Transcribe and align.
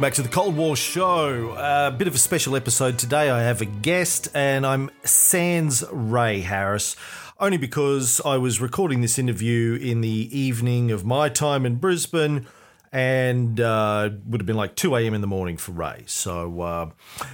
Welcome 0.00 0.12
back 0.12 0.14
to 0.14 0.22
the 0.22 0.34
Cold 0.34 0.56
War 0.56 0.76
Show. 0.76 1.54
A 1.58 1.90
bit 1.90 2.08
of 2.08 2.14
a 2.14 2.18
special 2.18 2.56
episode 2.56 2.98
today. 2.98 3.28
I 3.28 3.42
have 3.42 3.60
a 3.60 3.66
guest, 3.66 4.28
and 4.32 4.64
I'm 4.64 4.90
Sans 5.04 5.84
Ray 5.92 6.40
Harris, 6.40 6.96
only 7.38 7.58
because 7.58 8.18
I 8.24 8.38
was 8.38 8.62
recording 8.62 9.02
this 9.02 9.18
interview 9.18 9.74
in 9.74 10.00
the 10.00 10.08
evening 10.08 10.90
of 10.90 11.04
my 11.04 11.28
time 11.28 11.66
in 11.66 11.76
Brisbane, 11.76 12.46
and 12.90 13.60
uh, 13.60 14.08
would 14.24 14.40
have 14.40 14.46
been 14.46 14.56
like 14.56 14.74
2 14.74 14.96
a.m. 14.96 15.12
in 15.12 15.20
the 15.20 15.26
morning 15.26 15.58
for 15.58 15.72
Ray. 15.72 16.04
So, 16.06 16.62
uh, 16.62 16.90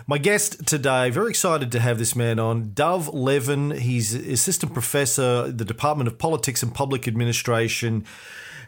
my 0.08 0.18
guest 0.18 0.66
today, 0.66 1.08
very 1.10 1.30
excited 1.30 1.70
to 1.70 1.78
have 1.78 1.98
this 1.98 2.16
man 2.16 2.40
on, 2.40 2.72
Dov 2.74 3.14
Levin. 3.14 3.70
He's 3.70 4.12
assistant 4.12 4.72
professor 4.72 5.52
the 5.52 5.64
Department 5.64 6.08
of 6.08 6.18
Politics 6.18 6.64
and 6.64 6.74
Public 6.74 7.06
Administration 7.06 8.04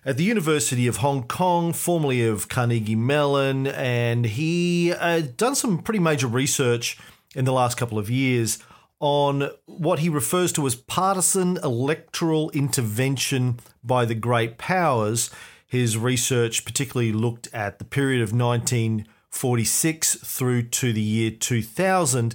at 0.05 0.17
the 0.17 0.25
University 0.25 0.87
of 0.87 0.99
Hong 0.99 1.25
Kong, 1.25 1.73
formerly 1.73 2.27
of 2.27 2.49
Carnegie 2.49 2.95
Mellon, 2.95 3.67
and 3.67 4.25
he 4.25 4.93
uh, 4.93 5.23
done 5.37 5.55
some 5.55 5.79
pretty 5.79 6.01
major 6.01 6.27
research 6.27 6.99
in 7.35 7.45
the 7.45 7.53
last 7.53 7.77
couple 7.77 7.99
of 7.99 8.09
years 8.09 8.59
on 9.01 9.51
what 9.67 10.01
he 10.01 10.09
refers 10.09 10.53
to 10.53 10.67
as 10.67 10.75
partisan 10.75 11.57
electoral 11.59 12.51
intervention 12.51 13.61
by 13.85 14.05
the 14.05 14.15
great 14.15 14.59
powers. 14.59 15.31
His 15.67 15.97
research 15.97 16.65
particularly 16.65 17.13
looked 17.13 17.49
at 17.53 17.79
the 17.79 17.85
period 17.85 18.23
of 18.23 18.33
1946 18.33 20.15
through 20.17 20.63
to 20.63 20.93
the 20.93 21.01
year 21.01 21.31
2000. 21.31 22.35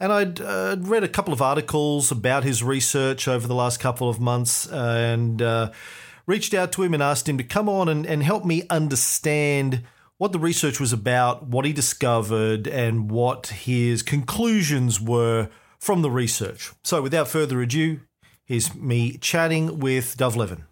And 0.00 0.12
I'd 0.12 0.40
uh, 0.40 0.76
read 0.80 1.04
a 1.04 1.08
couple 1.08 1.32
of 1.32 1.40
articles 1.40 2.10
about 2.10 2.42
his 2.42 2.62
research 2.62 3.28
over 3.28 3.46
the 3.46 3.54
last 3.54 3.78
couple 3.78 4.08
of 4.08 4.20
months 4.20 4.66
and 4.66 5.40
uh, 5.40 5.70
reached 6.26 6.54
out 6.54 6.72
to 6.72 6.82
him 6.82 6.94
and 6.94 7.02
asked 7.02 7.28
him 7.28 7.38
to 7.38 7.44
come 7.44 7.68
on 7.68 7.88
and, 7.88 8.06
and 8.06 8.22
help 8.22 8.44
me 8.44 8.64
understand 8.70 9.82
what 10.18 10.32
the 10.32 10.38
research 10.38 10.78
was 10.78 10.92
about, 10.92 11.48
what 11.48 11.64
he 11.64 11.72
discovered, 11.72 12.68
and 12.68 13.10
what 13.10 13.48
his 13.48 14.02
conclusions 14.02 15.00
were 15.00 15.48
from 15.80 16.02
the 16.02 16.10
research. 16.10 16.70
So, 16.84 17.02
without 17.02 17.26
further 17.26 17.60
ado, 17.60 18.00
here's 18.44 18.74
me 18.74 19.18
chatting 19.18 19.80
with 19.80 20.16
Dov 20.16 20.36
Levin. 20.36 20.64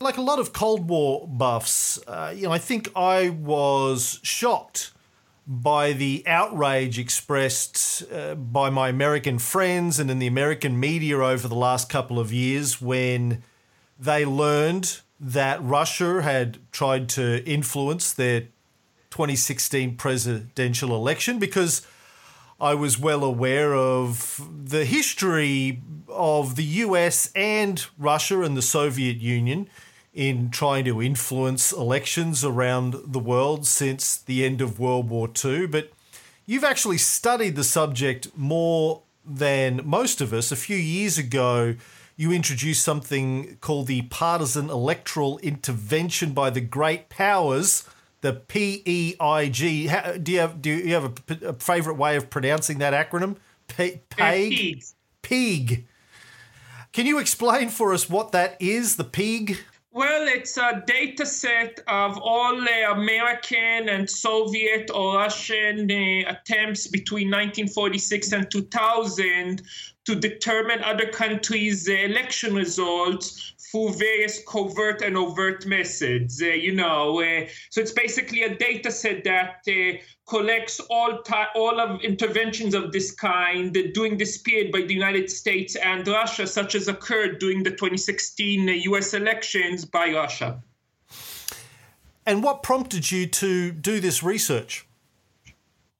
Like 0.00 0.18
a 0.18 0.22
lot 0.22 0.38
of 0.38 0.52
Cold 0.52 0.88
War 0.90 1.26
buffs, 1.26 1.98
uh, 2.06 2.34
you 2.36 2.42
know, 2.42 2.52
I 2.52 2.58
think 2.58 2.90
I 2.94 3.30
was 3.30 4.20
shocked 4.22 4.92
by 5.46 5.92
the 5.92 6.22
outrage 6.26 6.98
expressed 6.98 8.02
uh, 8.12 8.34
by 8.34 8.70
my 8.70 8.88
American 8.88 9.38
friends 9.38 9.98
and 9.98 10.10
in 10.10 10.18
the 10.18 10.26
American 10.26 10.78
media 10.78 11.18
over 11.18 11.48
the 11.48 11.54
last 11.54 11.88
couple 11.88 12.18
of 12.18 12.32
years 12.32 12.80
when 12.80 13.42
they 13.98 14.24
learned 14.24 15.00
that 15.20 15.62
Russia 15.62 16.22
had 16.22 16.58
tried 16.72 17.08
to 17.10 17.44
influence 17.44 18.12
their 18.12 18.40
2016 19.10 19.96
presidential 19.96 20.94
election 20.94 21.38
because 21.38 21.86
I 22.60 22.74
was 22.74 22.98
well 22.98 23.24
aware 23.24 23.74
of 23.74 24.40
the 24.64 24.84
history 24.84 25.80
of 26.08 26.56
the 26.56 26.64
US 26.64 27.30
and 27.34 27.84
Russia 27.98 28.42
and 28.42 28.56
the 28.56 28.62
Soviet 28.62 29.18
Union 29.18 29.68
in 30.12 30.50
trying 30.50 30.84
to 30.84 31.02
influence 31.02 31.72
elections 31.72 32.44
around 32.44 32.94
the 33.06 33.18
world 33.18 33.66
since 33.66 34.16
the 34.16 34.44
end 34.44 34.60
of 34.60 34.78
World 34.78 35.08
War 35.08 35.28
II. 35.44 35.66
But 35.66 35.92
you've 36.46 36.64
actually 36.64 36.98
studied 36.98 37.56
the 37.56 37.64
subject 37.64 38.28
more 38.36 39.02
than 39.24 39.80
most 39.84 40.20
of 40.20 40.32
us. 40.32 40.52
A 40.52 40.56
few 40.56 40.76
years 40.76 41.18
ago, 41.18 41.74
you 42.16 42.32
introduced 42.32 42.82
something 42.82 43.56
called 43.60 43.86
the 43.86 44.02
partisan 44.02 44.70
electoral 44.70 45.38
intervention 45.38 46.32
by 46.32 46.50
the 46.50 46.60
great 46.60 47.08
powers, 47.08 47.88
the 48.20 48.32
PEIG. 48.32 49.18
How, 49.88 50.12
do 50.12 50.32
you 50.32 50.38
have 50.38 50.62
do 50.62 50.70
you 50.70 50.94
have 50.94 51.04
a, 51.28 51.48
a 51.48 51.52
favorite 51.54 51.96
way 51.96 52.16
of 52.16 52.30
pronouncing 52.30 52.78
that 52.78 52.92
acronym? 52.94 53.36
P- 53.68 54.00
PEIG. 54.10 54.84
PEIG. 55.22 55.86
Can 56.92 57.06
you 57.06 57.18
explain 57.18 57.70
for 57.70 57.92
us 57.92 58.08
what 58.08 58.32
that 58.32 58.56
is? 58.60 58.96
The 58.96 59.04
PEIG. 59.04 59.58
Well, 59.90 60.26
it's 60.26 60.56
a 60.56 60.82
data 60.86 61.24
set 61.24 61.78
of 61.86 62.18
all 62.18 62.60
uh, 62.60 62.92
American 62.92 63.88
and 63.88 64.10
Soviet 64.10 64.90
or 64.92 65.18
Russian 65.18 65.88
uh, 65.88 66.32
attempts 66.32 66.88
between 66.88 67.28
1946 67.28 68.32
and 68.32 68.50
2000 68.50 69.62
to 70.04 70.14
determine 70.14 70.82
other 70.82 71.06
countries' 71.06 71.88
uh, 71.88 71.92
election 71.92 72.54
results 72.54 73.54
through 73.70 73.92
various 73.94 74.42
covert 74.46 75.02
and 75.02 75.16
overt 75.16 75.66
methods. 75.66 76.40
Uh, 76.40 76.46
you 76.46 76.72
know, 76.72 77.20
uh, 77.20 77.46
so 77.70 77.80
it's 77.80 77.92
basically 77.92 78.42
a 78.42 78.54
data 78.54 78.90
set 78.90 79.24
that 79.24 79.62
uh, 79.68 79.98
collects 80.28 80.80
all 80.90 81.22
ti- 81.22 81.52
all 81.54 81.80
of 81.80 82.00
interventions 82.02 82.74
of 82.74 82.92
this 82.92 83.10
kind 83.10 83.76
during 83.94 84.16
this 84.16 84.38
period 84.38 84.70
by 84.70 84.82
the 84.82 84.94
United 84.94 85.30
States 85.30 85.74
and 85.76 86.06
Russia, 86.06 86.46
such 86.46 86.74
as 86.74 86.86
occurred 86.88 87.38
during 87.38 87.62
the 87.62 87.70
2016 87.70 88.68
U.S. 88.68 89.14
elections 89.14 89.84
by 89.84 90.12
Russia. 90.12 90.62
And 92.26 92.42
what 92.42 92.62
prompted 92.62 93.10
you 93.10 93.26
to 93.26 93.72
do 93.72 94.00
this 94.00 94.22
research? 94.22 94.86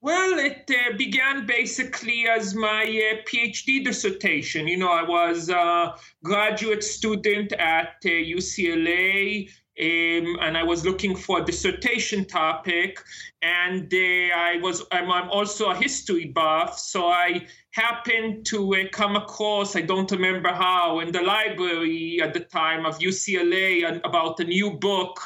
Well, 0.05 0.37
it 0.37 0.69
uh, 0.69 0.95
began 0.97 1.47
basically 1.47 2.27
as 2.27 2.53
my 2.53 2.83
uh, 2.83 3.23
PhD 3.27 3.83
dissertation. 3.83 4.67
You 4.67 4.77
know, 4.77 4.91
I 4.91 5.01
was 5.01 5.49
a 5.49 5.95
graduate 6.23 6.83
student 6.83 7.53
at 7.53 7.95
uh, 8.05 8.09
UCLA. 8.09 9.49
Um, 9.77 10.37
and 10.41 10.55
I 10.55 10.63
was 10.63 10.85
looking 10.85 11.15
for 11.15 11.41
a 11.41 11.43
dissertation 11.43 12.23
topic, 12.23 12.97
and 13.41 13.93
uh, 13.93 13.97
I 13.97 14.59
was 14.61 14.85
I'm, 14.93 15.11
I'm, 15.11 15.29
also 15.29 15.71
a 15.71 15.75
history 15.75 16.27
buff, 16.27 16.79
so 16.79 17.07
I 17.07 17.45
happened 17.71 18.45
to 18.45 18.73
uh, 18.73 18.83
come 18.93 19.17
across 19.17 19.75
I 19.75 19.81
don't 19.81 20.09
remember 20.09 20.53
how 20.53 21.01
in 21.01 21.11
the 21.11 21.21
library 21.21 22.21
at 22.23 22.33
the 22.33 22.39
time 22.39 22.85
of 22.85 22.99
UCLA 22.99 23.99
about 24.05 24.39
a 24.39 24.45
new 24.45 24.71
book 24.71 25.19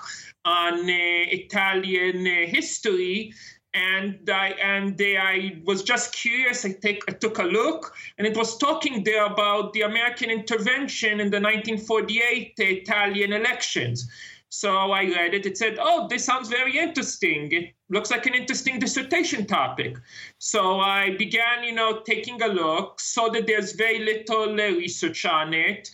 on 0.46 0.80
uh, 0.80 1.40
Italian 1.42 2.26
history, 2.48 3.34
and 3.74 4.30
I 4.30 4.50
and 4.62 5.00
I 5.00 5.62
was 5.66 5.84
just 5.84 6.14
curious. 6.14 6.66
I 6.66 6.72
take 6.72 7.04
I 7.08 7.12
took 7.12 7.38
a 7.38 7.44
look, 7.44 7.94
and 8.18 8.26
it 8.26 8.36
was 8.36 8.58
talking 8.58 9.04
there 9.04 9.26
about 9.26 9.74
the 9.74 9.82
American 9.82 10.30
intervention 10.30 11.20
in 11.20 11.30
the 11.30 11.40
1948 11.40 12.54
Italian 12.58 13.34
elections. 13.34 14.10
So 14.52 14.92
I 14.92 15.04
read 15.04 15.36
it. 15.36 15.46
It 15.46 15.58
said, 15.58 15.78
"Oh, 15.80 16.08
this 16.08 16.26
sounds 16.26 16.50
very 16.50 16.80
interesting. 16.80 17.52
It 17.52 17.76
looks 17.90 18.10
like 18.10 18.26
an 18.26 18.34
interesting 18.34 18.80
dissertation 18.80 19.46
topic." 19.46 19.98
So 20.40 20.80
I 20.80 21.16
began, 21.16 21.64
you 21.64 21.74
know, 21.74 22.02
taking 22.02 22.42
a 22.42 22.48
look. 22.48 23.00
Saw 23.00 23.30
that 23.30 23.46
there's 23.46 23.74
very 23.74 24.00
little 24.00 24.50
uh, 24.50 24.72
research 24.84 25.26
on 25.26 25.54
it. 25.54 25.92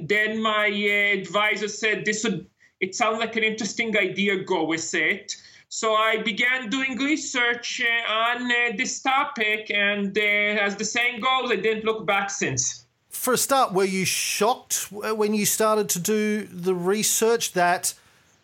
Then 0.00 0.40
my 0.40 0.68
uh, 0.68 1.20
advisor 1.20 1.68
said, 1.68 2.06
"This 2.06 2.24
would. 2.24 2.46
It 2.80 2.94
sounds 2.94 3.18
like 3.18 3.36
an 3.36 3.44
interesting 3.44 3.94
idea. 3.98 4.42
Go 4.44 4.64
with 4.64 4.94
it." 4.94 5.36
So 5.70 5.94
I 5.94 6.22
began 6.22 6.70
doing 6.70 6.96
research 6.96 7.82
uh, 7.84 8.12
on 8.12 8.50
uh, 8.50 8.76
this 8.76 9.02
topic, 9.02 9.70
and 9.70 10.16
uh, 10.16 10.20
as 10.20 10.76
the 10.76 10.84
saying 10.84 11.20
goes, 11.20 11.50
I 11.50 11.56
didn't 11.56 11.84
look 11.84 12.06
back 12.06 12.30
since. 12.30 12.86
For 13.10 13.34
a 13.34 13.36
start, 13.36 13.74
were 13.74 13.84
you 13.84 14.06
shocked 14.06 14.90
when 14.90 15.34
you 15.34 15.44
started 15.44 15.90
to 15.90 15.98
do 15.98 16.44
the 16.44 16.74
research 16.74 17.52
that 17.52 17.92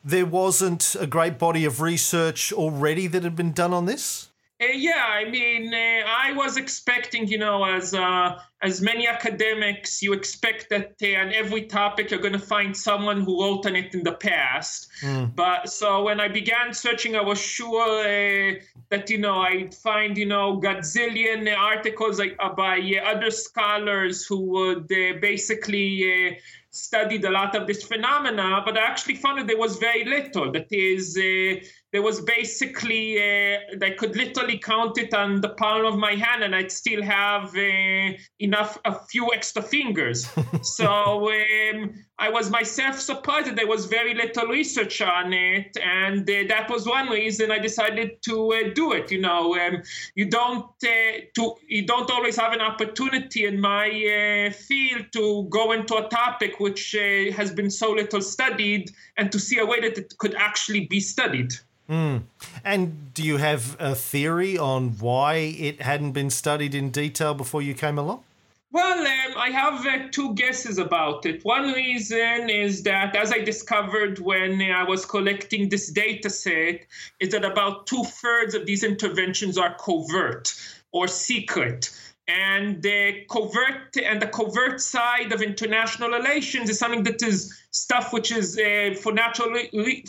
there 0.05 0.27
wasn't 0.27 0.97
a 1.01 1.07
great 1.07 1.39
body 1.39 1.65
of 1.65 1.81
research 1.81 2.53
already 2.53 3.07
that 3.07 3.23
had 3.23 3.37
been 3.37 3.53
done 3.53 3.73
on 3.73 3.87
this? 3.87 4.29
Uh, 4.63 4.67
yeah, 4.67 5.05
I 5.09 5.29
mean, 5.29 5.75
uh, 5.75 6.07
I 6.07 6.33
was 6.33 6.57
expecting, 6.57 7.27
you 7.27 7.39
know, 7.39 7.65
as 7.65 7.93
uh, 7.93 8.39
as 8.63 8.81
many 8.81 9.09
academics, 9.09 10.01
you 10.01 10.13
expect 10.13 10.71
that 10.71 10.93
uh, 11.03 11.21
on 11.21 11.33
every 11.33 11.63
topic 11.63 12.11
you're 12.13 12.21
going 12.21 12.35
to 12.35 12.39
find 12.39 12.77
someone 12.77 13.23
who 13.23 13.43
wrote 13.43 13.67
on 13.67 13.75
it 13.75 13.95
in 13.95 14.05
the 14.05 14.13
past. 14.13 14.89
Mm. 15.03 15.35
But 15.35 15.69
so 15.71 16.05
when 16.05 16.21
I 16.21 16.29
began 16.29 16.73
searching, 16.73 17.17
I 17.17 17.21
was 17.23 17.41
sure 17.41 18.01
uh, 18.01 18.55
that 18.91 19.11
you 19.11 19.19
know 19.19 19.41
I'd 19.41 19.75
find 19.75 20.17
you 20.17 20.27
know 20.27 20.61
gazillion 20.61 21.53
articles 21.57 22.21
like, 22.21 22.37
uh, 22.39 22.55
by 22.55 22.79
other 23.05 23.33
scholars 23.33 24.25
who 24.25 24.41
would 24.53 24.87
basically 24.87 26.39
studied 26.75 27.25
a 27.25 27.31
lot 27.31 27.55
of 27.55 27.67
this 27.69 27.85
phenomena, 27.85 28.61
but 28.65 28.77
I 28.77 28.83
actually 28.83 29.15
found 29.15 29.39
that 29.39 29.47
there 29.47 29.57
was 29.57 29.77
very 29.77 30.05
little. 30.05 30.51
That 30.51 30.67
is, 30.73 31.17
uh, 31.17 31.65
there 31.95 32.03
was 32.03 32.21
basically, 32.23 33.19
uh, 33.19 33.59
I 33.81 33.91
could 33.91 34.17
literally 34.17 34.59
count 34.59 34.99
it 34.99 35.15
on 35.15 35.41
the 35.41 35.51
palm 35.51 35.87
of 35.87 35.97
my 35.97 36.17
hand, 36.17 36.43
and 36.43 36.53
I'd 36.53 36.73
still 36.73 37.01
have 37.05 37.57
uh, 37.57 38.19
enough, 38.41 38.77
a 38.85 38.99
few 39.07 39.33
extra 39.33 39.63
fingers. 39.63 40.29
so 40.63 41.31
um, 41.31 41.95
I 42.17 42.29
was 42.31 42.49
myself 42.49 43.01
surprised 43.01 43.57
there 43.57 43.67
was 43.67 43.87
very 43.87 44.15
little 44.15 44.47
research 44.47 45.03
on 45.03 45.33
it, 45.33 45.77
and 45.83 46.21
uh, 46.31 46.45
that 46.49 46.71
was 46.71 46.87
one 46.87 47.09
reason 47.09 47.51
I 47.51 47.59
decided 47.59 48.23
to 48.23 48.53
uh, 48.53 48.73
do 48.73 48.93
it. 48.93 49.11
You 49.11 49.21
know, 49.21 49.57
um, 49.59 49.83
you 50.15 50.27
don't 50.27 50.67
uh, 50.85 51.13
to 51.35 51.55
you 51.67 51.85
don't 51.85 52.09
always 52.11 52.37
have 52.37 52.53
an 52.53 52.61
opportunity 52.61 53.47
in 53.47 53.61
my 53.61 53.89
uh, 53.89 54.53
field 54.53 55.07
to 55.13 55.45
go 55.51 55.73
into 55.73 55.97
a 55.97 56.09
topic 56.09 56.61
which 56.61 56.93
has 56.93 57.51
been 57.51 57.71
so 57.71 57.91
little 57.91 58.23
studied, 58.23 58.93
and 59.17 59.33
to 59.33 59.41
see 59.41 59.59
a 59.59 59.67
way 59.67 59.81
that 59.81 59.99
it 59.99 60.15
could 60.19 60.37
actually 60.37 60.87
be 60.87 61.01
studied. 61.01 61.53
Mm. 61.91 62.23
And 62.65 63.13
do 63.13 63.23
you 63.23 63.39
have 63.39 63.77
a 63.81 63.95
theory 63.95 64.57
on 64.57 64.91
why 64.99 65.35
it 65.35 65.83
hadn't 65.83 66.13
been 66.13 66.31
studied 66.31 66.75
in 66.75 66.91
detail 66.91 67.35
before 67.35 67.61
you 67.61 67.75
came 67.75 67.99
along? 67.99 68.23
Well, 68.75 69.07
um, 69.07 69.39
I 69.39 69.51
have 69.51 69.87
uh, 69.87 70.09
two 70.11 70.35
guesses 70.35 70.79
about 70.79 71.27
it. 71.27 71.45
One 71.45 71.71
reason 71.71 72.51
is 72.51 72.83
that, 72.83 73.15
as 73.15 73.33
I 73.33 73.39
discovered 73.39 74.19
when 74.19 74.61
I 74.61 74.83
was 74.83 75.07
collecting 75.07 75.69
this 75.69 75.93
data 75.93 76.29
set, 76.29 76.81
is 77.21 77.29
that 77.29 77.45
about 77.45 77.87
two 77.87 78.03
thirds 78.03 78.53
of 78.57 78.67
these 78.67 78.83
interventions 78.83 79.57
are 79.57 79.77
covert 79.79 80.53
or 80.91 81.07
secret. 81.07 81.97
And 82.27 82.83
the 82.83 83.25
covert 83.31 83.97
and 83.97 84.21
the 84.21 84.27
covert 84.27 84.81
side 84.81 85.31
of 85.31 85.41
international 85.41 86.11
relations 86.11 86.69
is 86.69 86.77
something 86.77 87.05
that 87.05 87.23
is 87.23 87.57
stuff 87.75 88.13
which 88.13 88.31
is 88.31 88.57
uh, 88.57 88.95
for 89.03 89.13
natural 89.13 89.53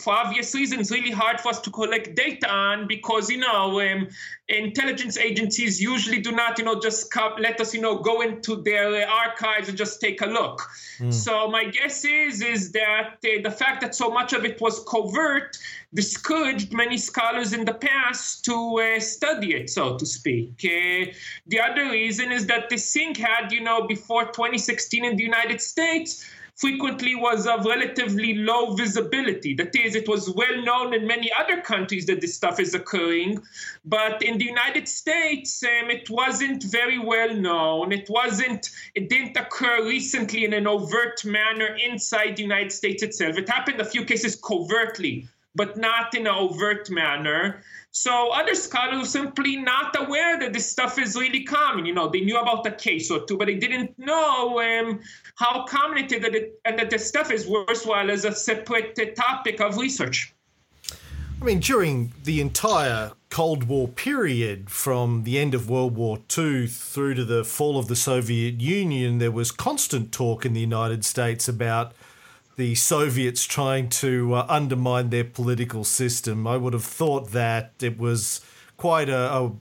for 0.00 0.14
obvious 0.14 0.54
reasons 0.54 0.92
really 0.92 1.10
hard 1.10 1.40
for 1.40 1.48
us 1.48 1.60
to 1.60 1.68
collect 1.68 2.14
data 2.14 2.48
on 2.48 2.86
because 2.86 3.28
you 3.28 3.38
know 3.38 3.80
um, 3.80 4.06
intelligence 4.46 5.18
agencies 5.18 5.80
usually 5.80 6.20
do 6.20 6.30
not 6.30 6.56
you 6.60 6.64
know 6.64 6.78
just 6.78 7.10
come, 7.10 7.32
let 7.40 7.60
us 7.60 7.74
you 7.74 7.80
know 7.80 7.98
go 7.98 8.20
into 8.20 8.62
their 8.62 9.02
uh, 9.02 9.24
archives 9.24 9.68
and 9.68 9.76
just 9.76 10.00
take 10.00 10.20
a 10.20 10.26
look 10.26 10.62
mm. 11.00 11.12
so 11.12 11.50
my 11.50 11.64
guess 11.64 12.04
is 12.04 12.40
is 12.40 12.70
that 12.70 13.16
uh, 13.24 13.42
the 13.42 13.50
fact 13.50 13.80
that 13.80 13.96
so 13.96 14.10
much 14.10 14.32
of 14.32 14.44
it 14.44 14.60
was 14.60 14.84
covert 14.84 15.58
discouraged 15.92 16.72
many 16.72 16.96
scholars 16.96 17.52
in 17.52 17.64
the 17.64 17.74
past 17.74 18.44
to 18.44 18.54
uh, 18.78 19.00
study 19.00 19.54
it 19.54 19.68
so 19.68 19.98
to 19.98 20.06
speak 20.06 20.52
uh, 20.64 21.10
the 21.48 21.58
other 21.58 21.90
reason 21.90 22.30
is 22.30 22.46
that 22.46 22.68
the 22.70 22.76
thing 22.76 23.12
had 23.12 23.50
you 23.50 23.60
know 23.60 23.88
before 23.88 24.26
2016 24.26 25.04
in 25.04 25.16
the 25.16 25.24
united 25.24 25.60
states 25.60 26.24
frequently 26.56 27.14
was 27.14 27.46
of 27.46 27.66
relatively 27.66 28.34
low 28.34 28.74
visibility. 28.74 29.54
That 29.54 29.76
is, 29.76 29.94
it 29.94 30.08
was 30.08 30.30
well 30.30 30.62
known 30.62 30.94
in 30.94 31.06
many 31.06 31.30
other 31.38 31.60
countries 31.60 32.06
that 32.06 32.22
this 32.22 32.34
stuff 32.34 32.58
is 32.58 32.74
occurring, 32.74 33.42
but 33.84 34.22
in 34.22 34.38
the 34.38 34.46
United 34.46 34.88
States, 34.88 35.62
um, 35.62 35.90
it 35.90 36.08
wasn't 36.08 36.64
very 36.64 36.98
well 36.98 37.34
known. 37.34 37.92
It 37.92 38.08
wasn't, 38.08 38.70
it 38.94 39.10
didn't 39.10 39.36
occur 39.36 39.86
recently 39.86 40.46
in 40.46 40.54
an 40.54 40.66
overt 40.66 41.24
manner 41.24 41.76
inside 41.76 42.36
the 42.36 42.42
United 42.42 42.72
States 42.72 43.02
itself. 43.02 43.36
It 43.36 43.48
happened 43.48 43.80
a 43.80 43.84
few 43.84 44.04
cases 44.04 44.34
covertly, 44.34 45.28
but 45.54 45.76
not 45.76 46.14
in 46.14 46.26
an 46.26 46.34
overt 46.34 46.90
manner. 46.90 47.62
So 47.98 48.28
other 48.28 48.54
scholars 48.54 48.98
were 48.98 49.06
simply 49.06 49.56
not 49.56 49.96
aware 49.98 50.38
that 50.38 50.52
this 50.52 50.70
stuff 50.70 50.98
is 50.98 51.16
really 51.16 51.44
common. 51.44 51.86
You 51.86 51.94
know, 51.94 52.10
they 52.10 52.20
knew 52.20 52.38
about 52.38 52.66
a 52.66 52.70
case 52.70 53.10
or 53.10 53.24
two, 53.24 53.38
but 53.38 53.46
they 53.46 53.54
didn't 53.54 53.98
know 53.98 54.60
um, 54.60 55.00
how 55.36 55.64
common 55.64 56.04
it 56.04 56.12
is 56.12 56.20
that 56.20 56.34
it, 56.34 56.60
and 56.66 56.78
that 56.78 56.90
this 56.90 57.08
stuff 57.08 57.30
is 57.30 57.46
worthwhile 57.46 58.10
as 58.10 58.26
a 58.26 58.32
separate 58.32 59.16
topic 59.16 59.62
of 59.62 59.78
research. 59.78 60.34
I 61.40 61.44
mean, 61.46 61.60
during 61.60 62.12
the 62.22 62.42
entire 62.42 63.12
Cold 63.30 63.64
War 63.64 63.88
period, 63.88 64.68
from 64.68 65.24
the 65.24 65.38
end 65.38 65.54
of 65.54 65.70
World 65.70 65.96
War 65.96 66.18
II 66.36 66.66
through 66.66 67.14
to 67.14 67.24
the 67.24 67.44
fall 67.44 67.78
of 67.78 67.88
the 67.88 67.96
Soviet 67.96 68.60
Union, 68.60 69.16
there 69.20 69.32
was 69.32 69.50
constant 69.50 70.12
talk 70.12 70.44
in 70.44 70.52
the 70.52 70.60
United 70.60 71.02
States 71.02 71.48
about 71.48 71.94
the 72.56 72.74
Soviets 72.74 73.44
trying 73.44 73.88
to 73.90 74.34
uh, 74.34 74.46
undermine 74.48 75.10
their 75.10 75.24
political 75.24 75.84
system. 75.84 76.46
I 76.46 76.56
would 76.56 76.72
have 76.72 76.84
thought 76.84 77.30
that 77.32 77.74
it 77.80 77.98
was 77.98 78.40
quite 78.76 79.08
a, 79.08 79.32
a 79.34 79.52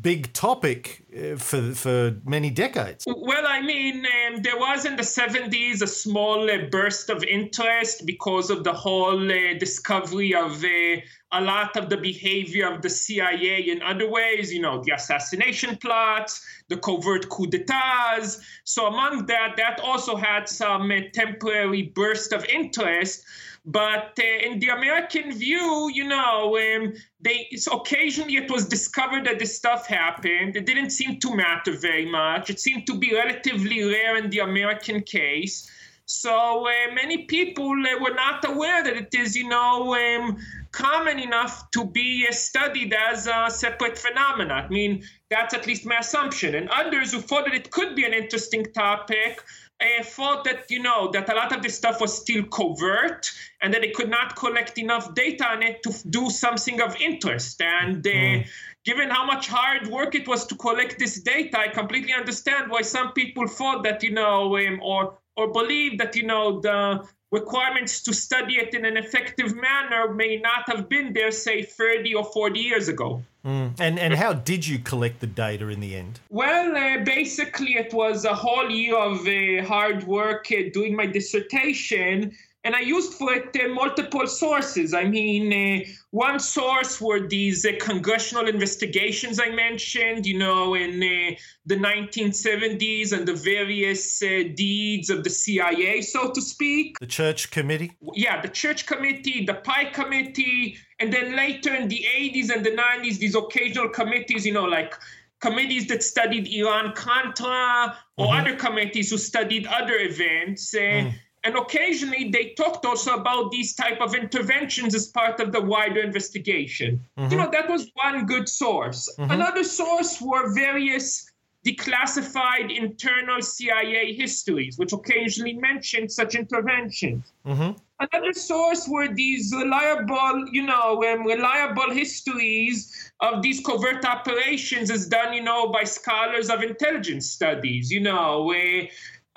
big 0.00 0.32
topic 0.32 1.04
uh, 1.16 1.36
for 1.36 1.74
for 1.74 2.16
many 2.24 2.50
decades. 2.50 3.04
Well, 3.06 3.46
I 3.46 3.60
mean, 3.62 4.06
um, 4.06 4.42
there 4.42 4.58
was 4.58 4.84
in 4.84 4.96
the 4.96 5.02
70s 5.02 5.82
a 5.82 5.86
small 5.86 6.50
uh, 6.50 6.66
burst 6.70 7.10
of 7.10 7.24
interest 7.24 8.06
because 8.06 8.50
of 8.50 8.64
the 8.64 8.72
whole 8.72 9.30
uh, 9.30 9.58
discovery 9.58 10.34
of 10.34 10.64
uh, 10.64 11.00
a 11.32 11.40
lot 11.40 11.76
of 11.76 11.90
the 11.90 11.96
behavior 11.96 12.72
of 12.72 12.82
the 12.82 12.90
CIA 12.90 13.60
in 13.60 13.82
other 13.82 14.08
ways, 14.08 14.52
you 14.52 14.60
know, 14.60 14.82
the 14.82 14.92
assassination 14.92 15.76
plots, 15.76 16.44
the 16.68 16.76
covert 16.76 17.28
coup 17.28 17.46
d'etats. 17.46 18.40
So 18.64 18.86
among 18.86 19.26
that, 19.26 19.56
that 19.56 19.80
also 19.80 20.16
had 20.16 20.48
some 20.48 20.90
uh, 20.90 21.00
temporary 21.12 21.82
burst 21.94 22.32
of 22.32 22.44
interest. 22.46 23.24
But 23.70 24.18
uh, 24.18 24.46
in 24.46 24.60
the 24.60 24.70
American 24.70 25.30
view, 25.30 25.90
you 25.92 26.04
know, 26.04 26.56
um, 26.56 26.94
they 27.20 27.50
occasionally 27.70 28.36
it 28.36 28.50
was 28.50 28.66
discovered 28.66 29.26
that 29.26 29.38
this 29.38 29.54
stuff 29.54 29.86
happened. 29.86 30.56
It 30.56 30.64
didn't 30.64 30.88
seem 30.88 31.20
to 31.20 31.36
matter 31.36 31.76
very 31.76 32.06
much. 32.06 32.48
It 32.48 32.60
seemed 32.60 32.86
to 32.86 32.98
be 32.98 33.14
relatively 33.14 33.84
rare 33.84 34.16
in 34.16 34.30
the 34.30 34.38
American 34.38 35.02
case. 35.02 35.70
So 36.06 36.66
uh, 36.66 36.94
many 36.94 37.26
people 37.26 37.70
uh, 37.72 38.00
were 38.00 38.14
not 38.14 38.42
aware 38.48 38.82
that 38.82 38.96
it 38.96 39.14
is, 39.14 39.36
you 39.36 39.46
know, 39.46 39.94
um, 39.94 40.38
common 40.72 41.18
enough 41.18 41.70
to 41.72 41.84
be 41.84 42.26
uh, 42.26 42.32
studied 42.32 42.94
as 42.94 43.26
a 43.26 43.50
separate 43.50 43.98
phenomenon. 43.98 44.64
I 44.64 44.68
mean, 44.68 45.04
that's 45.28 45.52
at 45.52 45.66
least 45.66 45.84
my 45.84 45.98
assumption. 45.98 46.54
And 46.54 46.70
others 46.70 47.12
who 47.12 47.20
thought 47.20 47.44
that 47.44 47.54
it 47.54 47.70
could 47.70 47.94
be 47.94 48.06
an 48.06 48.14
interesting 48.14 48.64
topic 48.72 49.42
uh, 49.80 50.02
thought 50.02 50.44
that 50.44 50.70
you 50.70 50.82
know 50.82 51.10
that 51.12 51.28
a 51.28 51.34
lot 51.34 51.54
of 51.54 51.62
this 51.62 51.76
stuff 51.76 52.00
was 52.00 52.16
still 52.16 52.42
covert 52.44 53.30
and 53.62 53.72
that 53.72 53.80
they 53.82 53.90
could 53.90 54.10
not 54.10 54.36
collect 54.36 54.78
enough 54.78 55.14
data 55.14 55.46
on 55.46 55.62
it 55.62 55.82
to 55.82 55.92
do 56.08 56.30
something 56.30 56.80
of 56.80 56.96
interest 57.00 57.60
and 57.62 58.06
uh, 58.06 58.10
mm. 58.10 58.46
given 58.84 59.08
how 59.08 59.24
much 59.24 59.48
hard 59.48 59.86
work 59.88 60.14
it 60.14 60.26
was 60.26 60.46
to 60.46 60.54
collect 60.56 60.98
this 60.98 61.20
data 61.20 61.58
i 61.58 61.68
completely 61.68 62.12
understand 62.12 62.70
why 62.70 62.82
some 62.82 63.12
people 63.12 63.46
thought 63.46 63.84
that 63.84 64.02
you 64.02 64.10
know 64.10 64.56
um, 64.58 64.80
or 64.82 65.18
or 65.36 65.52
believe 65.52 65.98
that 65.98 66.16
you 66.16 66.24
know 66.24 66.60
the 66.60 67.06
requirements 67.30 68.02
to 68.02 68.12
study 68.12 68.54
it 68.54 68.74
in 68.74 68.84
an 68.84 68.96
effective 68.96 69.54
manner 69.54 70.12
may 70.12 70.36
not 70.36 70.68
have 70.68 70.88
been 70.88 71.12
there, 71.12 71.30
say, 71.30 71.62
30 71.62 72.14
or 72.14 72.24
40 72.24 72.58
years 72.58 72.88
ago. 72.88 73.22
Mm. 73.44 73.74
And, 73.78 73.98
and 73.98 74.14
how 74.14 74.32
did 74.32 74.66
you 74.66 74.78
collect 74.78 75.20
the 75.20 75.26
data 75.26 75.68
in 75.68 75.80
the 75.80 75.94
end? 75.94 76.20
Well, 76.28 76.76
uh, 76.76 77.04
basically, 77.04 77.76
it 77.76 77.94
was 77.94 78.24
a 78.24 78.34
whole 78.34 78.68
year 78.68 78.96
of 78.96 79.26
uh, 79.26 79.66
hard 79.66 80.04
work 80.04 80.48
uh, 80.50 80.70
doing 80.72 80.96
my 80.96 81.06
dissertation 81.06 82.36
and 82.64 82.74
I 82.74 82.80
used 82.80 83.14
for 83.14 83.32
it 83.32 83.56
uh, 83.56 83.68
multiple 83.68 84.26
sources. 84.26 84.92
I 84.92 85.04
mean, 85.04 85.52
uh, 85.52 85.88
one 86.10 86.40
source 86.40 87.00
were 87.00 87.26
these 87.26 87.64
uh, 87.64 87.72
congressional 87.80 88.48
investigations 88.48 89.38
I 89.40 89.50
mentioned, 89.50 90.26
you 90.26 90.38
know, 90.38 90.74
in 90.74 91.00
uh, 91.02 91.36
the 91.66 91.76
1970s 91.76 93.12
and 93.12 93.26
the 93.26 93.34
various 93.34 94.20
uh, 94.22 94.42
deeds 94.54 95.08
of 95.08 95.22
the 95.22 95.30
CIA, 95.30 96.02
so 96.02 96.32
to 96.32 96.42
speak. 96.42 96.98
The 96.98 97.06
Church 97.06 97.50
Committee? 97.50 97.92
Yeah, 98.14 98.40
the 98.40 98.48
Church 98.48 98.86
Committee, 98.86 99.44
the 99.46 99.54
Pike 99.54 99.94
Committee, 99.94 100.76
and 100.98 101.12
then 101.12 101.36
later 101.36 101.74
in 101.74 101.86
the 101.88 102.04
80s 102.16 102.50
and 102.50 102.66
the 102.66 102.70
90s, 102.70 103.18
these 103.18 103.36
occasional 103.36 103.88
committees, 103.88 104.44
you 104.44 104.52
know, 104.52 104.64
like 104.64 104.94
committees 105.40 105.86
that 105.86 106.02
studied 106.02 106.48
Iran 106.48 106.92
Contra 106.94 107.96
or 108.16 108.26
mm-hmm. 108.26 108.40
other 108.40 108.56
committees 108.56 109.10
who 109.10 109.18
studied 109.18 109.64
other 109.68 109.94
events. 109.94 110.74
Uh, 110.74 110.78
mm 110.78 111.14
and 111.44 111.56
occasionally 111.56 112.30
they 112.30 112.50
talked 112.50 112.84
also 112.84 113.14
about 113.14 113.50
these 113.50 113.74
type 113.74 114.00
of 114.00 114.14
interventions 114.14 114.94
as 114.94 115.08
part 115.08 115.40
of 115.40 115.52
the 115.52 115.60
wider 115.60 116.00
investigation 116.00 117.00
mm-hmm. 117.18 117.30
you 117.30 117.36
know 117.36 117.50
that 117.50 117.68
was 117.68 117.90
one 117.94 118.26
good 118.26 118.48
source 118.48 119.08
mm-hmm. 119.18 119.30
another 119.30 119.64
source 119.64 120.20
were 120.20 120.52
various 120.54 121.30
declassified 121.66 122.74
internal 122.74 123.42
cia 123.42 124.14
histories 124.14 124.78
which 124.78 124.92
occasionally 124.92 125.54
mentioned 125.54 126.10
such 126.10 126.34
interventions 126.34 127.32
mm-hmm. 127.46 127.72
another 128.00 128.32
source 128.32 128.88
were 128.88 129.08
these 129.08 129.52
reliable, 129.54 130.46
you 130.52 130.62
know, 130.62 131.02
um, 131.04 131.26
reliable 131.26 131.90
histories 131.90 133.10
of 133.20 133.42
these 133.42 133.60
covert 133.60 134.04
operations 134.04 134.90
as 134.90 135.08
done, 135.08 135.32
you 135.32 135.42
know, 135.42 135.68
by 135.68 135.82
scholars 135.82 136.48
of 136.48 136.62
intelligence 136.62 137.28
studies, 137.28 137.90
you 137.90 138.00
know, 138.00 138.44
where 138.44 138.88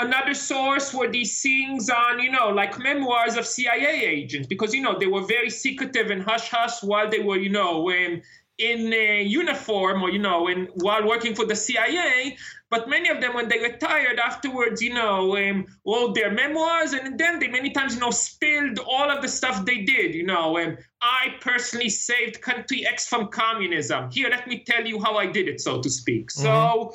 another 0.01 0.33
source 0.33 0.93
were 0.93 1.09
these 1.09 1.41
things 1.41 1.89
on, 1.89 2.19
you 2.19 2.31
know, 2.31 2.49
like 2.49 2.77
memoirs 2.79 3.35
of 3.37 3.45
CIA 3.45 4.05
agents, 4.05 4.47
because, 4.47 4.73
you 4.73 4.81
know, 4.81 4.97
they 4.97 5.07
were 5.07 5.21
very 5.21 5.49
secretive 5.49 6.11
and 6.11 6.21
hush 6.21 6.49
hush 6.49 6.83
while 6.83 7.09
they 7.09 7.19
were, 7.19 7.37
you 7.37 7.49
know, 7.49 7.89
um, 7.89 8.21
in 8.57 8.91
uniform 9.27 10.03
or, 10.03 10.11
you 10.11 10.19
know, 10.19 10.47
in, 10.47 10.67
while 10.75 11.07
working 11.07 11.33
for 11.33 11.45
the 11.45 11.55
CIA. 11.55 12.37
But 12.69 12.87
many 12.87 13.09
of 13.09 13.19
them, 13.19 13.33
when 13.33 13.49
they 13.49 13.59
retired 13.59 14.17
afterwards, 14.17 14.81
you 14.81 14.93
know, 14.93 15.35
um, 15.35 15.65
wrote 15.85 16.15
their 16.15 16.31
memoirs, 16.31 16.93
and 16.93 17.19
then 17.19 17.37
they 17.39 17.49
many 17.49 17.71
times, 17.71 17.95
you 17.95 17.99
know, 17.99 18.11
spilled 18.11 18.79
all 18.79 19.09
of 19.11 19.21
the 19.21 19.27
stuff 19.27 19.65
they 19.65 19.81
did. 19.81 20.15
You 20.15 20.25
know, 20.25 20.57
um, 20.57 20.77
I 21.01 21.35
personally 21.41 21.89
saved 21.89 22.41
country 22.41 22.87
X 22.87 23.07
from 23.07 23.27
communism. 23.27 24.09
Here, 24.11 24.29
let 24.29 24.47
me 24.47 24.63
tell 24.65 24.85
you 24.85 25.01
how 25.01 25.17
I 25.17 25.25
did 25.25 25.49
it, 25.49 25.59
so 25.59 25.81
to 25.81 25.89
speak. 25.89 26.27
Mm-hmm. 26.27 26.43
So. 26.43 26.93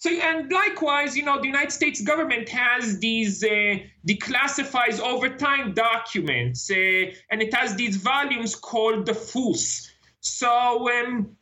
So, 0.00 0.08
and 0.08 0.50
likewise, 0.50 1.14
you 1.14 1.24
know, 1.24 1.38
the 1.38 1.46
United 1.46 1.72
States 1.72 2.00
government 2.00 2.48
has 2.48 2.98
these 3.00 3.44
uh, 3.44 3.76
declassifies 4.08 4.98
over 4.98 5.28
time 5.28 5.74
documents, 5.74 6.70
uh, 6.70 7.12
and 7.30 7.42
it 7.42 7.52
has 7.52 7.76
these 7.76 7.96
volumes 7.96 8.56
called 8.56 9.04
the 9.04 9.12
FRUS. 9.12 9.92
So, 10.20 10.90
um, 10.90 11.36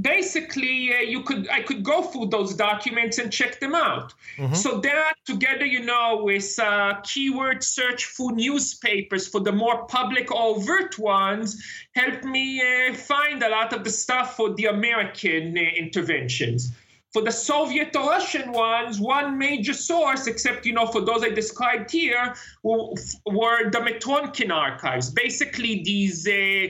basically 0.00 0.94
uh, 0.94 0.98
you 1.00 1.22
could 1.22 1.48
i 1.50 1.60
could 1.60 1.82
go 1.82 2.02
through 2.02 2.26
those 2.26 2.54
documents 2.54 3.18
and 3.18 3.32
check 3.32 3.58
them 3.58 3.74
out 3.74 4.14
mm-hmm. 4.36 4.54
so 4.54 4.78
that 4.78 5.14
together 5.26 5.66
you 5.66 5.84
know 5.84 6.20
with 6.22 6.58
uh, 6.60 6.94
keyword 7.02 7.62
search 7.62 8.04
for 8.04 8.32
newspapers 8.32 9.26
for 9.26 9.40
the 9.40 9.52
more 9.52 9.84
public 9.86 10.30
overt 10.32 10.98
ones 10.98 11.62
helped 11.94 12.24
me 12.24 12.62
uh, 12.62 12.94
find 12.94 13.42
a 13.42 13.48
lot 13.48 13.72
of 13.72 13.82
the 13.82 13.90
stuff 13.90 14.36
for 14.36 14.54
the 14.54 14.66
american 14.66 15.58
uh, 15.58 15.60
interventions 15.76 16.72
for 17.12 17.22
the 17.22 17.32
Soviet 17.32 17.94
or 17.96 18.08
Russian 18.08 18.52
ones, 18.52 19.00
one 19.00 19.36
major 19.36 19.72
source, 19.72 20.28
except 20.28 20.64
you 20.64 20.72
know 20.72 20.86
for 20.86 21.00
those 21.00 21.24
I 21.24 21.30
described 21.30 21.90
here, 21.90 22.34
were, 22.62 22.94
were 23.26 23.70
the 23.70 23.78
Mitrokhin 23.78 24.54
archives. 24.54 25.10
Basically, 25.10 25.82
these 25.82 26.28
uh, 26.28 26.68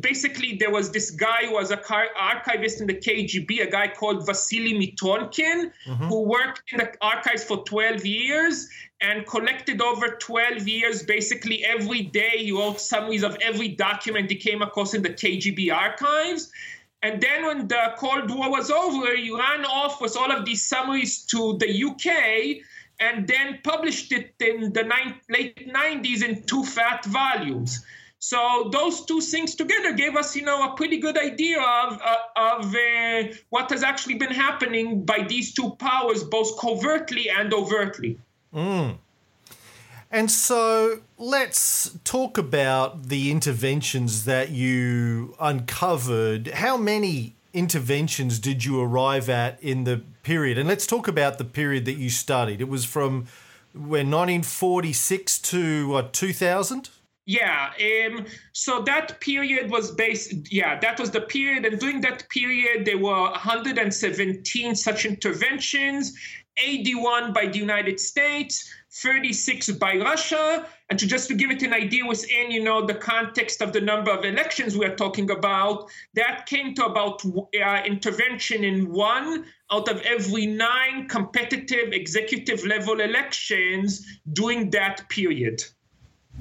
basically 0.00 0.56
there 0.56 0.70
was 0.70 0.90
this 0.90 1.10
guy 1.10 1.44
who 1.44 1.54
was 1.54 1.70
a 1.70 1.76
car- 1.76 2.14
archivist 2.18 2.80
in 2.80 2.86
the 2.86 2.94
KGB, 2.94 3.66
a 3.66 3.70
guy 3.70 3.88
called 3.88 4.24
Vasily 4.24 4.72
Mitrokhin, 4.72 5.72
mm-hmm. 5.86 6.04
who 6.04 6.22
worked 6.22 6.62
in 6.72 6.78
the 6.78 6.92
archives 7.02 7.44
for 7.44 7.62
12 7.64 8.06
years 8.06 8.68
and 9.02 9.26
collected 9.26 9.82
over 9.82 10.16
12 10.20 10.66
years. 10.66 11.02
Basically, 11.02 11.66
every 11.66 12.02
day 12.02 12.38
he 12.38 12.52
wrote 12.52 12.80
summaries 12.80 13.24
of 13.24 13.36
every 13.42 13.68
document 13.68 14.30
he 14.30 14.36
came 14.36 14.62
across 14.62 14.94
in 14.94 15.02
the 15.02 15.10
KGB 15.10 15.70
archives 15.74 16.50
and 17.02 17.20
then 17.20 17.46
when 17.46 17.66
the 17.66 17.94
Cold 17.96 18.30
War 18.30 18.50
was 18.50 18.70
over, 18.70 19.14
you 19.14 19.38
ran 19.38 19.64
off 19.64 20.00
with 20.00 20.16
all 20.16 20.30
of 20.30 20.44
these 20.44 20.64
summaries 20.64 21.22
to 21.26 21.58
the 21.58 21.84
UK 21.84 22.62
and 23.00 23.26
then 23.26 23.58
published 23.64 24.12
it 24.12 24.34
in 24.38 24.72
the 24.72 24.84
late 25.28 25.68
90s 25.68 26.22
in 26.22 26.42
two 26.44 26.64
fat 26.64 27.04
volumes. 27.06 27.84
So 28.20 28.70
those 28.70 29.04
two 29.04 29.20
things 29.20 29.56
together 29.56 29.94
gave 29.94 30.14
us, 30.14 30.36
you 30.36 30.42
know, 30.42 30.72
a 30.72 30.76
pretty 30.76 30.98
good 30.98 31.18
idea 31.18 31.60
of 31.60 32.00
uh, 32.00 32.16
of 32.36 32.72
uh, 32.72 33.34
what 33.48 33.68
has 33.70 33.82
actually 33.82 34.14
been 34.14 34.30
happening 34.30 35.04
by 35.04 35.26
these 35.28 35.52
two 35.52 35.70
powers, 35.80 36.22
both 36.22 36.56
covertly 36.56 37.28
and 37.30 37.52
overtly. 37.52 38.20
Mm. 38.54 38.98
And 40.12 40.30
so 40.30 41.00
let's 41.16 41.98
talk 42.04 42.36
about 42.36 43.04
the 43.08 43.30
interventions 43.30 44.26
that 44.26 44.50
you 44.50 45.34
uncovered. 45.40 46.48
How 46.48 46.76
many 46.76 47.34
interventions 47.54 48.38
did 48.38 48.62
you 48.62 48.78
arrive 48.78 49.30
at 49.30 49.58
in 49.62 49.84
the 49.84 50.02
period? 50.22 50.58
And 50.58 50.68
let's 50.68 50.86
talk 50.86 51.08
about 51.08 51.38
the 51.38 51.46
period 51.46 51.86
that 51.86 51.94
you 51.94 52.10
studied. 52.10 52.60
It 52.60 52.68
was 52.68 52.84
from 52.84 53.26
when 53.72 54.10
1946 54.10 55.38
to 55.38 55.88
what 55.88 56.12
2000? 56.12 56.90
Yeah, 57.24 57.70
um, 57.80 58.26
so 58.52 58.82
that 58.82 59.18
period 59.20 59.70
was 59.70 59.92
based, 59.92 60.52
yeah, 60.52 60.78
that 60.80 61.00
was 61.00 61.10
the 61.10 61.22
period. 61.22 61.64
And 61.64 61.80
during 61.80 62.02
that 62.02 62.28
period, 62.28 62.84
there 62.84 62.98
were 62.98 63.30
117 63.30 64.74
such 64.74 65.06
interventions, 65.06 66.12
81 66.62 67.32
by 67.32 67.46
the 67.46 67.58
United 67.58 67.98
States, 67.98 68.68
36 68.92 69.70
by 69.72 69.96
Russia. 69.96 70.66
And 70.90 70.98
to 70.98 71.06
just 71.06 71.28
to 71.28 71.34
give 71.34 71.50
it 71.50 71.62
an 71.62 71.72
idea 71.72 72.04
within, 72.06 72.50
you 72.50 72.62
know, 72.62 72.84
the 72.84 72.94
context 72.94 73.62
of 73.62 73.72
the 73.72 73.80
number 73.80 74.10
of 74.10 74.24
elections 74.24 74.76
we 74.76 74.84
are 74.84 74.94
talking 74.94 75.30
about, 75.30 75.88
that 76.14 76.46
came 76.46 76.74
to 76.74 76.84
about 76.84 77.24
uh, 77.24 77.82
intervention 77.86 78.64
in 78.64 78.92
one 78.92 79.46
out 79.70 79.88
of 79.88 80.02
every 80.02 80.46
nine 80.46 81.08
competitive 81.08 81.92
executive 81.92 82.64
level 82.66 83.00
elections 83.00 84.06
during 84.32 84.70
that 84.70 85.08
period. 85.08 85.64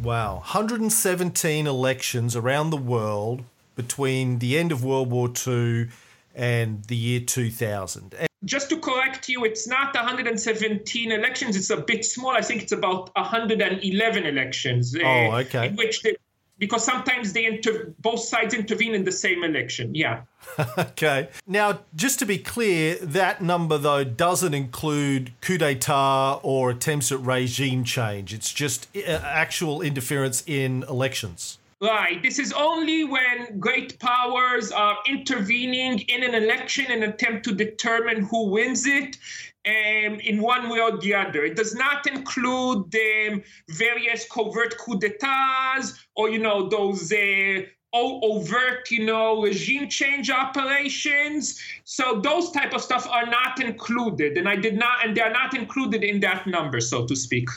Wow. 0.01 0.35
117 0.35 1.67
elections 1.67 2.35
around 2.35 2.71
the 2.71 2.77
world 2.77 3.43
between 3.75 4.39
the 4.39 4.57
end 4.57 4.71
of 4.71 4.83
World 4.83 5.09
War 5.09 5.29
II 5.47 5.87
and 6.35 6.83
the 6.85 6.95
year 6.95 7.21
2000 7.21 8.30
just 8.45 8.69
to 8.69 8.79
correct 8.79 9.29
you, 9.29 9.45
it's 9.45 9.67
not 9.67 9.93
117 9.93 11.11
elections. 11.11 11.55
It's 11.55 11.69
a 11.69 11.77
bit 11.77 12.05
small. 12.05 12.31
I 12.31 12.41
think 12.41 12.63
it's 12.63 12.71
about 12.71 13.11
111 13.15 14.25
elections. 14.25 14.95
Oh, 15.03 15.31
okay. 15.37 15.67
in 15.67 15.75
which 15.75 16.01
they, 16.01 16.15
because 16.57 16.85
sometimes 16.85 17.33
they 17.33 17.45
inter- 17.45 17.93
both 17.99 18.19
sides 18.19 18.53
intervene 18.53 18.93
in 18.93 19.03
the 19.03 19.11
same 19.11 19.43
election. 19.43 19.93
Yeah. 19.95 20.21
okay. 20.77 21.29
Now, 21.47 21.79
just 21.95 22.19
to 22.19 22.25
be 22.25 22.37
clear, 22.37 22.95
that 22.97 23.41
number 23.41 23.77
though 23.77 24.03
doesn't 24.03 24.53
include 24.53 25.33
coup 25.41 25.57
d'état 25.57 26.39
or 26.43 26.71
attempts 26.71 27.11
at 27.11 27.19
regime 27.19 27.83
change. 27.83 28.33
It's 28.33 28.53
just 28.53 28.87
uh, 28.95 29.19
actual 29.23 29.81
interference 29.81 30.43
in 30.47 30.83
elections. 30.83 31.57
Right. 31.81 32.21
This 32.21 32.37
is 32.37 32.53
only 32.53 33.05
when 33.05 33.57
great 33.57 33.97
powers 33.99 34.71
are 34.71 34.97
intervening 35.07 35.99
in 36.01 36.21
an 36.23 36.35
election 36.35 36.85
and 36.91 37.03
attempt 37.03 37.43
to 37.45 37.55
determine 37.55 38.21
who 38.21 38.51
wins 38.51 38.85
it 38.85 39.17
um, 39.65 40.19
in 40.19 40.41
one 40.41 40.69
way 40.69 40.79
or 40.79 40.99
the 40.99 41.15
other. 41.15 41.43
It 41.43 41.55
does 41.55 41.73
not 41.73 42.05
include 42.05 42.95
um, 42.95 43.41
various 43.67 44.27
covert 44.29 44.77
coup 44.77 44.99
d'etats 44.99 46.05
or, 46.15 46.29
you 46.29 46.37
know, 46.37 46.69
those 46.69 47.11
uh, 47.11 47.61
overt, 47.93 48.91
you 48.91 49.03
know, 49.03 49.41
regime 49.41 49.89
change 49.89 50.29
operations. 50.29 51.59
So 51.83 52.21
those 52.21 52.51
type 52.51 52.75
of 52.75 52.81
stuff 52.81 53.07
are 53.09 53.25
not 53.25 53.59
included, 53.59 54.37
and 54.37 54.47
I 54.47 54.55
did 54.55 54.77
not, 54.77 55.03
and 55.03 55.17
they 55.17 55.21
are 55.21 55.33
not 55.33 55.55
included 55.55 56.03
in 56.03 56.19
that 56.19 56.45
number, 56.45 56.79
so 56.79 57.07
to 57.07 57.15
speak. 57.15 57.49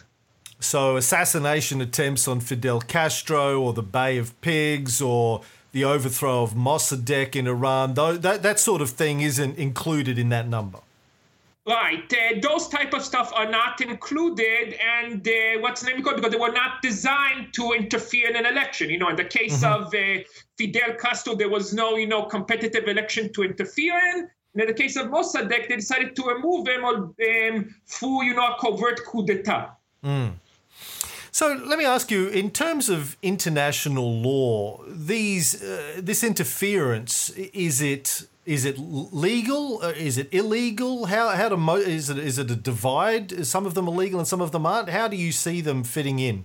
So, 0.65 0.97
assassination 0.97 1.83
attempts 1.83 2.27
on 2.27 2.41
Fidel 2.41 2.81
Castro 2.81 3.61
or 3.61 3.75
the 3.75 3.83
Bay 3.83 4.17
of 4.17 4.41
Pigs 4.41 5.03
or 5.03 5.43
the 5.73 5.85
overthrow 5.85 6.43
of 6.43 6.55
Mossadegh 6.55 7.37
in 7.37 7.47
Iran, 7.47 7.93
that, 7.95 8.43
that 8.43 8.59
sort 8.59 8.81
of 8.81 8.89
thing 8.91 9.21
isn't 9.21 9.59
included 9.59 10.19
in 10.19 10.31
that 10.31 10.49
number. 10.49 10.79
Right, 11.67 12.11
uh, 12.13 12.41
those 12.41 12.69
type 12.69 12.95
of 12.95 13.03
stuff 13.05 13.31
are 13.35 13.51
not 13.51 13.83
included, 13.83 14.75
and 14.81 15.27
uh, 15.29 15.61
what's 15.61 15.83
the 15.83 15.91
name 15.91 16.03
called 16.03 16.17
because 16.17 16.33
they 16.33 16.39
were 16.39 16.53
not 16.53 16.81
designed 16.81 17.53
to 17.55 17.73
interfere 17.73 18.31
in 18.31 18.37
an 18.37 18.47
election. 18.47 18.89
You 18.89 18.99
know, 18.99 19.11
in 19.11 19.17
the 19.17 19.25
case 19.25 19.63
mm-hmm. 19.63 19.85
of 19.85 19.95
uh, 19.95 20.25
Fidel 20.57 20.95
Castro, 20.95 21.35
there 21.35 21.51
was 21.51 21.75
no, 21.75 21.97
you 21.97 22.07
know, 22.07 22.23
competitive 22.23 22.89
election 22.89 23.31
to 23.35 23.43
interfere 23.43 23.99
in. 24.15 24.31
And 24.55 24.63
in 24.63 24.67
the 24.67 24.75
case 24.75 24.97
of 24.97 25.09
Mossadegh, 25.09 25.69
they 25.69 25.77
decided 25.77 26.17
to 26.17 26.23
remove 26.23 26.69
him 26.69 26.85
or, 26.85 26.95
um, 26.97 27.75
through, 27.87 28.25
you 28.25 28.35
know, 28.35 28.47
a 28.47 28.57
covert 28.59 29.05
coup 29.05 29.27
d'état. 29.27 29.73
Mm. 30.03 30.33
So 31.35 31.53
let 31.53 31.81
me 31.81 31.85
ask 31.85 32.13
you, 32.13 32.29
in 32.29 32.53
terms 32.53 32.89
of 32.89 33.17
international 33.21 34.09
law, 34.23 34.85
these 34.87 35.61
uh, 35.61 36.01
this 36.01 36.23
interference 36.23 37.31
is 37.31 37.81
it 37.81 38.29
is 38.47 38.65
it 38.65 38.79
legal? 38.79 39.83
Uh, 39.83 39.89
is 39.89 40.17
it 40.17 40.29
illegal? 40.33 41.07
How 41.07 41.31
how 41.31 41.49
do 41.49 41.57
mo- 41.57 41.89
is 41.99 42.09
it 42.09 42.19
is 42.19 42.39
it 42.39 42.53
a 42.53 42.55
divide? 42.55 43.45
Some 43.45 43.67
of 43.67 43.75
them 43.75 43.89
are 43.89 43.97
legal 43.97 44.21
and 44.21 44.29
some 44.29 44.41
of 44.41 44.53
them 44.53 44.65
aren't? 44.65 44.91
How 44.91 45.09
do 45.09 45.17
you 45.17 45.33
see 45.33 45.61
them 45.61 45.83
fitting 45.83 46.21
in? 46.21 46.45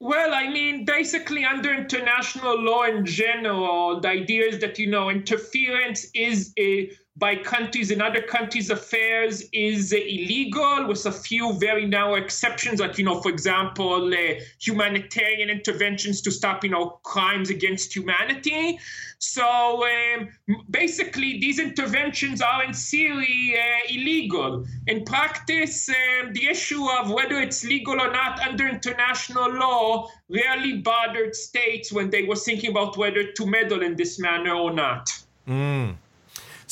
Well, 0.00 0.34
I 0.34 0.48
mean, 0.48 0.84
basically, 0.84 1.44
under 1.44 1.72
international 1.72 2.60
law 2.60 2.82
in 2.82 3.06
general, 3.06 4.00
the 4.00 4.08
idea 4.08 4.46
is 4.46 4.58
that, 4.58 4.76
you 4.80 4.90
know, 4.90 5.08
interference 5.08 6.08
is 6.12 6.52
a 6.58 6.90
by 7.16 7.36
countries 7.36 7.90
in 7.90 8.00
other 8.00 8.22
countries' 8.22 8.70
affairs 8.70 9.44
is 9.52 9.92
illegal, 9.92 10.86
with 10.86 11.04
a 11.04 11.12
few 11.12 11.52
very 11.58 11.86
narrow 11.86 12.14
exceptions, 12.14 12.80
like, 12.80 12.96
you 12.96 13.04
know, 13.04 13.20
for 13.20 13.30
example, 13.30 14.12
uh, 14.12 14.40
humanitarian 14.58 15.50
interventions 15.50 16.22
to 16.22 16.30
stop, 16.30 16.64
you 16.64 16.70
know, 16.70 16.98
crimes 17.02 17.50
against 17.50 17.94
humanity. 17.94 18.78
So 19.18 19.86
um, 19.86 20.30
basically, 20.70 21.38
these 21.38 21.58
interventions 21.58 22.40
are 22.40 22.64
in 22.64 22.72
theory 22.72 23.56
uh, 23.58 23.94
illegal. 23.94 24.64
In 24.86 25.04
practice, 25.04 25.90
um, 25.90 26.32
the 26.32 26.48
issue 26.48 26.84
of 26.98 27.10
whether 27.10 27.38
it's 27.40 27.62
legal 27.62 28.00
or 28.00 28.10
not 28.10 28.40
under 28.40 28.66
international 28.66 29.52
law 29.52 30.08
rarely 30.30 30.78
bothered 30.78 31.36
states 31.36 31.92
when 31.92 32.08
they 32.08 32.22
were 32.22 32.36
thinking 32.36 32.70
about 32.70 32.96
whether 32.96 33.32
to 33.32 33.46
meddle 33.46 33.82
in 33.82 33.96
this 33.96 34.18
manner 34.18 34.54
or 34.54 34.72
not. 34.72 35.10
Mm. 35.46 35.96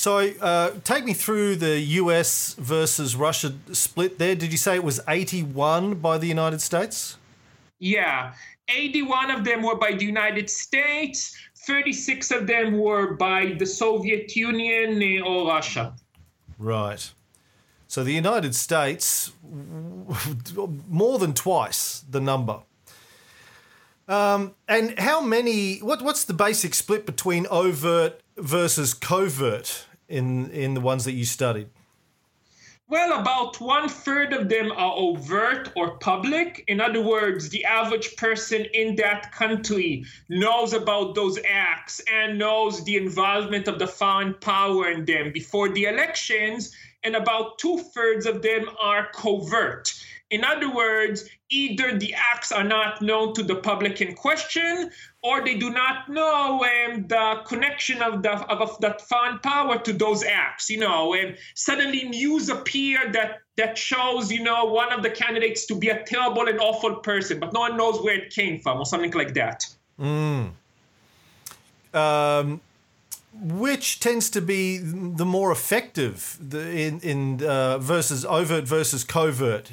So, 0.01 0.17
uh, 0.41 0.71
take 0.83 1.05
me 1.05 1.13
through 1.13 1.57
the 1.57 1.79
US 1.79 2.55
versus 2.55 3.15
Russia 3.15 3.53
split 3.73 4.19
there. 4.19 4.35
Did 4.35 4.51
you 4.51 4.57
say 4.57 4.77
it 4.77 4.83
was 4.83 4.99
81 5.07 5.97
by 5.97 6.17
the 6.17 6.27
United 6.27 6.63
States? 6.63 7.19
Yeah, 7.81 8.33
81 8.71 9.31
of 9.31 9.45
them 9.45 9.63
were 9.63 9.77
by 9.77 9.93
the 9.93 10.07
United 10.07 10.49
States, 10.49 11.37
36 11.67 12.31
of 12.31 12.47
them 12.47 12.79
were 12.79 13.13
by 13.13 13.55
the 13.59 13.67
Soviet 13.67 14.35
Union 14.35 15.23
or 15.23 15.47
Russia. 15.47 15.93
Right. 16.57 17.13
So 17.87 18.03
the 18.03 18.15
United 18.15 18.55
States, 18.55 19.33
more 20.89 21.19
than 21.19 21.35
twice 21.35 22.07
the 22.09 22.23
number. 22.23 22.61
Um, 24.09 24.55
and 24.67 24.99
how 24.99 25.21
many? 25.21 25.81
What, 25.81 26.01
what's 26.01 26.25
the 26.25 26.33
basic 26.33 26.75
split 26.75 27.05
between 27.05 27.47
overt 27.51 28.23
versus 28.39 28.95
covert 28.95 29.87
in 30.11 30.51
in 30.51 30.75
the 30.75 30.81
ones 30.81 31.05
that 31.05 31.13
you 31.13 31.25
studied? 31.25 31.69
Well, 32.91 33.21
about 33.21 33.61
one 33.61 33.89
third 33.89 34.33
of 34.33 34.49
them 34.49 34.73
are 34.73 34.95
overt 34.97 35.71
or 35.77 35.97
public. 35.99 36.65
In 36.67 36.81
other 36.81 37.01
words, 37.01 37.49
the 37.49 37.65
average 37.65 38.17
person 38.17 38.67
in 38.75 38.97
that 38.97 39.31
country 39.31 40.05
knows 40.29 40.73
about 40.73 41.15
those 41.15 41.39
acts 41.49 42.01
and 42.13 42.37
knows 42.37 42.83
the 42.83 42.97
involvement 42.97 43.69
of 43.69 43.79
the 43.79 43.87
foreign 43.87 44.35
power 44.35 44.91
in 44.91 45.05
them 45.05 45.31
before 45.33 45.69
the 45.69 45.85
elections. 45.85 46.75
And 47.05 47.15
about 47.15 47.59
two 47.59 47.79
thirds 47.95 48.27
of 48.27 48.43
them 48.43 48.69
are 48.83 49.07
covert. 49.15 49.95
In 50.31 50.45
other 50.45 50.73
words, 50.75 51.29
either 51.49 51.97
the 51.97 52.15
acts 52.15 52.51
are 52.51 52.65
not 52.65 53.03
known 53.03 53.35
to 53.35 53.45
the 53.45 53.57
public 53.57 54.01
in 54.01 54.15
question, 54.15 54.91
or 55.23 55.45
they 55.45 55.57
do 55.57 55.71
not 55.71 56.09
know 56.09 56.65
um, 56.65 57.07
the 57.07 57.43
connection 57.47 58.01
of, 58.01 58.23
the, 58.23 58.33
of, 58.33 58.61
of 58.61 58.81
that 58.81 59.03
foreign 59.03 59.39
power 59.41 59.79
to 59.79 59.93
those 59.93 60.25
acts. 60.25 60.71
You 60.71 60.81
know, 60.81 61.15
and 61.15 61.37
suddenly 61.55 62.09
news 62.09 62.49
appear 62.49 63.13
that 63.13 63.41
that 63.57 63.77
shows, 63.77 64.33
you 64.33 64.43
know, 64.43 64.65
one 64.65 64.93
of 64.93 65.03
the 65.03 65.11
candidates 65.11 65.67
to 65.67 65.75
be 65.75 65.89
a 65.89 66.03
terrible 66.05 66.49
and 66.49 66.59
awful 66.61 66.97
person, 66.97 67.39
but 67.39 67.53
no 67.53 67.61
one 67.61 67.77
knows 67.77 68.03
where 68.03 68.15
it 68.15 68.31
came 68.31 68.59
from, 68.61 68.79
or 68.79 68.87
something 68.87 69.13
like 69.13 69.35
that. 69.35 69.67
Mm. 70.01 70.53
Um, 71.93 72.61
which 73.33 74.01
tends 74.01 74.31
to 74.31 74.41
be 74.41 74.79
the 74.79 75.25
more 75.25 75.53
effective 75.53 76.39
in 76.53 77.01
in 77.01 77.45
uh, 77.45 77.79
versus 77.79 78.25
overt 78.25 78.65
versus 78.65 79.05
covert? 79.05 79.73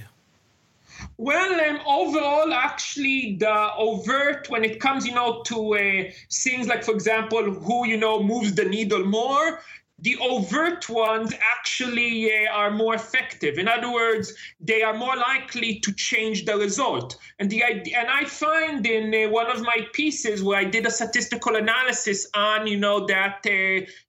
Well, 1.17 1.59
um, 1.69 1.79
overall, 1.85 2.53
actually, 2.53 3.37
the 3.39 3.69
overt, 3.77 4.49
when 4.49 4.63
it 4.63 4.79
comes, 4.79 5.05
you 5.05 5.13
know, 5.13 5.41
to 5.43 5.75
uh, 5.75 6.11
things 6.31 6.67
like, 6.67 6.83
for 6.83 6.93
example, 6.93 7.43
who, 7.51 7.87
you 7.87 7.97
know, 7.97 8.21
moves 8.21 8.53
the 8.53 8.65
needle 8.65 9.05
more, 9.05 9.59
the 9.99 10.15
overt 10.21 10.87
ones 10.89 11.33
actually 11.57 12.31
uh, 12.31 12.51
are 12.51 12.69
more 12.69 12.93
effective. 12.93 13.57
In 13.57 13.67
other 13.67 13.91
words, 13.91 14.31
they 14.59 14.83
are 14.83 14.93
more 14.93 15.15
likely 15.15 15.79
to 15.79 15.91
change 15.93 16.45
the 16.45 16.55
result. 16.55 17.17
And 17.39 17.49
the 17.49 17.63
and 17.63 18.07
I 18.07 18.25
find 18.25 18.85
in 18.85 19.13
uh, 19.13 19.31
one 19.31 19.47
of 19.47 19.61
my 19.61 19.87
pieces 19.93 20.43
where 20.43 20.59
I 20.59 20.65
did 20.65 20.85
a 20.85 20.91
statistical 20.91 21.55
analysis 21.55 22.27
on, 22.35 22.67
you 22.67 22.77
know, 22.77 23.07
that 23.07 23.43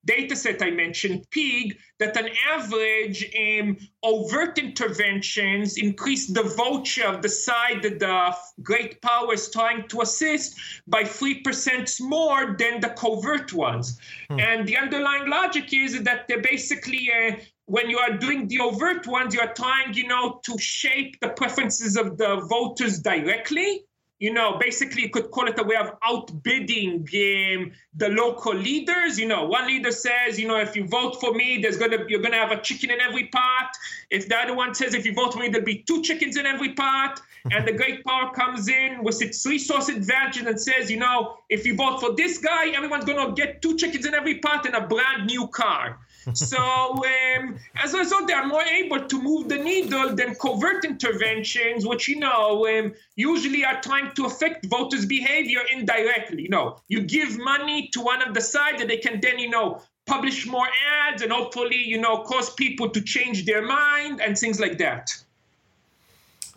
uh, 0.08 0.14
data 0.16 0.36
set 0.36 0.62
I 0.62 0.70
mentioned, 0.70 1.26
PEIG, 1.30 1.78
that 1.98 2.16
an 2.16 2.28
average 2.48 3.30
um, 3.36 3.76
overt 4.02 4.58
interventions 4.58 5.76
increase 5.76 6.26
the 6.26 6.42
vote 6.42 6.98
of 6.98 7.22
the 7.22 7.28
side 7.28 7.82
that 7.82 7.98
the 7.98 8.34
great 8.62 9.00
power 9.02 9.34
is 9.34 9.50
trying 9.50 9.88
to 9.88 10.00
assist 10.02 10.56
by 10.86 11.02
3% 11.02 12.00
more 12.00 12.56
than 12.58 12.80
the 12.80 12.90
covert 12.90 13.52
ones. 13.52 13.98
Hmm. 14.30 14.40
And 14.40 14.68
the 14.68 14.76
underlying 14.76 15.28
logic 15.28 15.72
is 15.72 16.02
that 16.02 16.28
they're 16.28 16.42
basically 16.42 17.10
uh, 17.12 17.36
when 17.66 17.90
you 17.90 17.98
are 17.98 18.16
doing 18.16 18.48
the 18.48 18.60
overt 18.60 19.06
ones, 19.06 19.34
you 19.34 19.40
are 19.40 19.52
trying, 19.52 19.92
you 19.92 20.08
know, 20.08 20.40
to 20.44 20.56
shape 20.58 21.20
the 21.20 21.28
preferences 21.28 21.98
of 21.98 22.16
the 22.16 22.40
voters 22.48 23.00
directly 23.00 23.84
you 24.18 24.32
know, 24.32 24.58
basically 24.58 25.02
you 25.02 25.10
could 25.10 25.30
call 25.30 25.46
it 25.46 25.58
a 25.58 25.62
way 25.62 25.76
of 25.76 25.92
outbidding 26.04 26.96
um, 26.96 27.72
the 27.94 28.08
local 28.08 28.54
leaders. 28.54 29.18
You 29.18 29.28
know, 29.28 29.44
one 29.44 29.66
leader 29.66 29.92
says, 29.92 30.38
you 30.38 30.48
know, 30.48 30.56
if 30.56 30.74
you 30.74 30.86
vote 30.88 31.20
for 31.20 31.34
me, 31.34 31.58
there's 31.58 31.76
gonna 31.76 31.98
you're 32.08 32.20
gonna 32.20 32.36
have 32.36 32.50
a 32.50 32.60
chicken 32.60 32.90
in 32.90 33.00
every 33.00 33.28
pot. 33.28 33.70
If 34.10 34.28
the 34.28 34.36
other 34.36 34.54
one 34.54 34.74
says, 34.74 34.94
if 34.94 35.06
you 35.06 35.14
vote 35.14 35.34
for 35.34 35.38
me, 35.38 35.48
there'll 35.48 35.64
be 35.64 35.82
two 35.82 36.02
chickens 36.02 36.36
in 36.36 36.46
every 36.46 36.74
pot. 36.74 37.20
And 37.50 37.66
the 37.66 37.72
great 37.72 38.04
power 38.04 38.32
comes 38.32 38.68
in 38.68 39.02
with 39.02 39.22
its 39.22 39.44
resource 39.46 39.88
advantage 39.88 40.46
and 40.46 40.60
says, 40.60 40.90
you 40.90 40.98
know, 40.98 41.38
if 41.48 41.66
you 41.66 41.76
vote 41.76 42.00
for 42.00 42.14
this 42.14 42.38
guy, 42.38 42.68
everyone's 42.68 43.04
gonna 43.04 43.32
get 43.32 43.62
two 43.62 43.76
chickens 43.76 44.06
in 44.06 44.14
every 44.14 44.38
pot 44.38 44.66
and 44.66 44.74
a 44.74 44.86
brand 44.86 45.26
new 45.26 45.46
car 45.48 45.98
so 46.34 46.58
um, 46.58 47.58
as 47.82 47.94
a 47.94 47.98
result, 47.98 48.26
they 48.26 48.34
are 48.34 48.46
more 48.46 48.62
able 48.62 49.06
to 49.06 49.22
move 49.22 49.48
the 49.48 49.56
needle 49.56 50.14
than 50.14 50.34
covert 50.34 50.84
interventions, 50.84 51.86
which 51.86 52.08
you 52.08 52.18
know 52.18 52.66
um, 52.66 52.92
usually 53.16 53.64
are 53.64 53.80
trying 53.80 54.12
to 54.14 54.26
affect 54.26 54.66
voters' 54.66 55.06
behavior 55.06 55.60
indirectly. 55.72 56.42
You 56.42 56.48
know, 56.48 56.80
you 56.88 57.02
give 57.02 57.38
money 57.38 57.88
to 57.92 58.00
one 58.00 58.22
of 58.22 58.34
the 58.34 58.40
sides 58.40 58.78
that 58.78 58.88
they 58.88 58.98
can 58.98 59.20
then 59.20 59.38
you 59.38 59.50
know 59.50 59.80
publish 60.06 60.46
more 60.46 60.66
ads 61.06 61.22
and 61.22 61.30
hopefully 61.30 61.76
you 61.76 62.00
know 62.00 62.22
cause 62.22 62.52
people 62.54 62.88
to 62.88 63.00
change 63.00 63.44
their 63.44 63.62
mind 63.62 64.20
and 64.20 64.38
things 64.38 64.58
like 64.58 64.78
that 64.78 65.10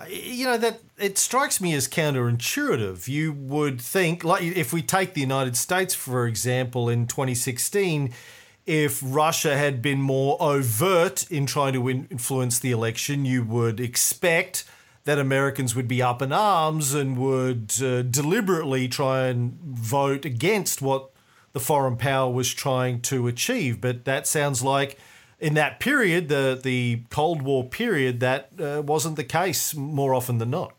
you 0.09 0.45
know 0.45 0.57
that 0.57 0.79
it 0.97 1.17
strikes 1.17 1.59
me 1.59 1.73
as 1.73 1.87
counterintuitive 1.87 3.07
you 3.07 3.31
would 3.33 3.81
think 3.81 4.23
like 4.23 4.43
if 4.43 4.71
we 4.71 4.81
take 4.81 5.13
the 5.13 5.21
united 5.21 5.55
states 5.55 5.93
for 5.93 6.27
example 6.27 6.89
in 6.89 7.07
2016 7.07 8.13
if 8.65 9.01
Russia 9.03 9.57
had 9.57 9.81
been 9.81 10.01
more 10.01 10.37
overt 10.39 11.29
in 11.31 11.45
trying 11.45 11.73
to 11.73 11.89
influence 11.89 12.59
the 12.59 12.71
election, 12.71 13.25
you 13.25 13.43
would 13.43 13.79
expect 13.79 14.63
that 15.03 15.17
Americans 15.17 15.75
would 15.75 15.87
be 15.87 16.01
up 16.01 16.21
in 16.21 16.31
arms 16.31 16.93
and 16.93 17.17
would 17.17 17.73
uh, 17.81 18.03
deliberately 18.03 18.87
try 18.87 19.27
and 19.27 19.53
vote 19.61 20.25
against 20.25 20.81
what 20.81 21.09
the 21.53 21.59
foreign 21.59 21.97
power 21.97 22.31
was 22.31 22.53
trying 22.53 23.01
to 23.01 23.27
achieve. 23.27 23.81
But 23.81 24.05
that 24.05 24.27
sounds 24.27 24.63
like 24.63 24.97
in 25.41 25.55
that 25.55 25.79
period, 25.79 26.29
the 26.29 26.59
the 26.61 27.03
Cold 27.09 27.41
War 27.41 27.67
period, 27.67 28.19
that 28.21 28.51
uh, 28.59 28.81
wasn't 28.85 29.15
the 29.17 29.23
case 29.23 29.75
more 29.75 30.13
often 30.13 30.37
than 30.37 30.51
not. 30.51 30.73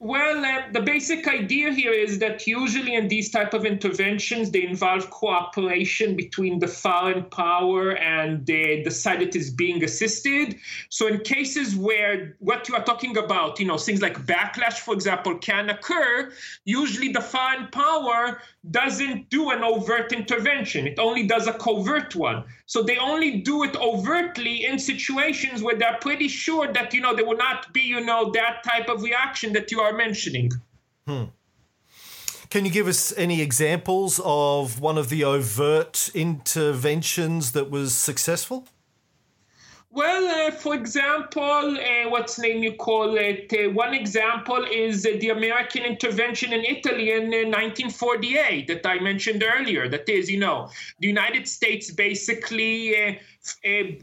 Well, 0.00 0.44
uh, 0.44 0.70
the 0.70 0.82
basic 0.82 1.26
idea 1.26 1.72
here 1.72 1.92
is 1.92 2.18
that 2.18 2.46
usually 2.46 2.94
in 2.94 3.08
these 3.08 3.30
type 3.30 3.54
of 3.54 3.64
interventions, 3.64 4.50
they 4.50 4.66
involve 4.66 5.08
cooperation 5.08 6.14
between 6.14 6.58
the 6.58 6.66
foreign 6.66 7.24
power 7.24 7.92
and 7.96 8.44
the, 8.44 8.82
the 8.84 8.90
side 8.90 9.20
that 9.20 9.34
is 9.34 9.50
being 9.50 9.82
assisted. 9.82 10.56
So 10.90 11.06
in 11.06 11.20
cases 11.20 11.74
where 11.74 12.36
what 12.40 12.68
you 12.68 12.74
are 12.74 12.84
talking 12.84 13.16
about, 13.16 13.58
you 13.58 13.66
know, 13.66 13.78
things 13.78 14.02
like 14.02 14.26
backlash, 14.26 14.74
for 14.74 14.92
example, 14.92 15.38
can 15.38 15.70
occur, 15.70 16.30
usually 16.66 17.10
the 17.10 17.22
foreign 17.22 17.68
power 17.68 18.42
doesn't 18.70 19.28
do 19.30 19.50
an 19.50 19.62
overt 19.62 20.12
intervention. 20.12 20.86
It 20.86 20.98
only 20.98 21.26
does 21.26 21.46
a 21.46 21.52
covert 21.52 22.14
one. 22.14 22.44
So 22.66 22.82
they 22.82 22.96
only 22.96 23.40
do 23.40 23.62
it 23.64 23.76
overtly 23.76 24.64
in 24.64 24.78
situations 24.78 25.62
where 25.62 25.76
they're 25.76 25.98
pretty 26.00 26.28
sure 26.28 26.72
that, 26.72 26.94
you 26.94 27.00
know, 27.00 27.14
there 27.14 27.26
will 27.26 27.36
not 27.36 27.72
be, 27.72 27.82
you 27.82 28.00
know, 28.00 28.30
that 28.32 28.64
type 28.64 28.88
of 28.88 29.02
reaction 29.02 29.52
that 29.52 29.70
you 29.70 29.80
are 29.80 29.92
mentioning. 29.92 30.50
Hmm. 31.06 31.24
Can 32.48 32.64
you 32.64 32.70
give 32.70 32.86
us 32.86 33.12
any 33.16 33.42
examples 33.42 34.20
of 34.24 34.80
one 34.80 34.96
of 34.96 35.08
the 35.08 35.24
overt 35.24 36.10
interventions 36.14 37.52
that 37.52 37.68
was 37.70 37.94
successful? 37.94 38.68
Well, 39.94 40.48
uh, 40.48 40.50
for 40.50 40.74
example, 40.74 41.78
uh, 41.78 42.10
what's 42.10 42.36
name 42.40 42.64
you 42.64 42.72
call 42.72 43.16
it? 43.16 43.52
Uh, 43.52 43.70
one 43.70 43.94
example 43.94 44.66
is 44.68 45.06
uh, 45.06 45.10
the 45.20 45.28
American 45.28 45.84
intervention 45.84 46.52
in 46.52 46.64
Italy 46.64 47.12
in 47.12 47.30
1948 47.30 48.68
uh, 48.68 48.74
that 48.74 48.84
I 48.84 48.98
mentioned 48.98 49.44
earlier. 49.46 49.88
That 49.88 50.08
is, 50.08 50.28
you 50.28 50.40
know, 50.40 50.68
the 50.98 51.06
United 51.06 51.46
States 51.46 51.92
basically 51.92 52.96
uh, 53.06 53.12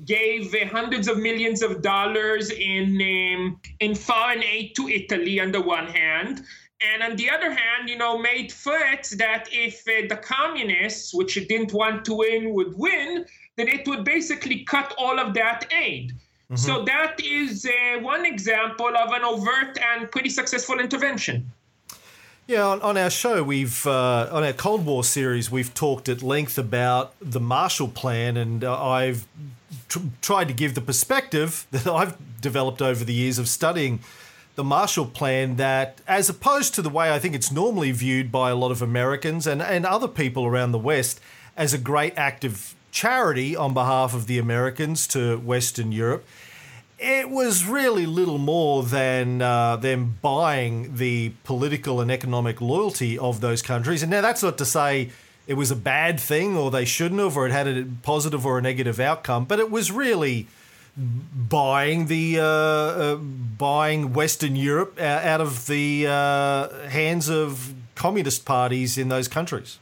gave 0.06 0.56
hundreds 0.72 1.10
of 1.10 1.18
millions 1.18 1.62
of 1.62 1.82
dollars 1.82 2.52
in 2.52 2.86
um, 3.02 3.60
in 3.82 3.94
foreign 3.94 4.46
aid 4.46 4.78
to 4.78 4.88
Italy 4.88 5.42
on 5.42 5.52
the 5.52 5.60
one 5.60 5.88
hand, 5.88 6.46
and 6.82 7.04
on 7.04 7.16
the 7.16 7.30
other 7.30 7.52
hand, 7.52 7.88
you 7.88 7.98
know, 7.98 8.18
made 8.18 8.52
threats 8.52 9.12
that 9.12 9.48
if 9.52 9.88
uh, 9.88 10.08
the 10.10 10.16
communists, 10.16 11.14
which 11.14 11.38
it 11.38 11.48
didn't 11.48 11.74
want 11.74 12.06
to 12.06 12.16
win, 12.16 12.54
would 12.54 12.74
win, 12.76 13.26
then 13.62 13.80
it 13.80 13.88
would 13.88 14.04
basically 14.04 14.64
cut 14.64 14.94
all 14.98 15.20
of 15.20 15.34
that 15.36 15.72
aid. 15.72 16.12
Mm-hmm. 16.12 16.56
So 16.56 16.84
that 16.84 17.22
is 17.24 17.66
uh, 17.66 18.00
one 18.00 18.26
example 18.26 18.92
of 18.98 19.14
an 19.14 19.24
overt 19.24 19.78
and 19.80 20.12
pretty 20.12 20.30
successful 20.30 20.80
intervention. 20.80 21.52
Yeah, 22.48 22.66
on, 22.66 22.82
on 22.82 22.98
our 22.98 23.10
show, 23.10 23.44
we've 23.44 23.86
uh, 23.88 24.28
on 24.32 24.44
our 24.44 24.52
Cold 24.52 24.86
War 24.86 25.04
series, 25.04 25.50
we've 25.50 25.74
talked 25.74 26.10
at 26.10 26.22
length 26.22 26.58
about 26.58 27.14
the 27.22 27.40
Marshall 27.40 27.88
Plan, 27.88 28.36
and 28.36 28.64
uh, 28.64 28.84
I've 28.84 29.26
tr- 29.88 30.00
tried 30.22 30.50
to 30.50 30.54
give 30.54 30.76
the 30.76 30.82
perspective 30.82 31.66
that 31.72 31.88
I've 31.88 32.18
developed 32.42 32.82
over 32.82 33.06
the 33.06 33.14
years 33.14 33.40
of 33.40 33.48
studying 33.48 34.00
the 34.56 34.64
Marshall 34.64 35.06
Plan 35.06 35.56
that, 35.56 36.02
as 36.08 36.30
opposed 36.30 36.76
to 36.76 36.82
the 36.82 36.90
way 36.90 37.14
I 37.14 37.20
think 37.20 37.36
it's 37.36 37.52
normally 37.52 37.92
viewed 37.92 38.32
by 38.32 38.50
a 38.50 38.56
lot 38.56 38.72
of 38.72 38.82
Americans 38.82 39.48
and, 39.48 39.62
and 39.62 39.86
other 39.86 40.10
people 40.10 40.46
around 40.46 40.74
the 40.74 40.80
West, 40.80 41.22
as 41.56 41.74
a 41.74 41.78
great 41.78 42.18
act 42.18 42.44
of 42.44 42.76
charity 42.92 43.56
on 43.56 43.74
behalf 43.74 44.14
of 44.14 44.28
the 44.28 44.38
Americans 44.38 45.08
to 45.08 45.38
Western 45.38 45.92
Europe, 45.92 46.26
it 47.00 47.30
was 47.30 47.66
really 47.66 48.06
little 48.06 48.38
more 48.38 48.84
than 48.84 49.42
uh, 49.42 49.76
them 49.76 50.18
buying 50.22 50.96
the 50.98 51.34
political 51.44 52.00
and 52.00 52.12
economic 52.12 52.62
loyalty 52.62 53.18
of 53.18 53.42
those 53.42 53.62
countries. 53.64 54.04
And 54.04 54.12
now 54.12 54.22
that's 54.22 54.44
not 54.44 54.58
to 54.60 54.66
say 54.66 55.10
it 55.48 55.56
was 55.56 55.72
a 55.72 55.76
bad 55.76 56.20
thing 56.20 56.56
or 56.56 56.70
they 56.70 56.86
shouldn't 56.86 57.20
have 57.20 57.36
or 57.36 57.48
it 57.48 57.52
had 57.52 57.68
a 57.68 57.88
positive 58.04 58.46
or 58.46 58.60
a 58.60 58.62
negative 58.62 59.00
outcome, 59.00 59.46
but 59.46 59.60
it 59.60 59.72
was 59.72 59.92
really 59.92 60.48
buying 60.96 62.06
the 62.08 62.40
uh, 62.40 62.44
uh, 62.44 63.16
buying 63.16 64.14
Western 64.14 64.56
Europe 64.56 65.00
out 65.00 65.42
of 65.42 65.66
the 65.68 66.06
uh, 66.08 66.88
hands 66.90 67.30
of 67.30 67.74
communist 67.96 68.46
parties 68.46 68.98
in 68.98 69.10
those 69.10 69.28
countries. 69.28 69.80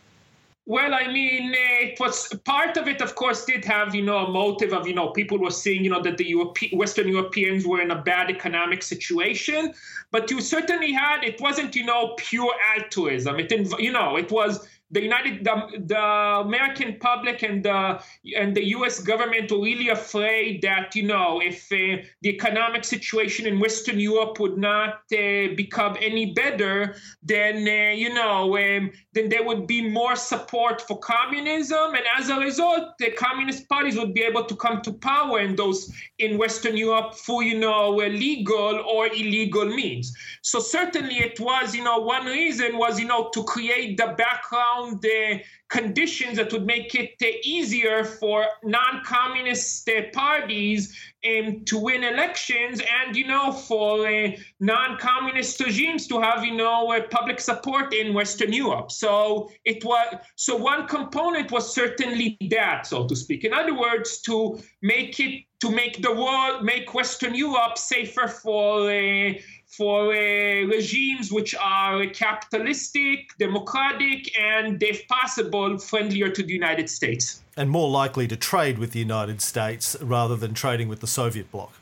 Well, 0.70 0.94
I 0.94 1.12
mean, 1.12 1.52
eh, 1.56 1.88
it 1.88 2.00
was 2.00 2.28
part 2.46 2.78
of 2.78 2.88
it, 2.88 3.02
of 3.02 3.16
course, 3.16 3.44
did 3.44 3.66
have, 3.66 3.96
you 3.96 4.04
know, 4.04 4.20
a 4.20 4.30
motive 4.32 4.72
of, 4.72 4.86
you 4.88 4.94
know, 4.94 5.10
people 5.10 5.40
were 5.40 5.50
seeing, 5.50 5.84
you 5.84 5.90
know, 5.90 6.00
that 6.04 6.18
the 6.18 6.26
Europe- 6.26 6.60
Western 6.74 7.08
Europeans 7.08 7.66
were 7.66 7.82
in 7.82 7.90
a 7.90 8.00
bad 8.00 8.30
economic 8.30 8.84
situation. 8.84 9.74
But 10.12 10.30
you 10.30 10.40
certainly 10.42 10.92
had, 10.92 11.24
it 11.24 11.42
wasn't, 11.42 11.76
you 11.76 11.86
know, 11.86 12.14
pure 12.18 12.54
altruism. 12.76 13.40
It 13.40 13.52
you 13.80 13.92
know, 13.92 14.16
it 14.18 14.32
was 14.32 14.70
the 14.92 15.02
United, 15.02 15.44
the, 15.44 15.84
the 15.86 16.00
American 16.00 16.98
public 17.00 17.44
and 17.44 17.64
the 17.64 18.02
and 18.36 18.56
the 18.56 18.66
U.S. 18.70 19.00
government 19.00 19.52
were 19.52 19.62
really 19.62 19.90
afraid 19.90 20.62
that 20.64 20.96
you 20.96 21.04
know 21.04 21.40
if 21.42 21.72
uh, 21.72 22.02
the 22.22 22.30
economic 22.30 22.84
situation 22.84 23.46
in 23.46 23.60
Western 23.60 24.00
Europe 24.00 24.40
would 24.40 24.58
not 24.58 25.02
uh, 25.14 25.54
become 25.56 25.96
any 26.02 26.34
better, 26.34 26.96
then 27.22 27.68
uh, 27.68 27.94
you 27.94 28.12
know 28.14 28.58
um, 28.58 28.92
then 29.14 29.30
there 29.30 29.44
would 29.44 29.68
be 29.68 29.88
more 29.88 30.16
support 30.16 30.82
for 30.82 30.98
communism, 31.00 31.94
and 31.94 32.04
as 32.18 32.30
a 32.30 32.40
result, 32.40 32.98
the 32.98 33.12
communist 33.12 33.70
parties 33.70 33.96
would 33.96 34.14
be 34.14 34.22
able 34.22 34.46
to 34.46 34.56
come 34.56 34.82
to 34.82 34.94
power 34.94 35.40
in 35.40 35.56
those 35.56 35.94
in 36.18 36.38
Western 36.38 36.76
Europe 36.76 37.14
through 37.14 37.44
you 37.44 37.60
know 37.60 37.90
legal 37.92 38.82
or 38.88 39.06
illegal 39.08 39.66
means. 39.66 40.16
So 40.42 40.60
certainly 40.60 41.20
it 41.20 41.40
was 41.40 41.76
you 41.76 41.84
know 41.84 42.00
one 42.00 42.26
reason 42.26 42.78
was 42.78 43.00
you 43.00 43.06
know 43.06 43.30
to 43.36 43.44
create 43.44 43.98
the 43.98 44.16
background 44.18 44.79
around 44.80 45.02
the 45.02 45.42
conditions 45.70 46.38
that 46.38 46.52
would 46.52 46.66
make 46.66 46.96
it 46.96 47.14
uh, 47.22 47.28
easier 47.44 48.04
for 48.04 48.46
non-communist 48.64 49.88
uh, 49.88 50.02
parties 50.14 50.96
um, 51.28 51.64
to 51.66 51.78
win 51.78 52.04
elections 52.04 52.82
and 53.02 53.16
you 53.16 53.28
know 53.28 53.52
for 53.52 54.08
uh, 54.08 54.32
non-communist 54.60 55.60
regimes 55.60 56.08
to 56.08 56.20
have 56.20 56.44
you 56.44 56.56
know 56.56 56.92
uh, 56.92 57.02
public 57.12 57.40
support 57.40 57.94
in 57.94 58.14
western 58.14 58.52
europe. 58.52 58.92
So 58.92 59.52
it 59.66 59.84
was 59.86 60.16
so 60.36 60.56
one 60.56 60.88
component 60.88 61.52
was 61.52 61.74
certainly 61.74 62.38
that 62.50 62.88
so 62.88 63.08
to 63.08 63.16
speak. 63.16 63.44
In 63.44 63.54
other 63.54 63.78
words 63.78 64.22
to 64.22 64.60
make 64.82 65.20
it 65.20 65.44
to 65.62 65.70
make 65.70 66.02
the 66.02 66.14
world 66.14 66.64
make 66.64 66.94
western 66.94 67.36
europe 67.36 67.78
safer 67.78 68.28
for 68.28 68.90
uh, 68.90 69.34
for 69.70 70.08
uh, 70.08 70.66
regimes 70.66 71.32
which 71.32 71.56
are 71.56 72.06
capitalistic, 72.08 73.30
democratic, 73.38 74.32
and, 74.40 74.82
if 74.82 75.08
possible, 75.08 75.78
friendlier 75.78 76.30
to 76.30 76.44
the 76.44 76.52
United 76.52 76.90
States. 76.90 77.44
And 77.56 77.70
more 77.70 77.90
likely 77.90 78.28
to 78.28 78.36
trade 78.36 78.80
with 78.80 78.92
the 78.92 79.00
United 79.00 79.42
States 79.42 79.96
rather 80.02 80.36
than 80.36 80.54
trading 80.54 80.90
with 80.90 81.02
the 81.02 81.08
Soviet 81.08 81.52
bloc. 81.52 81.74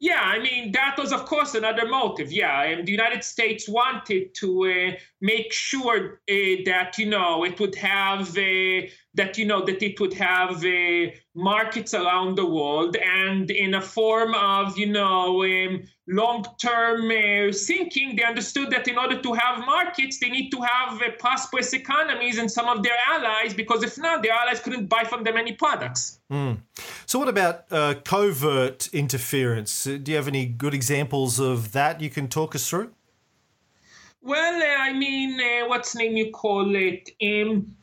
Yeah, 0.00 0.20
I 0.20 0.40
mean, 0.40 0.72
that 0.72 0.96
was, 0.98 1.12
of 1.12 1.26
course, 1.26 1.54
another 1.54 1.86
motive. 1.86 2.32
Yeah, 2.32 2.64
and 2.64 2.86
the 2.86 2.90
United 2.90 3.22
States 3.22 3.68
wanted 3.68 4.34
to 4.34 4.48
uh, 4.64 4.96
make 5.20 5.52
sure 5.52 6.20
uh, 6.28 6.34
that, 6.66 6.98
you 6.98 7.06
know, 7.06 7.44
it 7.44 7.60
would 7.60 7.76
have, 7.76 8.36
uh, 8.36 8.88
that, 9.14 9.36
you 9.36 9.44
know, 9.44 9.64
that 9.64 9.82
it 9.82 10.00
would 10.00 10.14
have 10.14 10.64
uh, 10.64 11.10
markets 11.34 11.92
around 11.94 12.36
the 12.36 12.46
world 12.46 12.96
and 12.96 13.50
in 13.50 13.74
a 13.74 13.80
form 13.80 14.34
of, 14.34 14.78
you 14.78 14.86
know, 14.86 15.44
um, 15.44 15.82
long 16.08 16.44
term 16.58 17.10
uh, 17.10 17.52
thinking, 17.52 18.16
they 18.16 18.24
understood 18.24 18.70
that 18.70 18.88
in 18.88 18.98
order 18.98 19.20
to 19.20 19.32
have 19.34 19.58
markets, 19.66 20.18
they 20.18 20.28
need 20.28 20.50
to 20.50 20.60
have 20.60 21.00
uh, 21.00 21.10
prosperous 21.18 21.72
economies 21.74 22.38
and 22.38 22.50
some 22.50 22.68
of 22.68 22.82
their 22.82 22.96
allies, 23.08 23.54
because 23.54 23.82
if 23.82 23.98
not, 23.98 24.22
their 24.22 24.32
allies 24.32 24.60
couldn't 24.60 24.86
buy 24.86 25.04
from 25.04 25.24
them 25.24 25.36
any 25.36 25.52
products. 25.52 26.20
Mm. 26.30 26.62
So, 27.06 27.18
what 27.18 27.28
about 27.28 27.64
uh, 27.70 27.94
covert 28.04 28.88
interference? 28.92 29.86
Uh, 29.86 29.98
do 30.02 30.12
you 30.12 30.16
have 30.16 30.28
any 30.28 30.46
good 30.46 30.74
examples 30.74 31.38
of 31.38 31.72
that 31.72 32.00
you 32.00 32.10
can 32.10 32.28
talk 32.28 32.54
us 32.54 32.68
through? 32.68 32.92
Well, 34.22 34.62
uh, 34.62 34.82
I 34.82 34.92
mean, 34.92 35.40
uh, 35.40 35.68
what's 35.68 35.94
name 35.96 36.16
you 36.16 36.30
call 36.30 36.74
it? 36.74 37.10
Um, 37.20 37.76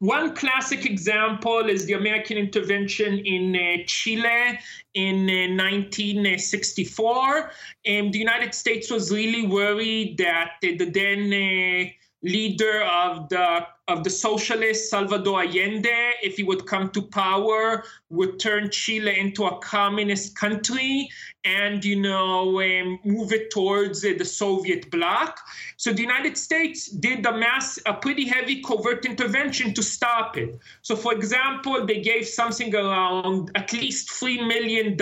one 0.00 0.34
classic 0.34 0.84
example 0.84 1.68
is 1.68 1.86
the 1.86 1.94
American 1.94 2.36
intervention 2.36 3.18
in 3.20 3.56
uh, 3.56 3.82
Chile 3.86 4.58
in 4.94 5.28
uh, 5.28 5.48
1964. 5.62 7.50
And 7.86 8.12
the 8.12 8.18
United 8.18 8.54
States 8.54 8.90
was 8.90 9.10
really 9.10 9.46
worried 9.46 10.18
that 10.18 10.50
the 10.60 10.90
then 10.90 11.32
uh, 11.32 11.88
leader 12.22 12.82
of 12.82 13.28
the 13.30 13.66
of 13.88 14.02
the 14.02 14.10
socialist 14.10 14.90
Salvador 14.90 15.42
Allende, 15.42 16.10
if 16.20 16.36
he 16.36 16.42
would 16.42 16.66
come 16.66 16.90
to 16.90 17.02
power, 17.02 17.84
would 18.10 18.40
turn 18.40 18.68
Chile 18.70 19.16
into 19.18 19.44
a 19.44 19.58
communist 19.58 20.36
country 20.36 21.08
and, 21.44 21.84
you 21.84 21.94
know, 21.94 22.60
um, 22.60 22.98
move 23.04 23.32
it 23.32 23.52
towards 23.52 24.04
uh, 24.04 24.12
the 24.18 24.24
Soviet 24.24 24.90
bloc. 24.90 25.38
So 25.76 25.92
the 25.92 26.02
United 26.02 26.36
States 26.36 26.88
did 26.88 27.24
a 27.26 27.36
mass, 27.36 27.78
a 27.86 27.94
pretty 27.94 28.26
heavy 28.26 28.60
covert 28.60 29.06
intervention 29.06 29.72
to 29.74 29.82
stop 29.84 30.36
it. 30.36 30.58
So, 30.82 30.96
for 30.96 31.14
example, 31.14 31.86
they 31.86 32.00
gave 32.00 32.26
something 32.26 32.74
around 32.74 33.52
at 33.54 33.72
least 33.72 34.08
$3 34.08 34.48
million 34.48 34.96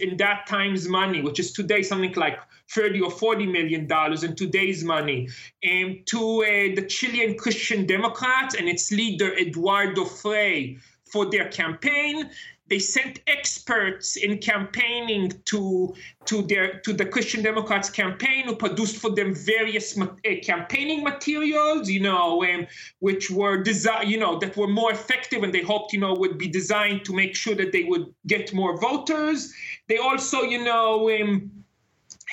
in 0.00 0.16
that 0.18 0.46
time's 0.46 0.88
money, 0.88 1.22
which 1.22 1.40
is 1.40 1.52
today 1.52 1.82
something 1.82 2.12
like 2.12 2.38
30 2.74 3.00
or 3.00 3.10
40 3.10 3.46
million 3.46 3.86
dollars 3.86 4.22
in 4.24 4.34
today's 4.34 4.82
money 4.84 5.28
um, 5.70 6.00
to 6.06 6.42
uh, 6.42 6.74
the 6.74 6.86
Chilean 6.88 7.36
Christian 7.36 7.86
Democrats 7.86 8.54
and 8.54 8.68
its 8.68 8.90
leader 8.90 9.36
Eduardo 9.36 10.04
Frei 10.04 10.78
for 11.04 11.30
their 11.30 11.48
campaign. 11.48 12.30
They 12.68 12.78
sent 12.78 13.20
experts 13.26 14.16
in 14.16 14.38
campaigning 14.38 15.30
to 15.44 15.94
to 16.24 16.40
their 16.40 16.80
to 16.80 16.94
the 16.94 17.04
Christian 17.04 17.42
Democrats 17.42 17.90
campaign, 17.90 18.46
who 18.46 18.56
produced 18.56 18.96
for 18.96 19.10
them 19.10 19.34
various 19.34 19.98
uh, 20.00 20.06
campaigning 20.42 21.02
materials, 21.02 21.90
you 21.90 22.00
know, 22.00 22.42
um, 22.44 22.66
which 23.00 23.30
were 23.30 23.62
designed, 23.62 24.10
you 24.10 24.18
know, 24.18 24.38
that 24.38 24.56
were 24.56 24.68
more 24.68 24.90
effective, 24.90 25.42
and 25.42 25.52
they 25.52 25.60
hoped, 25.60 25.92
you 25.92 26.00
know, 26.00 26.14
would 26.14 26.38
be 26.38 26.48
designed 26.48 27.04
to 27.04 27.12
make 27.12 27.34
sure 27.36 27.54
that 27.54 27.72
they 27.72 27.84
would 27.84 28.06
get 28.26 28.54
more 28.54 28.80
voters. 28.80 29.52
They 29.88 29.98
also, 29.98 30.40
you 30.42 30.64
know. 30.64 31.10
Um, 31.10 31.61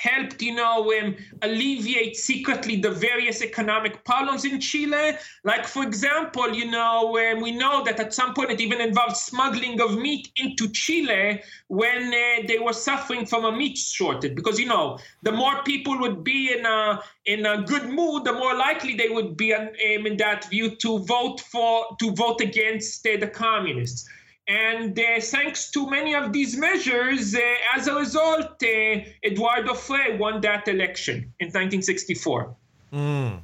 helped, 0.08 0.40
you 0.40 0.54
know, 0.54 0.92
um, 0.98 1.14
alleviate 1.42 2.16
secretly 2.16 2.76
the 2.76 2.90
various 2.90 3.42
economic 3.42 4.02
problems 4.04 4.44
in 4.44 4.60
Chile. 4.60 5.12
Like, 5.44 5.66
for 5.66 5.82
example, 5.82 6.48
you 6.60 6.70
know, 6.70 7.18
um, 7.18 7.40
we 7.40 7.52
know 7.52 7.84
that 7.84 8.00
at 8.00 8.14
some 8.14 8.32
point 8.34 8.50
it 8.50 8.60
even 8.60 8.80
involved 8.80 9.16
smuggling 9.16 9.80
of 9.80 9.98
meat 9.98 10.30
into 10.36 10.68
Chile 10.70 11.42
when 11.68 12.02
uh, 12.08 12.46
they 12.48 12.58
were 12.58 12.72
suffering 12.72 13.26
from 13.26 13.44
a 13.44 13.52
meat 13.52 13.76
shortage. 13.76 14.34
Because, 14.34 14.58
you 14.58 14.66
know, 14.66 14.98
the 15.22 15.32
more 15.32 15.62
people 15.64 15.98
would 16.00 16.24
be 16.24 16.52
in 16.56 16.64
a 16.64 17.00
in 17.26 17.46
a 17.46 17.62
good 17.62 17.86
mood, 17.88 18.24
the 18.24 18.32
more 18.32 18.54
likely 18.54 18.94
they 18.96 19.08
would 19.08 19.36
be, 19.36 19.52
um, 19.52 19.68
in 19.80 20.16
that 20.16 20.48
view, 20.48 20.76
to 20.76 20.98
vote 21.00 21.40
for 21.40 21.96
to 22.00 22.10
vote 22.12 22.40
against 22.40 23.06
uh, 23.06 23.16
the 23.20 23.28
communists. 23.28 24.08
And 24.50 24.98
uh, 24.98 25.20
thanks 25.20 25.70
to 25.70 25.88
many 25.88 26.12
of 26.12 26.32
these 26.32 26.56
measures, 26.56 27.36
uh, 27.36 27.40
as 27.76 27.86
a 27.86 27.94
result, 27.94 28.60
uh, 28.60 29.00
Eduardo 29.24 29.74
Frei 29.74 30.16
won 30.16 30.40
that 30.40 30.66
election 30.66 31.32
in 31.38 31.48
1964. 31.48 32.56
Mm. 32.92 33.42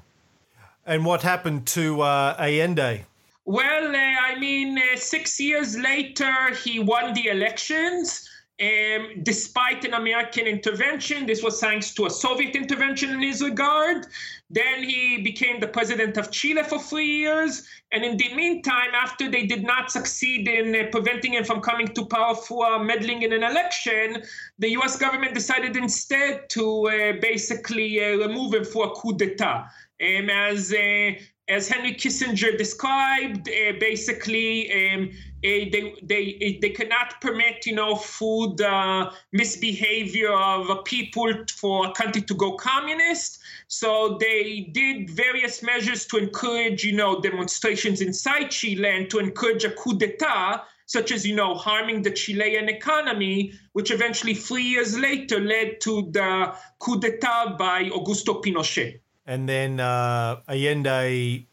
And 0.85 1.05
what 1.05 1.23
happened 1.23 1.69
to 1.69 2.01
uh, 2.01 2.35
Allende? 2.41 3.05
Well, 3.45 3.95
uh, 3.95 3.99
I 3.99 4.37
mean, 4.41 4.79
uh, 4.79 4.97
six 4.97 5.39
years 5.39 5.79
later, 5.79 6.53
he 6.57 6.81
won 6.81 7.15
the 7.15 7.29
elections. 7.29 8.29
Um, 8.59 9.23
despite 9.23 9.85
an 9.85 9.95
American 9.95 10.47
intervention. 10.47 11.27
This 11.27 11.43
was 11.43 11.61
thanks 11.61 11.93
to 11.95 12.07
a 12.07 12.11
Soviet 12.11 12.57
intervention 12.57 13.11
in 13.11 13.21
his 13.21 13.43
regard. 13.43 14.07
Then 14.49 14.83
he 14.83 15.21
became 15.23 15.61
the 15.61 15.69
president 15.69 16.17
of 16.17 16.31
Chile 16.31 16.63
for 16.63 16.79
three 16.79 17.19
years. 17.19 17.67
And 17.93 18.03
in 18.03 18.17
the 18.17 18.35
meantime, 18.35 18.91
after 18.95 19.31
they 19.31 19.47
did 19.47 19.63
not 19.63 19.91
succeed 19.91 20.49
in 20.49 20.75
uh, 20.75 20.89
preventing 20.91 21.35
him 21.35 21.45
from 21.45 21.61
coming 21.61 21.89
to 21.89 22.07
power 22.07 22.35
for 22.35 22.83
meddling 22.83 23.23
in 23.23 23.33
an 23.33 23.43
election, 23.43 24.23
the 24.59 24.71
US 24.79 24.97
government 24.97 25.35
decided 25.35 25.77
instead 25.77 26.49
to 26.51 26.89
uh, 26.89 27.13
basically 27.21 28.03
uh, 28.03 28.17
remove 28.17 28.55
him 28.55 28.65
for 28.65 28.87
a 28.87 28.91
coup 28.91 29.13
d'etat. 29.13 29.69
Um, 29.99 30.29
as 30.29 30.73
uh, 30.73 31.13
as 31.49 31.69
Henry 31.69 31.95
Kissinger 31.95 32.59
described, 32.59 33.49
uh, 33.49 33.73
basically 33.79 34.73
um, 34.73 35.11
they 35.43 35.95
they 36.03 36.59
they 36.61 36.71
cannot 36.71 37.21
permit 37.21 37.67
you 37.67 37.75
know 37.75 37.95
food 37.95 38.61
uh, 38.61 39.11
misbehavior 39.33 40.33
of 40.33 40.85
people 40.85 41.33
for 41.55 41.87
a 41.87 41.93
country 41.93 42.23
to 42.23 42.35
go 42.35 42.57
communist. 42.57 43.39
So 43.69 44.19
they 44.21 44.71
did 44.73 45.11
various 45.11 45.63
measures 45.63 46.05
to 46.07 46.17
encourage 46.17 46.83
you 46.85 46.97
know 46.97 47.21
demonstrations 47.21 48.01
inside 48.01 48.51
Chile 48.51 48.89
and 48.89 49.09
to 49.11 49.19
encourage 49.19 49.65
a 49.65 49.71
coup 49.71 49.97
d'état 49.97 50.63
such 50.87 51.11
as 51.11 51.27
you 51.27 51.35
know 51.35 51.55
harming 51.55 52.03
the 52.03 52.11
Chilean 52.11 52.69
economy, 52.69 53.53
which 53.73 53.91
eventually 53.91 54.35
three 54.35 54.63
years 54.63 54.97
later 54.99 55.41
led 55.41 55.81
to 55.81 56.09
the 56.13 56.55
coup 56.81 56.99
d'état 56.99 57.57
by 57.59 57.85
Augusto 57.91 58.43
Pinochet. 58.43 59.01
And 59.27 59.49
then 59.49 59.81
uh, 59.81 60.41
Allende 60.49 61.47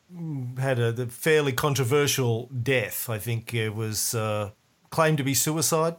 had 0.59 0.79
a 0.79 1.07
fairly 1.07 1.53
controversial 1.53 2.49
death. 2.49 3.09
I 3.09 3.17
think 3.17 3.53
it 3.53 3.73
was 3.73 4.13
uh, 4.13 4.51
claimed 4.91 5.17
to 5.17 5.23
be 5.23 5.33
suicide. 5.33 5.95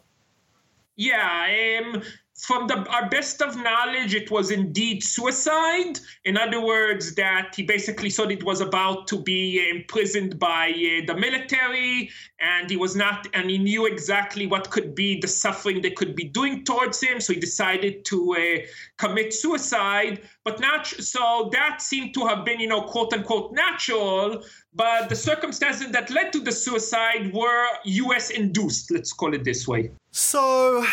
Yeah, 0.96 1.82
um, 1.82 2.02
from 2.36 2.66
the 2.66 2.76
our 2.90 3.08
best 3.08 3.40
of 3.42 3.56
knowledge, 3.56 4.14
it 4.14 4.30
was 4.30 4.50
indeed 4.50 5.02
suicide. 5.02 6.00
In 6.24 6.36
other 6.36 6.60
words, 6.60 7.14
that 7.14 7.54
he 7.54 7.62
basically 7.62 8.10
thought 8.10 8.32
it 8.32 8.42
was 8.42 8.60
about 8.60 9.06
to 9.08 9.22
be 9.22 9.70
imprisoned 9.70 10.38
by 10.38 10.70
uh, 10.70 11.06
the 11.06 11.14
military, 11.16 12.10
and 12.40 12.68
he 12.68 12.76
was 12.76 12.96
not, 12.96 13.28
and 13.34 13.48
he 13.48 13.58
knew 13.58 13.86
exactly 13.86 14.46
what 14.46 14.70
could 14.70 14.94
be 14.94 15.20
the 15.20 15.28
suffering 15.28 15.80
they 15.80 15.92
could 15.92 16.16
be 16.16 16.24
doing 16.24 16.64
towards 16.64 17.00
him. 17.00 17.20
So 17.20 17.34
he 17.34 17.40
decided 17.40 18.04
to 18.06 18.34
uh, 18.34 18.66
commit 18.98 19.32
suicide. 19.32 20.22
But 20.44 20.60
not 20.60 20.86
so 20.86 21.48
that 21.52 21.80
seemed 21.80 22.14
to 22.14 22.26
have 22.26 22.44
been, 22.44 22.58
you 22.58 22.68
know, 22.68 22.82
quote 22.82 23.12
unquote 23.12 23.52
natural. 23.52 24.42
But 24.76 25.08
the 25.08 25.16
circumstances 25.16 25.92
that 25.92 26.10
led 26.10 26.32
to 26.32 26.40
the 26.40 26.50
suicide 26.50 27.32
were 27.32 27.66
U.S. 27.84 28.30
induced. 28.30 28.90
Let's 28.90 29.12
call 29.12 29.32
it 29.32 29.44
this 29.44 29.68
way. 29.68 29.90
So, 30.10 30.84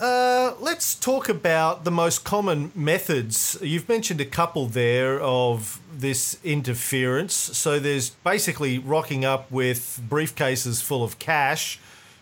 uh, 0.00 0.54
let's 0.58 0.94
talk 0.94 1.28
about 1.28 1.84
the 1.84 1.90
most 1.90 2.24
common 2.24 2.72
methods. 2.74 3.58
You've 3.60 3.88
mentioned 3.88 4.20
a 4.20 4.26
couple 4.26 4.66
there 4.66 5.20
of 5.20 5.80
this 5.92 6.38
interference. 6.44 7.34
So, 7.34 7.78
there's 7.78 8.10
basically 8.10 8.78
rocking 8.78 9.24
up 9.24 9.50
with 9.50 10.00
briefcases 10.08 10.82
full 10.82 11.04
of 11.04 11.18
cash 11.18 11.78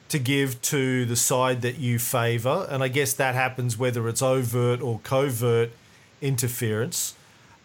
to 0.09 0.19
give 0.19 0.61
to 0.63 1.05
the 1.05 1.17
side 1.17 1.63
that 1.63 1.79
you 1.79 1.99
favour. 1.99 2.67
And 2.71 2.83
I 2.83 2.89
guess 2.89 3.13
that 3.15 3.35
happens 3.35 3.77
whether 3.77 4.09
it's 4.09 4.23
overt 4.23 4.81
or 4.81 5.01
covert 5.01 5.71
interference. 6.21 7.15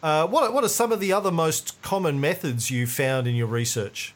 Uh, 0.04 0.28
what, 0.28 0.54
what 0.54 0.66
are 0.66 0.70
some 0.70 0.92
of 0.92 1.00
the 1.00 1.14
other 1.14 1.32
most 1.32 1.82
common 1.82 2.20
methods 2.20 2.70
you 2.70 2.86
found 2.86 3.26
in 3.26 3.36
your 3.36 3.48
research? 3.48 4.14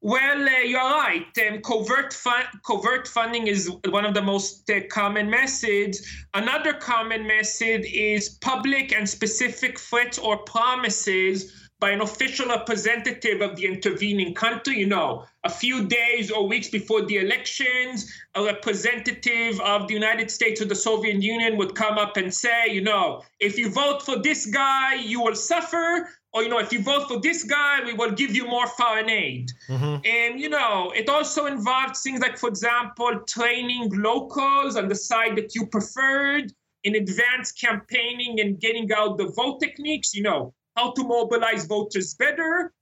Well, 0.00 0.48
uh, 0.48 0.60
you're 0.60 0.78
right. 0.78 1.26
Um, 1.48 1.60
covert, 1.62 2.16
covert 2.64 3.08
funding 3.08 3.48
is 3.48 3.68
one 3.88 4.04
of 4.04 4.14
the 4.14 4.22
most 4.22 4.70
uh, 4.70 4.82
common 4.88 5.28
methods. 5.28 6.06
Another 6.34 6.72
common 6.72 7.26
method 7.26 7.84
is 7.92 8.28
public 8.28 8.92
and 8.92 9.08
specific 9.08 9.80
threats 9.80 10.16
or 10.16 10.36
promises 10.36 11.67
by 11.80 11.90
an 11.90 12.00
official 12.00 12.48
representative 12.48 13.40
of 13.40 13.56
the 13.56 13.66
intervening 13.66 14.34
country. 14.34 14.78
You 14.78 14.86
know, 14.86 15.24
a 15.44 15.50
few 15.50 15.86
days 15.86 16.30
or 16.30 16.48
weeks 16.48 16.68
before 16.68 17.02
the 17.06 17.18
elections, 17.18 18.12
a 18.34 18.42
representative 18.42 19.60
of 19.60 19.88
the 19.88 19.94
United 19.94 20.30
States 20.30 20.60
or 20.60 20.64
the 20.64 20.74
Soviet 20.74 21.22
Union 21.22 21.56
would 21.56 21.74
come 21.74 21.98
up 21.98 22.16
and 22.16 22.32
say, 22.32 22.68
you 22.70 22.80
know, 22.80 23.22
if 23.40 23.58
you 23.58 23.70
vote 23.70 24.02
for 24.02 24.18
this 24.18 24.46
guy, 24.46 24.94
you 24.94 25.22
will 25.22 25.34
suffer 25.34 26.08
or 26.32 26.42
you 26.42 26.48
know 26.48 26.58
if 26.58 26.72
you 26.72 26.82
vote 26.82 27.08
for 27.08 27.20
this 27.20 27.44
guy 27.44 27.80
we 27.84 27.92
will 27.92 28.10
give 28.10 28.34
you 28.34 28.46
more 28.46 28.66
foreign 28.66 29.08
aid 29.08 29.50
mm-hmm. 29.68 29.96
and 30.04 30.40
you 30.40 30.48
know 30.48 30.92
it 30.94 31.08
also 31.08 31.46
involved 31.46 31.96
things 31.96 32.20
like 32.20 32.36
for 32.36 32.48
example 32.48 33.20
training 33.26 33.88
locals 33.94 34.76
on 34.76 34.88
the 34.88 34.94
side 34.94 35.36
that 35.36 35.54
you 35.54 35.66
preferred 35.66 36.52
in 36.84 36.94
advanced 36.94 37.60
campaigning 37.60 38.40
and 38.40 38.60
getting 38.60 38.90
out 38.92 39.18
the 39.18 39.26
vote 39.28 39.58
techniques 39.60 40.14
you 40.14 40.22
know 40.22 40.52
how 40.78 40.92
to 40.92 41.02
mobilize 41.04 41.66
voters 41.66 42.14
better 42.14 42.72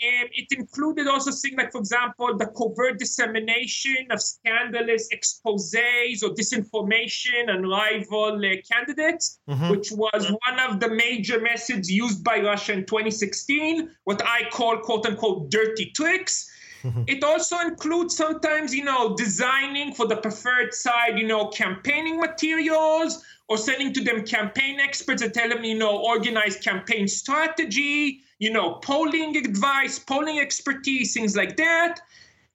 and 0.00 0.28
it 0.32 0.48
included 0.50 1.06
also 1.06 1.30
things 1.30 1.56
like, 1.56 1.70
for 1.70 1.78
example, 1.78 2.36
the 2.36 2.46
covert 2.46 2.98
dissemination 2.98 4.08
of 4.10 4.20
scandalous 4.20 5.08
exposes 5.12 6.22
or 6.22 6.30
disinformation 6.30 7.48
on 7.48 7.62
rival 7.62 8.36
uh, 8.44 8.56
candidates, 8.70 9.38
mm-hmm. 9.48 9.70
which 9.70 9.92
was 9.92 10.32
one 10.46 10.58
of 10.68 10.80
the 10.80 10.88
major 10.88 11.40
methods 11.40 11.90
used 11.90 12.24
by 12.24 12.40
Russia 12.40 12.72
in 12.72 12.84
2016, 12.84 13.88
what 14.02 14.20
I 14.26 14.48
call 14.50 14.78
quote 14.78 15.06
unquote 15.06 15.50
dirty 15.50 15.92
tricks. 15.94 16.50
Mm-hmm. 16.82 17.04
It 17.06 17.24
also 17.24 17.58
includes 17.60 18.16
sometimes, 18.16 18.74
you 18.74 18.84
know, 18.84 19.16
designing 19.16 19.94
for 19.94 20.06
the 20.06 20.16
preferred 20.16 20.74
side, 20.74 21.18
you 21.18 21.26
know, 21.26 21.48
campaigning 21.48 22.18
materials 22.18 23.24
or 23.48 23.58
sending 23.58 23.92
to 23.92 24.02
them 24.02 24.24
campaign 24.24 24.80
experts 24.80 25.22
that 25.22 25.34
tell 25.34 25.48
them, 25.48 25.64
you 25.64 25.78
know, 25.78 25.98
organize 25.98 26.56
campaign 26.56 27.06
strategy 27.06 28.24
you 28.38 28.50
know, 28.50 28.74
polling 28.74 29.36
advice, 29.36 29.98
polling 29.98 30.40
expertise, 30.40 31.14
things 31.14 31.36
like 31.36 31.56
that. 31.56 32.00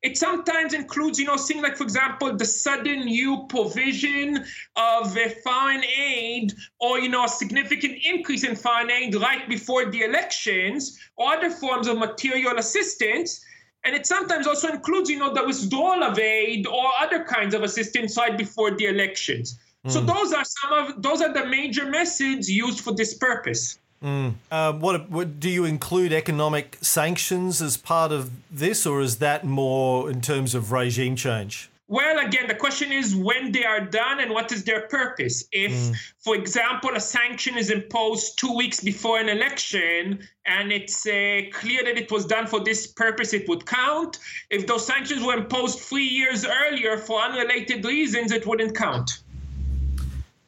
It 0.01 0.17
sometimes 0.17 0.73
includes, 0.73 1.19
you 1.19 1.25
know, 1.25 1.35
things 1.35 1.61
like, 1.61 1.75
for 1.75 1.83
example, 1.83 2.33
the 2.33 2.45
sudden 2.45 3.05
new 3.05 3.45
provision 3.49 4.45
of 4.77 5.17
a 5.17 5.29
foreign 5.43 5.83
aid 5.83 6.53
or, 6.79 6.99
you 6.99 7.09
know, 7.09 7.25
a 7.25 7.27
significant 7.27 7.97
increase 8.05 8.45
in 8.45 8.55
foreign 8.55 8.91
aid 8.91 9.15
right 9.15 9.49
before 9.49 9.91
the 9.91 10.03
elections 10.03 10.97
or 11.17 11.33
other 11.33 11.49
forms 11.49 11.87
of 11.87 11.97
material 11.97 12.57
assistance. 12.57 13.43
And 13.83 13.93
it 13.95 14.05
sometimes 14.05 14.47
also 14.47 14.69
includes, 14.69 15.09
you 15.09 15.17
know, 15.17 15.33
the 15.33 15.43
withdrawal 15.43 16.03
of 16.03 16.17
aid 16.17 16.65
or 16.67 16.87
other 16.99 17.25
kinds 17.25 17.53
of 17.53 17.63
assistance 17.63 18.15
right 18.15 18.37
before 18.37 18.71
the 18.71 18.85
elections. 18.85 19.59
Mm. 19.85 19.91
So 19.91 19.99
hmm. 20.01 20.07
those 20.07 20.33
are 20.33 20.43
some 20.43 20.73
of 20.73 21.01
those 21.01 21.21
are 21.21 21.33
the 21.33 21.45
major 21.45 21.85
methods 21.85 22.49
used 22.49 22.81
for 22.81 22.93
this 22.93 23.13
purpose. 23.13 23.79
Mm. 24.03 24.35
Uh, 24.49 24.73
what, 24.73 25.09
what, 25.09 25.39
do 25.39 25.49
you 25.49 25.65
include 25.65 26.13
economic 26.13 26.77
sanctions 26.81 27.61
as 27.61 27.75
part 27.75 28.13
of 28.13 28.31
this, 28.49 28.85
or 28.85 29.01
is 29.01 29.17
that 29.17 29.43
more 29.43 30.09
in 30.09 30.21
terms 30.21 30.55
of 30.55 30.71
regime 30.71 31.17
change? 31.17 31.69
Well, 31.89 32.19
again, 32.19 32.47
the 32.47 32.55
question 32.55 32.91
is 32.91 33.15
when 33.15 33.51
they 33.51 33.65
are 33.65 33.81
done 33.81 34.19
and 34.19 34.29
what 34.31 34.51
is 34.51 34.63
their 34.63 34.81
purpose. 34.81 35.45
If, 35.51 35.71
mm. 35.71 35.95
for 36.19 36.35
example, 36.35 36.91
a 36.93 36.99
sanction 36.99 37.57
is 37.57 37.71
imposed 37.71 38.37
two 38.37 38.55
weeks 38.55 38.79
before 38.79 39.19
an 39.19 39.27
election 39.27 40.19
and 40.45 40.71
it's 40.71 41.07
uh, 41.07 41.41
clear 41.51 41.83
that 41.83 41.97
it 41.97 42.11
was 42.11 42.25
done 42.27 42.45
for 42.45 42.63
this 42.63 42.85
purpose, 42.85 43.33
it 43.33 43.49
would 43.49 43.65
count. 43.65 44.19
If 44.51 44.67
those 44.67 44.85
sanctions 44.85 45.23
were 45.23 45.33
imposed 45.33 45.79
three 45.79 46.07
years 46.07 46.45
earlier 46.45 46.95
for 46.99 47.19
unrelated 47.19 47.83
reasons, 47.83 48.31
it 48.31 48.45
wouldn't 48.45 48.75
count. 48.75 49.23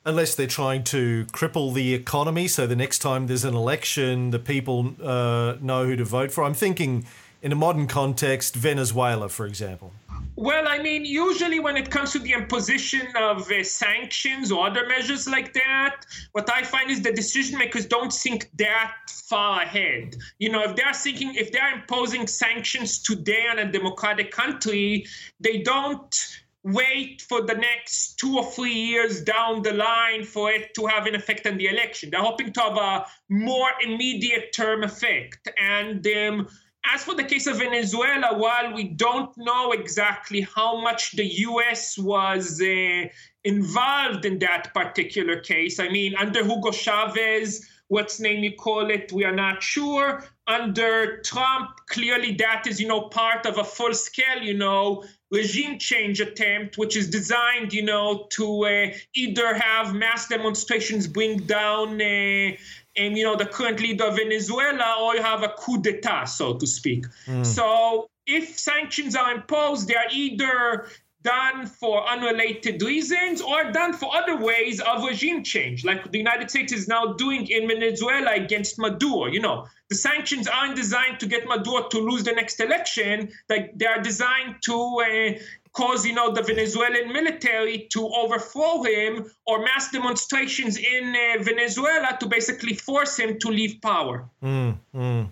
Unless 0.03 0.33
they're 0.33 0.47
trying 0.47 0.83
to 0.85 1.25
cripple 1.25 1.73
the 1.73 1.93
economy, 1.93 2.47
so 2.47 2.65
the 2.65 2.75
next 2.75 2.99
time 2.99 3.27
there's 3.27 3.43
an 3.43 3.53
election, 3.53 4.31
the 4.31 4.39
people 4.39 4.95
uh, 5.03 5.57
know 5.61 5.85
who 5.85 5.95
to 5.95 6.03
vote 6.03 6.31
for. 6.31 6.43
I'm 6.43 6.55
thinking, 6.55 7.05
in 7.43 7.51
a 7.51 7.55
modern 7.55 7.85
context, 7.85 8.55
Venezuela, 8.55 9.29
for 9.29 9.45
example. 9.45 9.93
Well, 10.35 10.67
I 10.67 10.79
mean, 10.79 11.05
usually 11.05 11.59
when 11.59 11.77
it 11.77 11.91
comes 11.91 12.13
to 12.13 12.19
the 12.19 12.33
imposition 12.33 13.07
of 13.15 13.51
uh, 13.51 13.63
sanctions 13.63 14.51
or 14.51 14.67
other 14.67 14.87
measures 14.87 15.27
like 15.27 15.53
that, 15.53 16.05
what 16.31 16.49
I 16.51 16.63
find 16.63 16.89
is 16.89 17.01
the 17.01 17.11
decision 17.11 17.59
makers 17.59 17.85
don't 17.85 18.11
think 18.11 18.49
that 18.57 18.95
far 19.07 19.61
ahead. 19.61 20.15
You 20.39 20.51
know, 20.51 20.63
if 20.63 20.75
they're 20.75 20.93
thinking, 20.93 21.35
if 21.35 21.51
they're 21.51 21.73
imposing 21.73 22.25
sanctions 22.25 22.99
today 22.99 23.45
on 23.51 23.59
a 23.59 23.71
democratic 23.71 24.31
country, 24.31 25.05
they 25.39 25.59
don't 25.59 26.40
wait 26.63 27.21
for 27.21 27.41
the 27.41 27.55
next 27.55 28.17
two 28.17 28.37
or 28.37 28.51
three 28.51 28.73
years 28.73 29.21
down 29.21 29.61
the 29.63 29.73
line 29.73 30.23
for 30.23 30.51
it 30.51 30.73
to 30.75 30.85
have 30.85 31.07
an 31.07 31.15
effect 31.15 31.47
on 31.47 31.57
the 31.57 31.67
election. 31.67 32.09
They're 32.09 32.21
hoping 32.21 32.53
to 32.53 32.61
have 32.61 32.77
a 32.77 33.05
more 33.29 33.69
immediate 33.81 34.53
term 34.53 34.83
effect. 34.83 35.49
And 35.59 36.05
um, 36.05 36.47
as 36.85 37.03
for 37.03 37.15
the 37.15 37.23
case 37.23 37.47
of 37.47 37.57
Venezuela, 37.57 38.37
while 38.37 38.73
we 38.73 38.85
don't 38.85 39.35
know 39.37 39.71
exactly 39.71 40.41
how 40.41 40.81
much 40.81 41.11
the 41.13 41.25
US 41.25 41.97
was 41.97 42.61
uh, 42.61 43.07
involved 43.43 44.25
in 44.25 44.39
that 44.39 44.73
particular 44.73 45.39
case, 45.39 45.79
I 45.79 45.89
mean, 45.89 46.15
under 46.15 46.43
Hugo 46.43 46.71
Chavez, 46.71 47.67
what's 47.87 48.19
name 48.19 48.43
you 48.43 48.55
call 48.55 48.89
it, 48.89 49.11
we 49.11 49.25
are 49.25 49.35
not 49.35 49.61
sure. 49.61 50.23
Under 50.47 51.21
Trump, 51.21 51.69
clearly 51.89 52.33
that 52.35 52.65
is, 52.67 52.79
you 52.79 52.87
know, 52.87 53.01
part 53.09 53.45
of 53.45 53.57
a 53.57 53.63
full 53.63 53.93
scale, 53.93 54.41
you 54.41 54.57
know, 54.57 55.03
regime 55.31 55.79
change 55.79 56.19
attempt, 56.19 56.77
which 56.77 56.95
is 56.97 57.09
designed, 57.09 57.73
you 57.73 57.83
know, 57.83 58.27
to 58.31 58.65
uh, 58.65 58.87
either 59.15 59.53
have 59.53 59.93
mass 59.93 60.27
demonstrations 60.27 61.07
bring 61.07 61.37
down, 61.37 62.01
uh, 62.01 62.51
and, 62.97 63.17
you 63.17 63.23
know, 63.23 63.37
the 63.37 63.45
current 63.45 63.79
leader 63.79 64.03
of 64.03 64.17
Venezuela, 64.17 64.97
or 65.01 65.15
you 65.15 65.21
have 65.21 65.43
a 65.43 65.53
coup 65.57 65.81
d'état, 65.81 66.27
so 66.27 66.57
to 66.57 66.67
speak. 66.67 67.05
Mm. 67.25 67.45
So 67.45 68.09
if 68.27 68.59
sanctions 68.59 69.15
are 69.15 69.33
imposed, 69.33 69.87
they 69.87 69.95
are 69.95 70.11
either 70.11 70.87
done 71.23 71.67
for 71.67 72.07
unrelated 72.07 72.81
reasons 72.81 73.41
or 73.41 73.71
done 73.71 73.93
for 73.93 74.15
other 74.15 74.37
ways 74.37 74.79
of 74.79 75.03
regime 75.03 75.43
change, 75.43 75.83
like 75.85 76.11
the 76.11 76.17
United 76.17 76.49
States 76.49 76.73
is 76.73 76.87
now 76.87 77.13
doing 77.13 77.47
in 77.47 77.67
Venezuela 77.67 78.33
against 78.33 78.79
Maduro. 78.79 79.27
You 79.27 79.41
know, 79.41 79.67
the 79.89 79.95
sanctions 79.95 80.47
aren't 80.47 80.75
designed 80.75 81.19
to 81.19 81.27
get 81.27 81.47
Maduro 81.47 81.87
to 81.89 81.99
lose 81.99 82.23
the 82.23 82.31
next 82.31 82.59
election, 82.59 83.31
like 83.49 83.77
they 83.77 83.85
are 83.85 84.01
designed 84.01 84.55
to 84.63 84.73
uh, 84.73 85.39
cause 85.73 86.05
you 86.05 86.13
know 86.13 86.33
the 86.33 86.41
Venezuelan 86.41 87.13
military 87.13 87.87
to 87.91 88.07
overthrow 88.07 88.83
him 88.83 89.31
or 89.45 89.63
mass 89.63 89.91
demonstrations 89.91 90.77
in 90.77 91.15
uh, 91.15 91.43
Venezuela 91.43 92.17
to 92.19 92.27
basically 92.27 92.73
force 92.73 93.17
him 93.17 93.39
to 93.39 93.49
leave 93.49 93.81
power. 93.81 94.29
Mm, 94.43 94.77
mm 94.95 95.31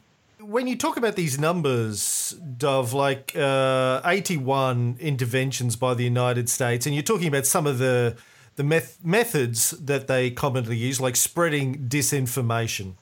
when 0.49 0.65
you 0.65 0.75
talk 0.75 0.97
about 0.97 1.15
these 1.15 1.39
numbers, 1.39 2.35
Dov, 2.57 2.91
like 2.91 3.35
uh, 3.35 4.01
81 4.03 4.97
interventions 4.99 5.75
by 5.75 5.93
the 5.93 6.03
United 6.03 6.49
States, 6.49 6.87
and 6.87 6.95
you're 6.95 7.03
talking 7.03 7.27
about 7.27 7.45
some 7.45 7.67
of 7.67 7.77
the 7.77 8.17
the 8.55 8.63
meth- 8.63 8.97
methods 9.05 9.71
that 9.71 10.07
they 10.07 10.31
commonly 10.31 10.75
use, 10.75 10.99
like 10.99 11.15
spreading 11.15 11.87
disinformation. 11.87 12.93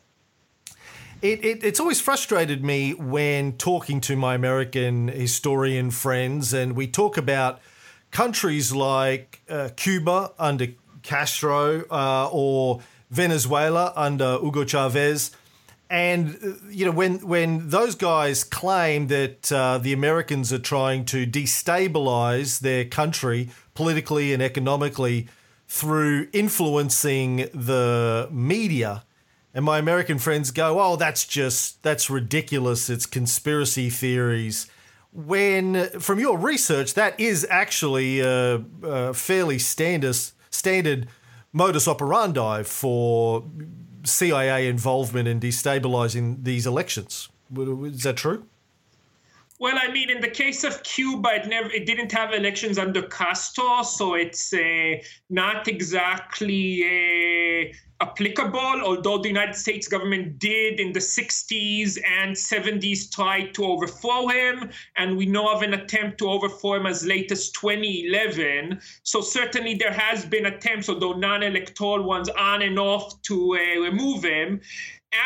It, 1.21 1.43
it, 1.43 1.63
it's 1.63 1.79
always 1.79 1.99
frustrated 1.99 2.63
me 2.63 2.93
when 2.93 3.53
talking 3.53 3.99
to 4.01 4.15
my 4.15 4.35
American 4.35 5.07
historian 5.07 5.89
friends, 5.89 6.53
and 6.53 6.75
we 6.75 6.85
talk 6.85 7.17
about 7.17 7.59
countries 8.11 8.73
like 8.73 9.41
uh, 9.49 9.69
Cuba 9.75 10.31
under 10.37 10.67
Castro 11.01 11.85
uh, 11.89 12.29
or 12.31 12.81
Venezuela 13.09 13.93
under 13.95 14.37
Hugo 14.39 14.63
Chavez 14.65 15.31
and 15.89 16.37
uh, 16.43 16.67
you 16.69 16.85
know 16.85 16.91
when 16.91 17.25
when 17.27 17.69
those 17.69 17.95
guys 17.95 18.43
claim 18.43 19.07
that 19.07 19.51
uh, 19.51 19.77
the 19.77 19.93
Americans 19.93 20.51
are 20.51 20.59
trying 20.59 21.05
to 21.05 21.25
destabilize 21.25 22.59
their 22.59 22.85
country 22.85 23.49
politically 23.73 24.33
and 24.33 24.41
economically 24.41 25.27
through 25.67 26.27
influencing 26.33 27.37
the 27.53 28.27
media, 28.31 29.03
and 29.53 29.63
my 29.63 29.77
American 29.77 30.17
friends 30.17 30.51
go, 30.51 30.79
"Oh, 30.79 30.95
that's 30.95 31.25
just 31.25 31.83
that's 31.83 32.09
ridiculous. 32.09 32.89
It's 32.89 33.05
conspiracy 33.05 33.89
theories." 33.89 34.67
When 35.13 35.87
from 35.99 36.19
your 36.19 36.37
research, 36.37 36.93
that 36.95 37.19
is 37.19 37.47
actually 37.49 38.19
a, 38.19 38.61
a 38.83 39.13
fairly 39.13 39.57
standard 39.57 40.17
standard 40.49 41.07
modus 41.53 41.87
operandi 41.87 42.63
for 42.63 43.43
CIA 44.07 44.67
involvement 44.67 45.27
in 45.27 45.39
destabilizing 45.39 46.43
these 46.43 46.65
elections. 46.65 47.29
Is 47.55 48.03
that 48.03 48.17
true? 48.17 48.45
Well, 49.59 49.77
I 49.81 49.91
mean, 49.91 50.11
in 50.11 50.21
the 50.21 50.29
case 50.29 50.63
of 50.63 50.83
Cuba, 50.83 51.29
it 51.33 51.47
never, 51.47 51.71
it 51.71 51.87
didn't 51.87 52.11
have 52.11 52.31
elections 52.33 52.77
under 52.77 53.01
Castro, 53.01 53.81
so 53.81 54.13
it's 54.13 54.53
uh, 54.53 54.95
not 55.31 55.67
exactly 55.67 56.83
uh, 56.83 57.73
applicable. 58.01 58.81
Although 58.83 59.19
the 59.19 59.27
United 59.27 59.55
States 59.55 59.87
government 59.87 60.39
did 60.39 60.79
in 60.79 60.93
the 60.93 60.99
60s 60.99 61.97
and 62.05 62.35
70s 62.35 63.11
try 63.11 63.47
to 63.47 63.65
overthrow 63.65 64.27
him, 64.27 64.69
and 64.97 65.17
we 65.17 65.25
know 65.25 65.51
of 65.51 65.61
an 65.61 65.73
attempt 65.73 66.17
to 66.19 66.29
overthrow 66.29 66.75
him 66.75 66.85
as 66.85 67.05
late 67.05 67.31
as 67.31 67.49
2011. 67.51 68.79
So 69.03 69.21
certainly 69.21 69.75
there 69.75 69.93
has 69.93 70.25
been 70.25 70.45
attempts, 70.45 70.89
although 70.89 71.13
non-electoral 71.13 72.03
ones, 72.03 72.29
on 72.29 72.61
and 72.61 72.77
off 72.79 73.21
to 73.23 73.55
uh, 73.55 73.81
remove 73.81 74.23
him. 74.23 74.61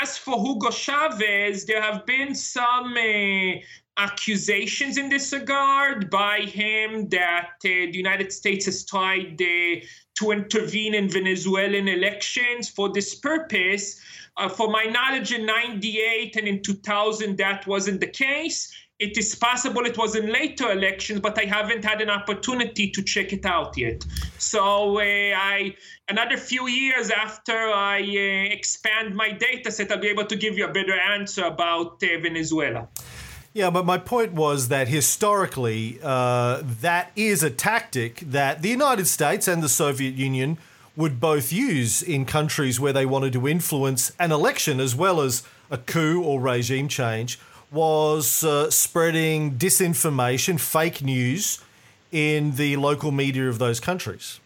As 0.02 0.18
for 0.18 0.40
Hugo 0.40 0.70
Chavez, 0.70 1.66
there 1.66 1.82
have 1.82 2.06
been 2.06 2.36
some 2.36 2.96
uh, 2.96 3.60
accusations 3.98 4.98
in 4.98 5.10
this 5.10 5.34
regard 5.34 6.10
by 6.10 6.40
him 6.40 7.10
that 7.10 7.50
uh, 7.58 7.70
the 7.92 7.92
United 7.94 8.32
States 8.32 8.66
has 8.66 8.86
tried 8.86 9.42
uh, 9.42 9.86
to 10.22 10.32
intervene 10.32 10.94
in 10.94 11.10
Venezuelan 11.10 11.88
elections 11.88 12.70
for 12.70 12.90
this 12.94 13.16
purpose. 13.16 14.00
Uh, 14.38 14.48
for 14.48 14.70
my 14.70 14.84
knowledge, 14.84 15.34
in 15.34 15.46
98 15.46 16.36
and 16.38 16.48
in 16.48 16.62
2000, 16.62 17.38
that 17.38 17.66
wasn't 17.68 18.00
the 18.00 18.08
case. 18.08 18.72
It 19.00 19.18
is 19.18 19.34
possible 19.34 19.84
it 19.86 19.98
was 19.98 20.16
in 20.16 20.32
later 20.32 20.72
elections, 20.72 21.22
but 21.22 21.36
I 21.40 21.46
haven't 21.46 21.84
had 21.84 22.02
an 22.02 22.12
opportunity 22.12 22.92
to 22.92 23.02
check 23.02 23.34
it 23.34 23.48
out 23.48 23.76
yet. 23.76 24.06
So 24.38 25.00
uh, 25.00 25.02
I, 25.02 25.76
another 26.08 26.38
few 26.38 26.68
years 26.68 27.10
after 27.10 27.58
I 27.58 28.00
uh, 28.00 28.54
expand 28.54 29.16
my 29.16 29.32
data 29.32 29.72
set, 29.72 29.92
I'll 29.92 29.98
be 29.98 30.10
able 30.10 30.26
to 30.26 30.36
give 30.36 30.56
you 30.56 30.66
a 30.66 30.72
better 30.72 30.94
answer 30.94 31.46
about 31.46 32.04
uh, 32.04 32.22
Venezuela. 32.22 32.88
Yeah, 33.54 33.70
but 33.70 33.86
my 33.86 33.98
point 33.98 34.32
was 34.32 34.70
that 34.70 34.88
historically, 34.88 36.00
uh, 36.02 36.62
that 36.64 37.12
is 37.18 37.44
a 37.44 37.50
tactic 37.50 38.22
that 38.22 38.62
the 38.62 38.70
United 38.70 39.08
States 39.08 39.48
and 39.48 39.62
the 39.62 39.68
Soviet 39.68 40.16
Union 40.16 40.58
would 40.96 41.20
both 41.20 41.52
use 41.52 42.02
in 42.02 42.26
countries 42.26 42.80
where 42.80 42.94
they 42.94 43.06
wanted 43.06 43.34
to 43.34 43.48
influence 43.48 44.12
an 44.20 44.32
election 44.32 44.80
as 44.80 44.96
well 44.96 45.20
as 45.20 45.44
a 45.70 45.78
coup 45.78 46.22
or 46.22 46.40
regime 46.40 46.88
change, 46.88 47.40
was 47.72 48.44
uh, 48.44 48.70
spreading 48.70 49.54
disinformation, 49.54 50.60
fake 50.60 51.02
news 51.02 51.62
in 52.12 52.56
the 52.58 52.76
local 52.76 53.12
media 53.12 53.48
of 53.48 53.58
those 53.58 53.80
countries. 53.80 54.41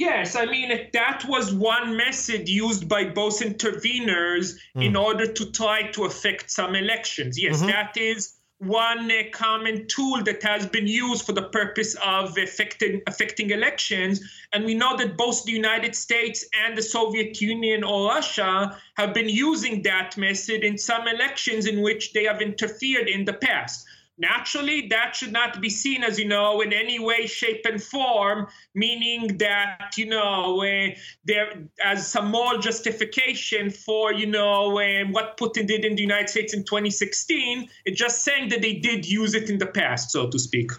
Yes, 0.00 0.34
I 0.34 0.46
mean, 0.46 0.70
that 0.94 1.26
was 1.28 1.52
one 1.52 1.94
method 1.94 2.48
used 2.48 2.88
by 2.88 3.04
both 3.04 3.40
interveners 3.40 4.56
mm. 4.74 4.86
in 4.86 4.96
order 4.96 5.30
to 5.30 5.52
try 5.52 5.90
to 5.90 6.06
affect 6.06 6.50
some 6.50 6.74
elections. 6.74 7.38
Yes, 7.38 7.58
mm-hmm. 7.58 7.66
that 7.66 7.98
is 7.98 8.38
one 8.60 9.10
uh, 9.10 9.24
common 9.30 9.86
tool 9.88 10.22
that 10.22 10.42
has 10.42 10.66
been 10.66 10.86
used 10.86 11.26
for 11.26 11.32
the 11.32 11.50
purpose 11.50 11.96
of 12.02 12.38
affecting, 12.38 13.02
affecting 13.06 13.50
elections. 13.50 14.22
And 14.54 14.64
we 14.64 14.72
know 14.72 14.96
that 14.96 15.18
both 15.18 15.44
the 15.44 15.52
United 15.52 15.94
States 15.94 16.46
and 16.64 16.78
the 16.78 16.82
Soviet 16.82 17.38
Union 17.42 17.84
or 17.84 18.08
Russia 18.08 18.78
have 18.96 19.12
been 19.12 19.28
using 19.28 19.82
that 19.82 20.16
method 20.16 20.64
in 20.64 20.78
some 20.78 21.08
elections 21.08 21.66
in 21.66 21.82
which 21.82 22.14
they 22.14 22.24
have 22.24 22.40
interfered 22.40 23.06
in 23.06 23.26
the 23.26 23.34
past. 23.34 23.86
Naturally, 24.20 24.86
that 24.88 25.16
should 25.16 25.32
not 25.32 25.62
be 25.62 25.70
seen 25.70 26.04
as, 26.04 26.18
you 26.18 26.28
know, 26.28 26.60
in 26.60 26.74
any 26.74 26.98
way, 26.98 27.26
shape, 27.26 27.64
and 27.64 27.82
form, 27.82 28.48
meaning 28.74 29.38
that, 29.38 29.94
you 29.96 30.04
know, 30.04 30.62
uh, 30.62 30.94
there 31.24 31.54
as 31.82 32.06
some 32.06 32.30
more 32.30 32.58
justification 32.58 33.70
for, 33.70 34.12
you 34.12 34.26
know, 34.26 34.78
uh, 34.78 35.06
what 35.06 35.38
Putin 35.38 35.66
did 35.66 35.86
in 35.86 35.96
the 35.96 36.02
United 36.02 36.28
States 36.28 36.52
in 36.52 36.64
2016. 36.64 37.70
It's 37.86 37.98
just 37.98 38.22
saying 38.22 38.50
that 38.50 38.60
they 38.60 38.74
did 38.74 39.08
use 39.08 39.34
it 39.34 39.48
in 39.48 39.56
the 39.56 39.64
past, 39.64 40.10
so 40.10 40.28
to 40.28 40.38
speak. 40.38 40.70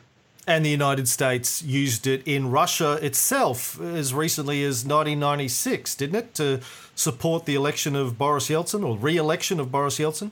And 0.46 0.64
the 0.64 0.70
United 0.70 1.08
States 1.08 1.64
used 1.64 2.06
it 2.06 2.22
in 2.28 2.52
Russia 2.52 3.00
itself 3.02 3.82
as 3.82 4.14
recently 4.14 4.64
as 4.64 4.86
1996, 4.86 5.96
didn't 5.96 6.16
it, 6.16 6.34
to 6.36 6.60
support 6.94 7.46
the 7.46 7.56
election 7.56 7.96
of 7.96 8.20
Boris 8.20 8.50
Yeltsin 8.50 8.88
or 8.88 8.98
re 8.98 9.18
election 9.18 9.60
of 9.60 9.72
Boris 9.72 9.98
Yeltsin? 9.98 10.30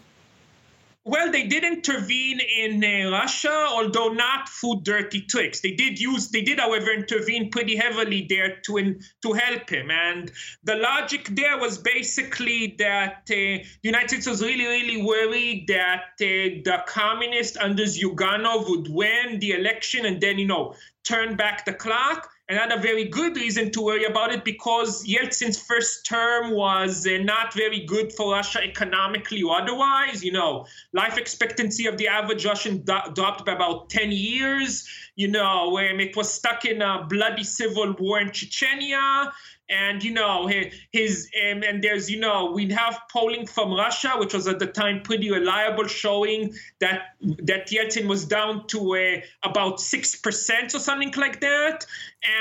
Well, 1.09 1.31
they 1.31 1.47
did 1.47 1.63
intervene 1.63 2.39
in 2.39 2.83
uh, 2.83 3.09
Russia, 3.09 3.65
although 3.67 4.09
not 4.09 4.47
through 4.47 4.81
dirty 4.83 5.21
tricks. 5.21 5.59
They 5.59 5.71
did 5.71 5.99
use, 5.99 6.29
they 6.29 6.43
did, 6.43 6.59
however, 6.59 6.91
intervene 6.91 7.49
pretty 7.49 7.75
heavily 7.75 8.27
there 8.29 8.57
to 8.65 8.77
in, 8.77 9.01
to 9.23 9.33
help 9.33 9.71
him. 9.71 9.89
And 9.89 10.31
the 10.63 10.75
logic 10.75 11.29
there 11.31 11.57
was 11.57 11.79
basically 11.79 12.75
that 12.77 13.21
uh, 13.23 13.33
the 13.33 13.65
United 13.81 14.09
States 14.09 14.27
was 14.27 14.43
really, 14.43 14.67
really 14.67 15.01
worried 15.01 15.65
that 15.69 16.11
uh, 16.21 16.61
the 16.69 16.83
communists 16.85 17.57
under 17.57 17.85
Zyuganov 17.85 18.69
would 18.69 18.87
win 18.87 19.39
the 19.39 19.53
election 19.53 20.05
and 20.05 20.21
then, 20.21 20.37
you 20.37 20.45
know, 20.45 20.75
turn 21.03 21.35
back 21.35 21.65
the 21.65 21.73
clock 21.73 22.29
another 22.49 22.81
very 22.81 23.05
good 23.05 23.37
reason 23.37 23.71
to 23.71 23.81
worry 23.81 24.05
about 24.05 24.33
it 24.33 24.43
because 24.43 25.05
Yeltsin's 25.05 25.61
first 25.61 26.05
term 26.05 26.51
was 26.51 27.05
uh, 27.05 27.17
not 27.21 27.53
very 27.53 27.85
good 27.85 28.11
for 28.11 28.33
Russia 28.33 28.61
economically 28.63 29.43
or 29.43 29.61
otherwise. 29.61 30.23
You 30.23 30.31
know, 30.31 30.65
life 30.91 31.17
expectancy 31.17 31.85
of 31.85 31.97
the 31.97 32.07
average 32.07 32.45
Russian 32.45 32.79
do- 32.79 33.11
dropped 33.13 33.45
by 33.45 33.53
about 33.53 33.89
10 33.89 34.11
years. 34.11 34.87
You 35.15 35.27
know, 35.27 35.77
um, 35.77 35.99
it 35.99 36.15
was 36.15 36.33
stuck 36.33 36.65
in 36.65 36.81
a 36.81 37.05
bloody 37.07 37.43
civil 37.43 37.95
war 37.99 38.19
in 38.19 38.29
Chechnya 38.29 39.31
and 39.69 40.03
you 40.03 40.11
know 40.11 40.47
his, 40.91 41.29
um, 41.43 41.63
and 41.63 41.83
there's 41.83 42.09
you 42.09 42.19
know 42.19 42.51
we 42.51 42.69
have 42.71 42.99
polling 43.11 43.45
from 43.45 43.73
Russia, 43.73 44.13
which 44.17 44.33
was 44.33 44.47
at 44.47 44.59
the 44.59 44.67
time 44.67 45.01
pretty 45.01 45.31
reliable, 45.31 45.87
showing 45.87 46.53
that 46.79 47.15
that 47.21 47.67
Yeltsin 47.69 48.07
was 48.07 48.25
down 48.25 48.65
to 48.67 48.95
uh, 48.95 49.21
about 49.43 49.79
six 49.79 50.15
percent 50.15 50.73
or 50.73 50.79
something 50.79 51.13
like 51.17 51.39
that, 51.41 51.85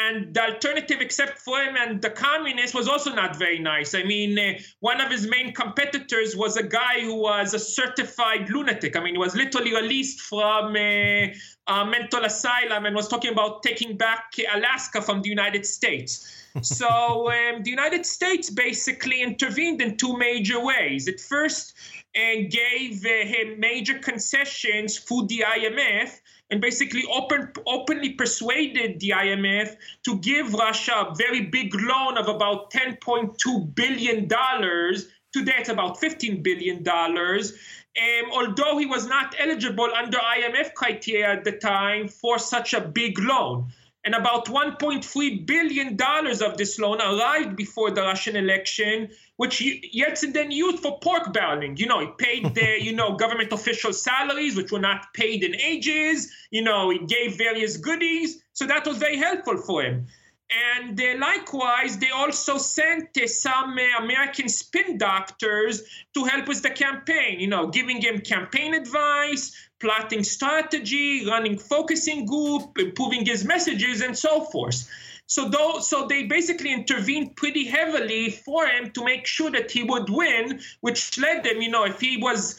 and 0.06 0.34
the 0.34 0.42
alternative, 0.42 1.00
except 1.00 1.38
for 1.38 1.60
him 1.60 1.76
and 1.76 2.00
the 2.00 2.10
communists, 2.10 2.74
was 2.74 2.88
also 2.88 3.14
not 3.14 3.36
very 3.36 3.58
nice. 3.58 3.94
I 3.94 4.04
mean, 4.04 4.38
uh, 4.38 4.58
one 4.80 5.00
of 5.00 5.10
his 5.10 5.28
main 5.28 5.52
competitors 5.52 6.36
was 6.36 6.56
a 6.56 6.62
guy 6.62 7.00
who 7.00 7.14
was 7.14 7.54
a 7.54 7.58
certified 7.58 8.48
lunatic. 8.50 8.96
I 8.96 9.00
mean, 9.00 9.14
he 9.14 9.18
was 9.18 9.36
literally 9.36 9.74
released 9.74 10.20
from 10.20 10.74
uh, 10.74 11.26
uh, 11.66 11.84
mental 11.84 12.24
asylum 12.24 12.86
and 12.86 12.96
was 12.96 13.08
talking 13.08 13.32
about 13.32 13.62
taking 13.62 13.96
back 13.96 14.34
Alaska 14.54 15.02
from 15.02 15.22
the 15.22 15.28
United 15.28 15.66
States. 15.66 16.37
So 16.62 17.30
um, 17.30 17.62
the 17.62 17.70
United 17.70 18.04
States 18.06 18.50
basically 18.50 19.22
intervened 19.22 19.80
in 19.80 19.96
two 19.96 20.16
major 20.16 20.64
ways. 20.64 21.08
At 21.08 21.20
first, 21.20 21.74
and 22.14 22.50
gave 22.50 23.04
uh, 23.04 23.26
him 23.26 23.60
major 23.60 23.98
concessions 23.98 24.98
through 24.98 25.26
the 25.28 25.44
IMF 25.46 26.18
and 26.50 26.60
basically 26.60 27.04
open, 27.12 27.52
openly 27.66 28.10
persuaded 28.10 28.98
the 29.00 29.10
IMF 29.10 29.76
to 30.04 30.18
give 30.18 30.54
Russia 30.54 31.06
a 31.08 31.14
very 31.14 31.42
big 31.42 31.74
loan 31.74 32.16
of 32.16 32.26
about 32.28 32.72
$10.2 32.72 33.74
billion. 33.74 34.26
Today 34.26 35.52
it's 35.58 35.68
about 35.68 36.00
$15 36.00 36.42
billion. 36.42 36.82
Um, 36.88 38.30
although 38.32 38.78
he 38.78 38.86
was 38.86 39.06
not 39.06 39.34
eligible 39.38 39.88
under 39.94 40.18
IMF 40.18 40.72
criteria 40.74 41.32
at 41.32 41.44
the 41.44 41.52
time 41.52 42.08
for 42.08 42.38
such 42.38 42.72
a 42.72 42.80
big 42.80 43.18
loan. 43.18 43.68
And 44.04 44.14
about 44.14 44.46
$1.3 44.46 45.46
billion 45.46 45.98
of 46.00 46.56
this 46.56 46.78
loan 46.78 47.00
arrived 47.00 47.56
before 47.56 47.90
the 47.90 48.02
Russian 48.02 48.36
election 48.36 49.10
which 49.38 49.60
Yeltsin 49.94 50.32
then 50.32 50.50
used 50.50 50.80
for 50.80 50.98
pork 50.98 51.32
barreling. 51.32 51.78
You 51.78 51.86
know, 51.86 52.00
he 52.00 52.08
paid 52.18 52.54
the, 52.54 52.76
you 52.80 52.92
know, 52.92 53.16
government 53.16 53.52
official 53.52 53.92
salaries, 53.92 54.56
which 54.56 54.72
were 54.72 54.80
not 54.80 55.14
paid 55.14 55.42
in 55.44 55.54
ages. 55.54 56.30
You 56.50 56.62
know, 56.62 56.90
he 56.90 56.98
gave 56.98 57.38
various 57.38 57.76
goodies. 57.76 58.42
So 58.52 58.66
that 58.66 58.86
was 58.86 58.98
very 58.98 59.16
helpful 59.16 59.56
for 59.56 59.82
him. 59.82 60.06
And 60.50 60.98
uh, 60.98 61.18
likewise, 61.18 61.98
they 61.98 62.10
also 62.10 62.56
sent 62.56 63.16
uh, 63.18 63.26
some 63.26 63.78
uh, 63.78 64.02
American 64.02 64.48
spin 64.48 64.96
doctors 64.96 65.82
to 66.14 66.24
help 66.24 66.48
with 66.48 66.62
the 66.62 66.70
campaign, 66.70 67.38
you 67.38 67.48
know, 67.48 67.66
giving 67.66 68.00
him 68.00 68.20
campaign 68.20 68.72
advice, 68.72 69.52
plotting 69.78 70.24
strategy, 70.24 71.26
running 71.26 71.58
focusing 71.58 72.24
group, 72.24 72.78
improving 72.78 73.26
his 73.26 73.44
messages, 73.44 74.00
and 74.00 74.16
so 74.16 74.44
forth. 74.44 74.88
So 75.30 75.46
though, 75.46 75.80
so 75.80 76.06
they 76.06 76.22
basically 76.22 76.72
intervened 76.72 77.36
pretty 77.36 77.66
heavily 77.66 78.30
for 78.30 78.66
him 78.66 78.90
to 78.92 79.04
make 79.04 79.26
sure 79.26 79.50
that 79.50 79.70
he 79.70 79.82
would 79.82 80.08
win, 80.08 80.60
which 80.80 81.18
led 81.18 81.44
them, 81.44 81.60
you 81.60 81.70
know, 81.70 81.84
if 81.84 82.00
he 82.00 82.16
was 82.16 82.58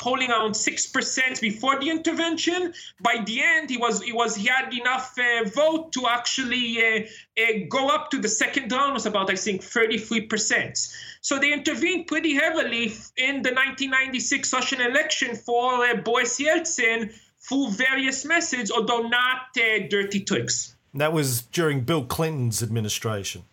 polling 0.00 0.30
around 0.30 0.54
six 0.54 0.86
percent 0.86 1.40
before 1.40 1.80
the 1.80 1.88
intervention, 1.88 2.74
by 3.00 3.22
the 3.24 3.42
end 3.42 3.70
he 3.70 3.78
was 3.78 4.02
he 4.02 4.12
was 4.12 4.36
he 4.36 4.46
had 4.48 4.70
enough 4.74 5.18
uh, 5.18 5.48
vote 5.48 5.92
to 5.92 6.06
actually 6.08 6.66
uh, 6.84 7.06
uh, 7.40 7.52
go 7.70 7.88
up 7.88 8.10
to 8.10 8.18
the 8.18 8.28
second 8.28 8.70
round 8.70 8.92
was 8.92 9.06
about 9.06 9.30
I 9.30 9.36
think 9.36 9.62
33 9.62 10.26
percent. 10.26 10.78
So 11.22 11.38
they 11.38 11.54
intervened 11.54 12.06
pretty 12.06 12.34
heavily 12.34 12.92
in 13.16 13.40
the 13.40 13.54
1996 13.56 14.52
Russian 14.52 14.82
election 14.82 15.36
for 15.36 15.86
uh, 15.86 15.94
Boris 15.94 16.38
Yeltsin 16.38 17.14
through 17.38 17.70
various 17.70 18.26
methods, 18.26 18.70
although 18.70 19.08
not 19.08 19.56
uh, 19.56 19.88
dirty 19.88 20.20
tricks. 20.20 20.76
That 20.94 21.12
was 21.12 21.42
during 21.42 21.82
Bill 21.82 22.04
Clinton's 22.04 22.62
administration. 22.62 23.44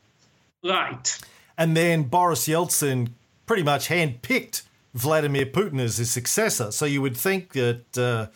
Right. 0.64 1.18
And 1.58 1.78
then 1.78 2.04
Boris 2.04 2.48
Yeltsin 2.48 3.10
pretty 3.46 3.64
much 3.64 3.90
handpicked 3.90 4.64
Vladimir 4.94 5.46
Putin 5.46 5.80
as 5.80 5.98
his 5.98 6.12
successor. 6.12 6.72
So 6.72 6.86
you 6.86 7.02
would 7.02 7.16
think 7.16 7.54
that 7.54 7.98
uh, 7.98 8.28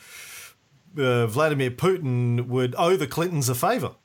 uh, 1.01 1.27
Vladimir 1.27 1.71
Putin 1.71 2.47
would 2.47 2.75
owe 2.77 2.95
the 2.95 3.07
Clintons 3.07 3.49
a 3.49 3.55
favor. 3.55 3.95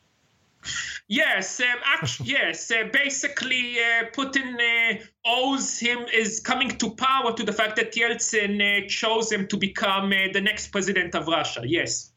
Yes, 1.09 1.61
um, 1.61 1.67
actually, 1.85 2.31
yes. 2.31 2.71
Uh, 2.71 2.89
basically, 2.93 3.79
uh, 3.79 4.11
Putin 4.13 4.57
uh, 4.57 4.99
owes 5.25 5.79
him 5.79 6.01
is 6.13 6.41
coming 6.41 6.71
to 6.79 6.91
power 6.91 7.33
to 7.33 7.45
the 7.45 7.53
fact 7.53 7.77
that 7.77 7.93
Yeltsin 7.93 8.85
uh, 8.85 8.89
chose 8.89 9.31
him 9.31 9.47
to 9.49 9.57
become 9.57 10.07
uh, 10.07 10.33
the 10.33 10.41
next 10.41 10.69
president 10.69 11.15
of 11.15 11.29
Russia. 11.29 11.63
Yes. 11.65 12.11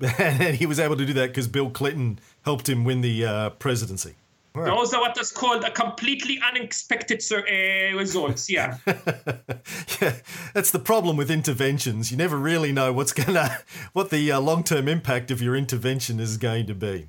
and 0.18 0.56
he 0.56 0.66
was 0.66 0.80
able 0.80 0.96
to 0.96 1.04
do 1.04 1.12
that 1.14 1.28
because 1.28 1.48
Bill 1.48 1.70
Clinton 1.70 2.18
helped 2.42 2.68
him 2.68 2.84
win 2.84 3.00
the 3.00 3.24
uh, 3.24 3.50
presidency. 3.50 4.14
Right. 4.52 4.66
Those 4.66 4.92
are 4.94 5.00
what 5.00 5.16
is 5.20 5.30
called 5.30 5.62
a 5.62 5.70
completely 5.70 6.40
unexpected 6.40 7.22
uh, 7.30 7.96
results. 7.96 8.50
Yeah. 8.50 8.78
yeah, 8.86 10.16
that's 10.54 10.72
the 10.72 10.80
problem 10.80 11.16
with 11.16 11.30
interventions. 11.30 12.10
You 12.10 12.16
never 12.16 12.36
really 12.36 12.72
know 12.72 12.92
what's 12.92 13.12
gonna, 13.12 13.58
what 13.92 14.10
the 14.10 14.32
uh, 14.32 14.40
long-term 14.40 14.88
impact 14.88 15.30
of 15.30 15.40
your 15.40 15.54
intervention 15.54 16.18
is 16.18 16.36
going 16.36 16.66
to 16.66 16.74
be. 16.74 17.06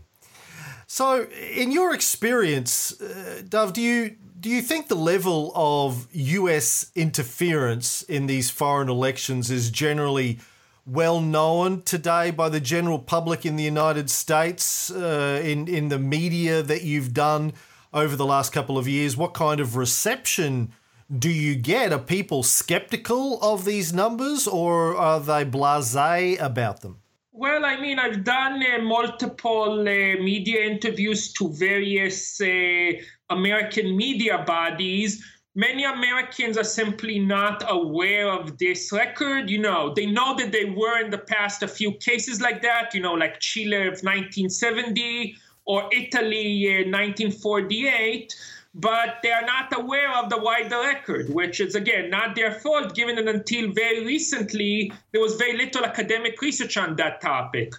So, 0.86 1.28
in 1.56 1.72
your 1.72 1.96
experience, 1.96 3.00
uh, 3.02 3.42
Dov, 3.48 3.74
do 3.74 3.82
you 3.82 4.18
do 4.40 4.50
you 4.50 4.62
think 4.62 4.88
the 4.88 4.96
level 4.96 5.52
of 5.56 6.08
U.S. 6.12 6.92
interference 6.96 8.02
in 8.04 8.26
these 8.26 8.50
foreign 8.50 8.90
elections 8.90 9.50
is 9.52 9.70
generally 9.70 10.40
well 10.86 11.22
known 11.22 11.82
today 11.82 12.32
by 12.32 12.50
the 12.50 12.60
general 12.60 13.00
public 13.00 13.46
in 13.46 13.56
the 13.56 13.64
United 13.64 14.10
States, 14.10 14.92
uh, 14.92 15.42
in 15.44 15.68
in 15.68 15.90
the 15.90 16.00
media 16.00 16.62
that 16.62 16.84
you've 16.84 17.14
done 17.14 17.54
over 17.94 18.16
the 18.16 18.26
last 18.26 18.52
couple 18.54 18.78
of 18.78 18.88
years? 18.88 19.18
What 19.18 19.34
kind 19.34 19.60
of 19.60 19.76
reception 19.76 20.72
do 21.20 21.30
you 21.30 21.56
get? 21.56 21.92
Are 21.92 22.00
people 22.00 22.44
skeptical 22.44 23.40
of 23.42 23.66
these 23.66 23.94
numbers, 23.94 24.48
or 24.48 24.96
are 24.96 25.20
they 25.20 25.46
blasé 25.46 26.40
about 26.40 26.82
them? 26.82 26.98
Well, 27.34 27.66
I 27.66 27.80
mean, 27.80 27.98
I've 27.98 28.24
done 28.24 28.62
uh, 28.64 28.82
multiple 28.82 29.80
uh, 29.80 29.84
media 29.84 30.64
interviews 30.64 31.34
to 31.34 31.50
various 31.54 32.40
uh, 32.40 32.92
American 33.30 33.96
media 33.96 34.44
bodies 34.46 35.26
many 35.56 35.84
Americans 35.84 36.58
are 36.58 36.64
simply 36.64 37.20
not 37.20 37.64
aware 37.68 38.30
of 38.30 38.58
this 38.58 38.92
record. 38.92 39.50
You 39.50 39.60
know, 39.60 39.94
they 39.94 40.06
know 40.06 40.36
that 40.38 40.52
there 40.52 40.72
were 40.72 41.00
in 41.00 41.12
the 41.12 41.18
past 41.18 41.64
a 41.64 41.68
few 41.68 41.92
cases 41.94 42.42
like 42.42 42.62
that, 42.62 42.94
you 42.94 43.02
know, 43.02 43.14
like 43.14 43.40
Chile 43.40 43.76
of 43.76 44.02
1970 44.04 45.36
or 45.66 45.90
Italy 45.92 46.68
in 46.68 46.92
1948. 46.92 48.34
But 48.74 49.18
they 49.22 49.32
are 49.32 49.46
not 49.46 49.78
aware 49.78 50.16
of 50.16 50.30
the 50.30 50.38
wider 50.38 50.80
record, 50.80 51.30
which 51.34 51.60
is 51.60 51.76
again 51.76 52.10
not 52.10 52.36
their 52.36 52.54
fault, 52.54 52.96
given 52.96 53.18
that 53.18 53.28
until 53.28 53.74
very 53.74 54.06
recently 54.06 54.94
there 55.12 55.20
was 55.20 55.36
very 55.36 55.58
little 55.58 55.84
academic 55.84 56.42
research 56.42 56.78
on 56.78 56.96
that 56.96 57.20
topic. 57.20 57.74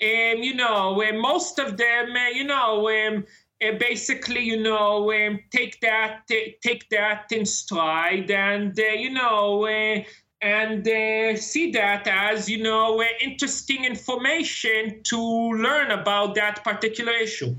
And 0.00 0.42
you 0.42 0.54
know, 0.54 0.94
most 1.20 1.58
of 1.58 1.76
them, 1.76 2.16
uh, 2.16 2.28
you 2.28 2.44
know, 2.44 2.88
um, 2.88 3.26
uh, 3.62 3.72
basically, 3.78 4.42
you 4.42 4.60
know, 4.62 5.12
um, 5.12 5.40
take 5.50 5.80
that 5.80 6.26
take 6.28 6.88
that 6.90 7.26
in 7.32 7.44
stride, 7.44 8.30
and 8.30 8.78
uh, 8.78 8.82
you 8.82 9.10
know, 9.10 9.64
uh, 9.64 10.02
and 10.40 10.86
uh, 10.86 11.36
see 11.36 11.72
that 11.72 12.06
as 12.06 12.48
you 12.48 12.62
know, 12.62 13.00
uh, 13.00 13.04
interesting 13.20 13.84
information 13.84 15.00
to 15.04 15.18
learn 15.18 15.90
about 15.90 16.34
that 16.36 16.62
particular 16.62 17.12
issue. 17.12 17.54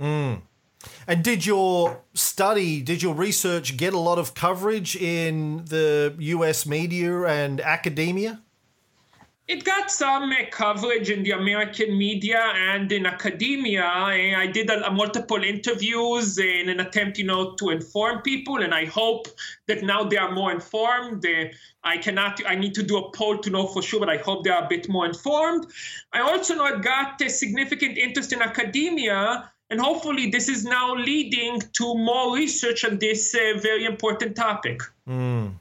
Mm. 0.00 0.42
And 1.06 1.22
did 1.22 1.44
your 1.44 2.00
study, 2.14 2.80
did 2.80 3.02
your 3.02 3.14
research 3.14 3.76
get 3.76 3.92
a 3.92 3.98
lot 3.98 4.18
of 4.18 4.34
coverage 4.34 4.96
in 4.96 5.64
the 5.66 6.14
U.S. 6.18 6.66
media 6.66 7.22
and 7.24 7.60
academia? 7.60 8.40
It 9.48 9.62
got 9.62 9.92
some 9.92 10.32
uh, 10.32 10.46
coverage 10.50 11.08
in 11.08 11.22
the 11.22 11.30
American 11.30 11.96
media 11.96 12.40
and 12.56 12.90
in 12.90 13.06
academia. 13.06 13.84
I 13.84 14.48
did 14.48 14.68
a, 14.70 14.84
a 14.88 14.90
multiple 14.90 15.40
interviews 15.44 16.36
in 16.38 16.68
an 16.68 16.80
attempt, 16.80 17.16
you 17.18 17.26
know, 17.26 17.54
to 17.54 17.70
inform 17.70 18.22
people, 18.22 18.60
and 18.64 18.74
I 18.74 18.86
hope 18.86 19.28
that 19.68 19.84
now 19.84 20.02
they 20.02 20.16
are 20.16 20.32
more 20.32 20.50
informed. 20.50 21.24
Uh, 21.24 21.44
I 21.84 21.96
cannot, 21.98 22.40
I 22.44 22.56
need 22.56 22.74
to 22.74 22.82
do 22.82 22.98
a 22.98 23.12
poll 23.12 23.38
to 23.38 23.50
know 23.50 23.68
for 23.68 23.82
sure, 23.82 24.00
but 24.00 24.10
I 24.10 24.16
hope 24.16 24.42
they 24.42 24.50
are 24.50 24.64
a 24.64 24.68
bit 24.68 24.88
more 24.88 25.06
informed. 25.06 25.66
I 26.12 26.22
also 26.22 26.56
know 26.56 26.64
I 26.64 26.80
got 26.80 27.20
a 27.20 27.30
significant 27.30 27.98
interest 27.98 28.32
in 28.32 28.42
academia, 28.42 29.48
and 29.70 29.80
hopefully 29.80 30.28
this 30.28 30.48
is 30.48 30.64
now 30.64 30.92
leading 30.92 31.60
to 31.60 31.94
more 31.94 32.34
research 32.34 32.84
on 32.84 32.98
this 32.98 33.32
uh, 33.32 33.60
very 33.60 33.84
important 33.84 34.34
topic. 34.34 34.80
Mm. 35.08 35.54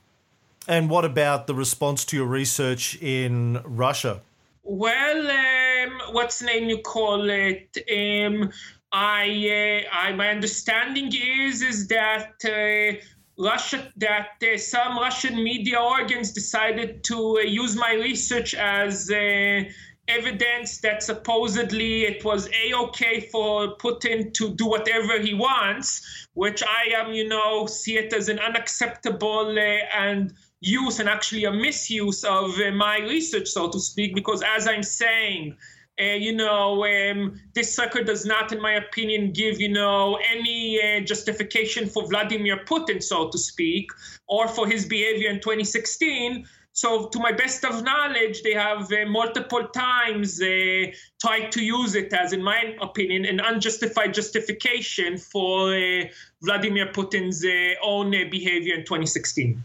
And 0.68 0.90
what 0.90 1.06
about 1.06 1.48
the 1.48 1.54
response 1.54 2.06
to 2.06 2.18
your 2.18 2.26
research 2.26 2.98
in 3.02 3.62
Russia? 3.64 4.22
Well, 4.64 5.30
um, 5.30 6.14
what's 6.14 6.40
the 6.40 6.48
name 6.48 6.70
you 6.70 6.80
call 6.80 7.30
it? 7.30 7.78
Um, 7.92 8.52
I, 8.92 9.84
uh, 9.92 9.96
I, 9.96 10.14
my 10.14 10.30
understanding 10.30 11.12
is 11.14 11.62
is 11.62 11.88
that 11.90 12.34
uh, 12.46 13.00
Russia, 13.38 13.92
that 13.98 14.42
uh, 14.42 14.58
some 14.58 14.98
Russian 14.98 15.44
media 15.44 15.80
organs 15.80 16.32
decided 16.32 17.04
to 17.04 17.38
uh, 17.38 17.42
use 17.42 17.76
my 17.76 17.94
research 17.94 18.56
as 18.56 19.12
uh, 19.12 19.64
evidence 20.08 20.80
that 20.80 21.04
supposedly 21.04 22.06
it 22.06 22.24
was 22.24 22.48
a 22.48 22.74
okay 22.74 23.20
for 23.32 23.76
Putin 23.78 24.34
to 24.34 24.54
do 24.56 24.66
whatever 24.66 25.20
he 25.20 25.34
wants, 25.34 26.28
which 26.34 26.64
I 26.64 26.94
am, 26.96 27.14
you 27.14 27.28
know, 27.28 27.66
see 27.66 27.98
it 27.98 28.14
as 28.14 28.30
an 28.30 28.40
unacceptable 28.40 29.58
uh, 29.58 29.98
and 29.98 30.34
use 30.66 31.00
and 31.00 31.08
actually 31.08 31.46
a 31.46 31.52
misuse 31.52 32.24
of 32.24 32.60
uh, 32.60 32.72
my 32.72 33.00
research, 33.00 33.48
so 33.48 33.70
to 33.70 33.80
speak, 33.80 34.16
because 34.16 34.42
as 34.42 34.68
I'm 34.68 34.84
saying, 34.84 35.56
uh, 36.02 36.04
you 36.04 36.36
know, 36.36 36.84
um, 36.86 37.40
this 37.54 37.78
record 37.80 38.06
does 38.06 38.26
not, 38.26 38.52
in 38.52 38.62
my 38.62 38.74
opinion, 38.74 39.32
give, 39.32 39.62
you 39.62 39.70
know, 39.70 40.20
any 40.30 40.82
uh, 40.82 41.00
justification 41.02 41.88
for 41.88 42.08
Vladimir 42.10 42.66
Putin, 42.66 43.02
so 43.02 43.30
to 43.30 43.38
speak, 43.38 43.90
or 44.28 44.48
for 44.48 44.68
his 44.68 44.86
behavior 44.86 45.30
in 45.30 45.40
2016. 45.40 46.46
So, 46.74 47.08
to 47.08 47.20
my 47.20 47.32
best 47.32 47.64
of 47.64 47.84
knowledge, 47.84 48.44
they 48.44 48.54
have 48.54 48.92
uh, 48.92 49.06
multiple 49.08 49.66
times 49.70 50.42
uh, 50.42 50.88
tried 51.22 51.50
to 51.54 51.64
use 51.64 51.96
it 51.96 52.12
as, 52.12 52.34
in 52.34 52.44
my 52.44 52.76
opinion, 52.82 53.24
an 53.24 53.40
unjustified 53.40 54.14
justification 54.14 55.18
for 55.18 55.74
uh, 55.74 56.04
Vladimir 56.42 56.88
Putin's 56.88 57.46
uh, 57.46 57.80
own 57.82 58.12
behavior 58.30 58.74
in 58.74 58.82
2016. 58.82 59.64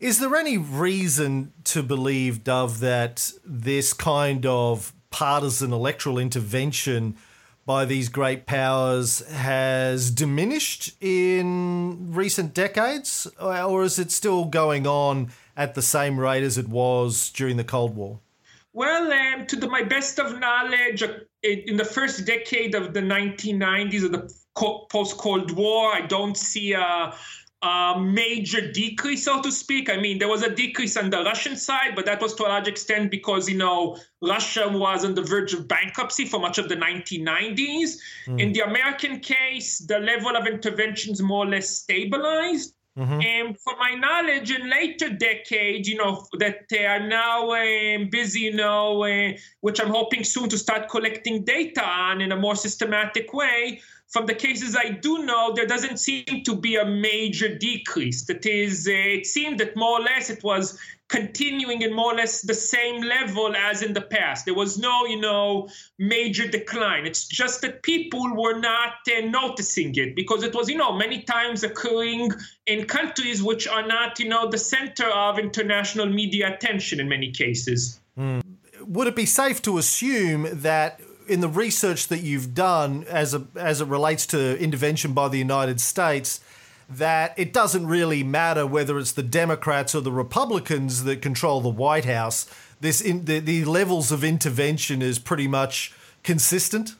Is 0.00 0.18
there 0.18 0.34
any 0.34 0.56
reason 0.56 1.52
to 1.64 1.82
believe, 1.82 2.42
Dov, 2.42 2.80
that 2.80 3.32
this 3.44 3.92
kind 3.92 4.46
of 4.46 4.94
partisan 5.10 5.74
electoral 5.74 6.16
intervention 6.18 7.16
by 7.66 7.84
these 7.84 8.08
great 8.08 8.46
powers 8.46 9.20
has 9.28 10.10
diminished 10.10 10.96
in 11.02 12.14
recent 12.14 12.54
decades, 12.54 13.26
or 13.38 13.82
is 13.82 13.98
it 13.98 14.10
still 14.10 14.46
going 14.46 14.86
on 14.86 15.32
at 15.54 15.74
the 15.74 15.82
same 15.82 16.18
rate 16.18 16.42
as 16.44 16.56
it 16.56 16.68
was 16.68 17.28
during 17.28 17.58
the 17.58 17.64
Cold 17.64 17.94
War? 17.94 18.20
Well, 18.72 19.12
um, 19.12 19.46
to 19.48 19.56
the, 19.56 19.68
my 19.68 19.82
best 19.82 20.18
of 20.18 20.38
knowledge, 20.38 21.02
in 21.42 21.76
the 21.76 21.84
first 21.84 22.24
decade 22.24 22.74
of 22.74 22.94
the 22.94 23.00
1990s 23.00 24.04
of 24.04 24.12
the 24.12 24.32
post 24.88 25.18
Cold 25.18 25.50
War, 25.50 25.92
I 25.92 26.06
don't 26.06 26.38
see 26.38 26.72
a, 26.72 27.14
a 27.62 28.00
major 28.00 28.72
decrease, 28.72 29.24
so 29.24 29.42
to 29.42 29.52
speak. 29.52 29.90
I 29.90 29.96
mean, 29.98 30.18
there 30.18 30.28
was 30.28 30.42
a 30.42 30.50
decrease 30.50 30.96
on 30.96 31.10
the 31.10 31.22
Russian 31.22 31.56
side, 31.56 31.94
but 31.94 32.06
that 32.06 32.20
was 32.20 32.34
to 32.36 32.46
a 32.46 32.48
large 32.48 32.68
extent 32.68 33.10
because, 33.10 33.48
you 33.48 33.58
know, 33.58 33.98
Russia 34.22 34.68
was 34.68 35.04
on 35.04 35.14
the 35.14 35.22
verge 35.22 35.52
of 35.52 35.68
bankruptcy 35.68 36.24
for 36.24 36.40
much 36.40 36.56
of 36.58 36.68
the 36.68 36.76
1990s. 36.76 37.98
Mm. 38.26 38.40
In 38.40 38.52
the 38.52 38.60
American 38.60 39.20
case, 39.20 39.78
the 39.78 39.98
level 39.98 40.36
of 40.36 40.46
interventions 40.46 41.20
more 41.20 41.44
or 41.44 41.48
less 41.48 41.68
stabilized. 41.68 42.74
Mm-hmm. 42.98 43.20
And 43.20 43.60
for 43.60 43.74
my 43.78 43.94
knowledge, 43.94 44.50
in 44.50 44.68
later 44.68 45.10
decades, 45.10 45.88
you 45.88 45.96
know, 45.96 46.26
that 46.38 46.64
uh, 46.72 46.76
I'm 46.76 47.08
now 47.08 47.50
uh, 47.50 48.04
busy, 48.10 48.40
you 48.40 48.54
know, 48.54 49.04
uh, 49.04 49.32
which 49.60 49.80
I'm 49.80 49.90
hoping 49.90 50.24
soon 50.24 50.48
to 50.48 50.58
start 50.58 50.88
collecting 50.88 51.44
data 51.44 51.84
on 51.84 52.20
in 52.20 52.32
a 52.32 52.36
more 52.36 52.56
systematic 52.56 53.32
way. 53.32 53.80
From 54.10 54.26
the 54.26 54.34
cases 54.34 54.76
I 54.76 54.90
do 54.90 55.24
know, 55.24 55.52
there 55.54 55.66
doesn't 55.66 55.98
seem 55.98 56.42
to 56.44 56.56
be 56.56 56.74
a 56.74 56.84
major 56.84 57.56
decrease. 57.56 58.24
That 58.24 58.44
is, 58.44 58.88
uh, 58.88 58.90
it 58.92 59.24
seemed 59.24 59.60
that 59.60 59.76
more 59.76 60.00
or 60.00 60.02
less 60.02 60.30
it 60.30 60.42
was 60.42 60.76
continuing 61.06 61.82
in 61.82 61.94
more 61.94 62.12
or 62.12 62.16
less 62.16 62.42
the 62.42 62.54
same 62.54 63.02
level 63.02 63.54
as 63.56 63.82
in 63.82 63.92
the 63.92 64.00
past. 64.00 64.46
There 64.46 64.54
was 64.54 64.78
no, 64.78 65.06
you 65.06 65.20
know, 65.20 65.68
major 65.98 66.48
decline. 66.48 67.06
It's 67.06 67.28
just 67.28 67.62
that 67.62 67.82
people 67.82 68.34
were 68.34 68.58
not 68.58 68.94
uh, 69.08 69.26
noticing 69.26 69.94
it 69.94 70.16
because 70.16 70.42
it 70.42 70.54
was, 70.54 70.68
you 70.68 70.76
know, 70.76 70.92
many 70.92 71.22
times 71.22 71.62
occurring 71.62 72.32
in 72.66 72.86
countries 72.86 73.42
which 73.42 73.68
are 73.68 73.86
not, 73.86 74.18
you 74.18 74.28
know, 74.28 74.50
the 74.50 74.58
center 74.58 75.06
of 75.06 75.38
international 75.38 76.06
media 76.06 76.52
attention 76.54 76.98
in 76.98 77.08
many 77.08 77.30
cases. 77.30 78.00
Mm. 78.18 78.42
Would 78.80 79.06
it 79.06 79.16
be 79.16 79.26
safe 79.26 79.62
to 79.62 79.78
assume 79.78 80.48
that 80.62 81.00
in 81.30 81.40
the 81.40 81.48
research 81.48 82.08
that 82.08 82.20
you've 82.20 82.54
done 82.54 83.04
as 83.08 83.34
a, 83.34 83.46
as 83.56 83.80
it 83.80 83.86
relates 83.86 84.26
to 84.26 84.58
intervention 84.58 85.12
by 85.12 85.28
the 85.28 85.38
United 85.38 85.80
States, 85.80 86.40
that 86.88 87.32
it 87.38 87.52
doesn't 87.52 87.86
really 87.86 88.24
matter 88.24 88.66
whether 88.66 88.98
it's 88.98 89.12
the 89.12 89.22
Democrats 89.22 89.94
or 89.94 90.00
the 90.00 90.10
Republicans 90.10 91.04
that 91.04 91.22
control 91.22 91.60
the 91.60 91.68
White 91.68 92.04
House. 92.04 92.50
This 92.80 93.00
in, 93.00 93.26
the, 93.26 93.38
the 93.38 93.64
levels 93.64 94.10
of 94.10 94.24
intervention 94.24 95.00
is 95.02 95.20
pretty 95.20 95.46
much 95.46 95.94
consistent. 96.24 96.96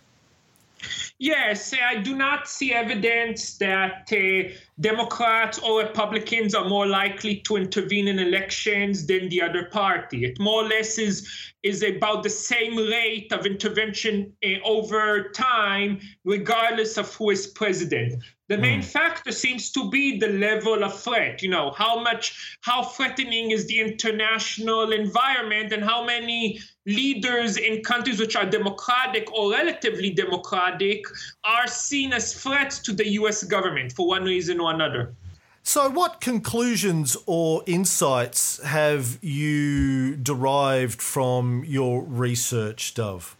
Yes, 1.18 1.74
I 1.74 1.96
do 1.96 2.16
not 2.16 2.48
see 2.48 2.72
evidence 2.72 3.58
that 3.58 4.10
uh, 4.10 4.50
Democrats 4.80 5.58
or 5.58 5.80
Republicans 5.80 6.54
are 6.54 6.66
more 6.66 6.86
likely 6.86 7.36
to 7.46 7.56
intervene 7.56 8.08
in 8.08 8.18
elections 8.18 9.06
than 9.06 9.28
the 9.28 9.42
other 9.42 9.64
party. 9.64 10.24
It 10.24 10.40
more 10.40 10.64
or 10.64 10.68
less 10.68 10.98
is 10.98 11.28
is 11.62 11.82
about 11.82 12.22
the 12.22 12.30
same 12.30 12.76
rate 12.76 13.32
of 13.32 13.44
intervention 13.44 14.32
uh, 14.42 14.48
over 14.64 15.28
time, 15.30 16.00
regardless 16.24 16.96
of 16.96 17.14
who 17.14 17.30
is 17.30 17.46
president. 17.46 18.22
The 18.50 18.58
main 18.58 18.80
mm. 18.80 18.84
factor 18.84 19.30
seems 19.30 19.70
to 19.70 19.88
be 19.90 20.18
the 20.18 20.26
level 20.26 20.82
of 20.82 21.00
threat. 21.00 21.40
You 21.40 21.50
know, 21.50 21.70
how 21.70 22.00
much, 22.00 22.56
how 22.62 22.82
threatening 22.82 23.52
is 23.52 23.68
the 23.68 23.78
international 23.78 24.90
environment, 24.90 25.72
and 25.72 25.84
how 25.84 26.04
many 26.04 26.58
leaders 26.84 27.56
in 27.58 27.84
countries 27.84 28.18
which 28.18 28.34
are 28.34 28.44
democratic 28.44 29.32
or 29.32 29.52
relatively 29.52 30.10
democratic 30.10 31.04
are 31.44 31.68
seen 31.68 32.12
as 32.12 32.42
threats 32.42 32.80
to 32.80 32.92
the 32.92 33.08
U.S. 33.20 33.44
government 33.44 33.92
for 33.92 34.08
one 34.08 34.24
reason 34.24 34.58
or 34.58 34.74
another. 34.74 35.14
So, 35.62 35.88
what 35.88 36.20
conclusions 36.20 37.16
or 37.26 37.62
insights 37.68 38.60
have 38.64 39.20
you 39.22 40.16
derived 40.16 41.00
from 41.00 41.62
your 41.64 42.02
research, 42.02 42.94
Dov? 42.94 43.36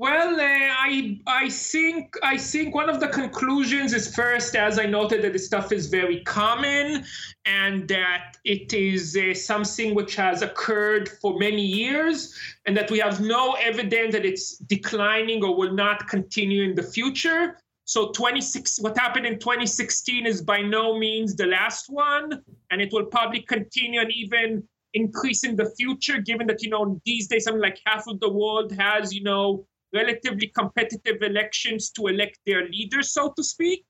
Well, 0.00 0.40
uh, 0.40 0.42
I 0.42 1.20
I 1.26 1.50
think 1.50 2.16
I 2.22 2.38
think 2.38 2.74
one 2.74 2.88
of 2.88 3.00
the 3.00 3.08
conclusions 3.08 3.92
is 3.92 4.14
first, 4.14 4.56
as 4.56 4.78
I 4.78 4.86
noted, 4.86 5.20
that 5.20 5.34
this 5.34 5.44
stuff 5.44 5.72
is 5.72 5.88
very 5.88 6.20
common 6.22 7.04
and 7.44 7.86
that 7.88 8.38
it 8.46 8.72
is 8.72 9.14
uh, 9.14 9.34
something 9.34 9.94
which 9.94 10.16
has 10.16 10.40
occurred 10.40 11.10
for 11.20 11.38
many 11.38 11.60
years, 11.60 12.34
and 12.64 12.74
that 12.78 12.90
we 12.90 12.98
have 13.00 13.20
no 13.20 13.52
evidence 13.60 14.14
that 14.14 14.24
it's 14.24 14.56
declining 14.56 15.44
or 15.44 15.54
will 15.54 15.74
not 15.74 16.08
continue 16.08 16.62
in 16.62 16.74
the 16.74 16.82
future. 16.82 17.58
So 17.84 18.10
26, 18.12 18.80
what 18.80 18.96
happened 18.96 19.26
in 19.26 19.38
2016 19.38 20.24
is 20.24 20.40
by 20.40 20.62
no 20.62 20.96
means 20.98 21.36
the 21.36 21.44
last 21.44 21.90
one, 21.90 22.42
and 22.70 22.80
it 22.80 22.90
will 22.90 23.04
probably 23.04 23.42
continue 23.42 24.00
and 24.00 24.10
even 24.10 24.66
increase 24.94 25.44
in 25.44 25.56
the 25.56 25.70
future, 25.76 26.22
given 26.22 26.46
that 26.46 26.62
you 26.62 26.70
know 26.70 26.98
these 27.04 27.28
days 27.28 27.44
something 27.44 27.60
like 27.60 27.78
half 27.84 28.06
of 28.06 28.18
the 28.20 28.30
world 28.30 28.72
has 28.72 29.12
you 29.12 29.22
know 29.22 29.66
relatively 29.92 30.48
competitive 30.48 31.22
elections 31.22 31.90
to 31.90 32.06
elect 32.06 32.38
their 32.46 32.68
leaders, 32.68 33.12
so 33.12 33.32
to 33.36 33.42
speak. 33.42 33.84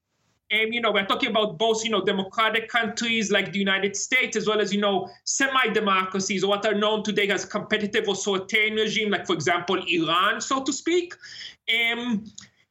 And 0.53 0.75
you 0.75 0.81
know, 0.81 0.91
we're 0.91 1.07
talking 1.07 1.31
about 1.31 1.59
both, 1.59 1.85
you 1.85 1.91
know, 1.91 2.05
democratic 2.05 2.69
countries 2.69 3.31
like 3.31 3.53
the 3.53 3.59
United 3.59 3.95
States, 3.97 4.37
as 4.37 4.49
well 4.49 4.61
as 4.61 4.75
you 4.75 4.81
know, 4.81 5.09
semi-democracies, 5.25 6.45
what 6.45 6.67
are 6.67 6.75
known 6.75 7.05
today 7.05 7.29
as 7.29 7.45
competitive 7.45 8.09
authoritarian 8.09 8.75
regime, 8.75 9.11
like 9.11 9.27
for 9.27 9.35
example, 9.35 9.81
Iran, 9.87 10.41
so 10.41 10.63
to 10.65 10.73
speak. 10.73 11.15
Um, 11.73 12.25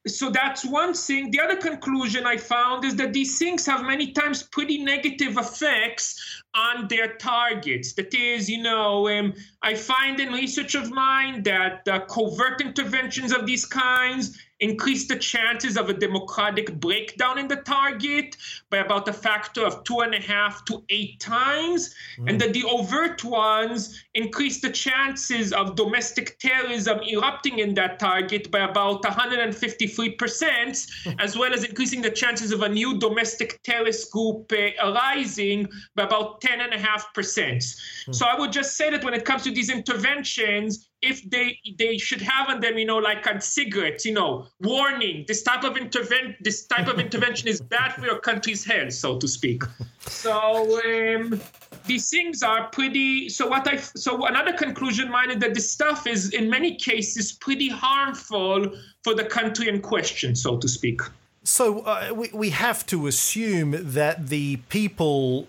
so 0.06 0.30
that's 0.30 0.64
one 0.64 0.94
thing. 0.94 1.30
The 1.30 1.40
other 1.40 1.56
conclusion 1.56 2.26
I 2.26 2.36
found 2.36 2.84
is 2.84 2.96
that 2.96 3.12
these 3.12 3.38
things 3.38 3.66
have 3.66 3.82
many 3.84 4.12
times 4.12 4.42
pretty 4.42 4.82
negative 4.82 5.36
effects 5.36 6.39
on 6.54 6.88
their 6.88 7.14
targets. 7.14 7.92
That 7.94 8.14
is, 8.14 8.48
you 8.48 8.62
know, 8.62 9.08
um, 9.08 9.34
I 9.62 9.74
find 9.74 10.20
in 10.20 10.32
research 10.32 10.74
of 10.74 10.90
mine 10.90 11.42
that 11.44 11.86
uh, 11.86 12.00
covert 12.06 12.60
interventions 12.60 13.32
of 13.32 13.46
these 13.46 13.64
kinds 13.64 14.38
increase 14.60 15.08
the 15.08 15.16
chances 15.16 15.76
of 15.76 15.88
a 15.88 15.94
democratic 15.94 16.78
breakdown 16.80 17.38
in 17.38 17.48
the 17.48 17.56
target 17.56 18.36
by 18.68 18.76
about 18.78 19.08
a 19.08 19.12
factor 19.12 19.64
of 19.64 19.82
two 19.84 20.00
and 20.00 20.14
a 20.14 20.20
half 20.20 20.64
to 20.66 20.84
eight 20.90 21.18
times, 21.18 21.94
mm. 22.18 22.28
and 22.28 22.38
that 22.40 22.52
the 22.52 22.62
overt 22.64 23.24
ones 23.24 24.04
increase 24.14 24.60
the 24.60 24.70
chances 24.70 25.52
of 25.52 25.74
domestic 25.76 26.38
terrorism 26.38 27.00
erupting 27.10 27.58
in 27.58 27.74
that 27.74 27.98
target 27.98 28.50
by 28.50 28.60
about 28.60 29.02
153%, 29.02 31.16
as 31.18 31.36
well 31.36 31.52
as 31.52 31.64
increasing 31.64 32.00
the 32.02 32.10
chances 32.10 32.52
of 32.52 32.62
a 32.62 32.68
new 32.68 32.98
domestic 32.98 33.60
terrorist 33.62 34.12
group 34.12 34.52
uh, 34.52 34.68
arising 34.84 35.66
by 35.94 36.04
about 36.04 36.39
10.5%. 36.40 36.74
Mm. 37.14 38.14
So 38.14 38.26
I 38.26 38.38
would 38.38 38.52
just 38.52 38.76
say 38.76 38.90
that 38.90 39.04
when 39.04 39.14
it 39.14 39.24
comes 39.24 39.42
to 39.44 39.50
these 39.50 39.70
interventions, 39.70 40.88
if 41.02 41.28
they 41.30 41.58
they 41.78 41.96
should 41.96 42.20
have 42.20 42.50
on 42.50 42.60
them, 42.60 42.76
you 42.76 42.84
know, 42.84 42.98
like 42.98 43.26
on 43.26 43.40
cigarettes, 43.40 44.04
you 44.04 44.12
know, 44.12 44.46
warning: 44.60 45.24
this 45.26 45.42
type 45.42 45.64
of 45.64 45.76
intervent 45.76 46.36
this 46.40 46.66
type 46.66 46.88
of 46.88 46.98
intervention 46.98 47.48
is 47.48 47.60
bad 47.60 47.94
for 47.94 48.04
your 48.04 48.18
country's 48.18 48.64
health, 48.64 48.92
so 48.92 49.18
to 49.18 49.26
speak. 49.26 49.62
So 50.00 50.80
um, 50.84 51.40
these 51.86 52.10
things 52.10 52.42
are 52.42 52.68
pretty. 52.68 53.28
So 53.28 53.46
what 53.46 53.66
I 53.66 53.76
so 53.76 54.26
another 54.26 54.52
conclusion 54.52 55.10
mine 55.10 55.30
is 55.30 55.38
that 55.38 55.54
this 55.54 55.70
stuff 55.70 56.06
is 56.06 56.32
in 56.32 56.50
many 56.50 56.76
cases 56.76 57.32
pretty 57.32 57.68
harmful 57.68 58.70
for 59.02 59.14
the 59.14 59.24
country 59.24 59.68
in 59.68 59.80
question, 59.80 60.36
so 60.36 60.58
to 60.58 60.68
speak. 60.68 61.00
So 61.44 61.80
uh, 61.80 62.12
we 62.14 62.30
we 62.34 62.50
have 62.50 62.84
to 62.86 63.06
assume 63.06 63.92
that 63.94 64.28
the 64.28 64.56
people 64.68 65.48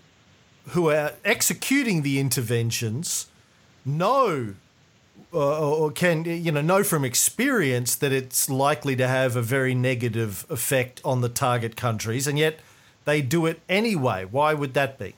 who 0.70 0.90
are 0.90 1.14
executing 1.26 2.02
the 2.02 2.20
interventions 2.20 3.28
know 3.84 4.56
uh, 5.34 5.76
or 5.78 5.92
can 5.92 6.26
you 6.26 6.52
know 6.52 6.62
know 6.62 6.84
from 6.84 7.06
experience 7.06 7.96
that 7.96 8.12
it's 8.12 8.50
likely 8.50 8.96
to 8.96 9.08
have 9.08 9.36
a 9.36 9.42
very 9.42 9.74
negative 9.74 10.46
effect 10.50 11.02
on 11.06 11.22
the 11.22 11.30
target 11.30 11.76
countries, 11.76 12.28
and 12.28 12.38
yet 12.38 12.60
they 13.06 13.22
do 13.22 13.46
it 13.46 13.62
anyway. 13.70 14.26
Why 14.26 14.54
would 14.54 14.74
that 14.74 15.00
be? 15.00 15.16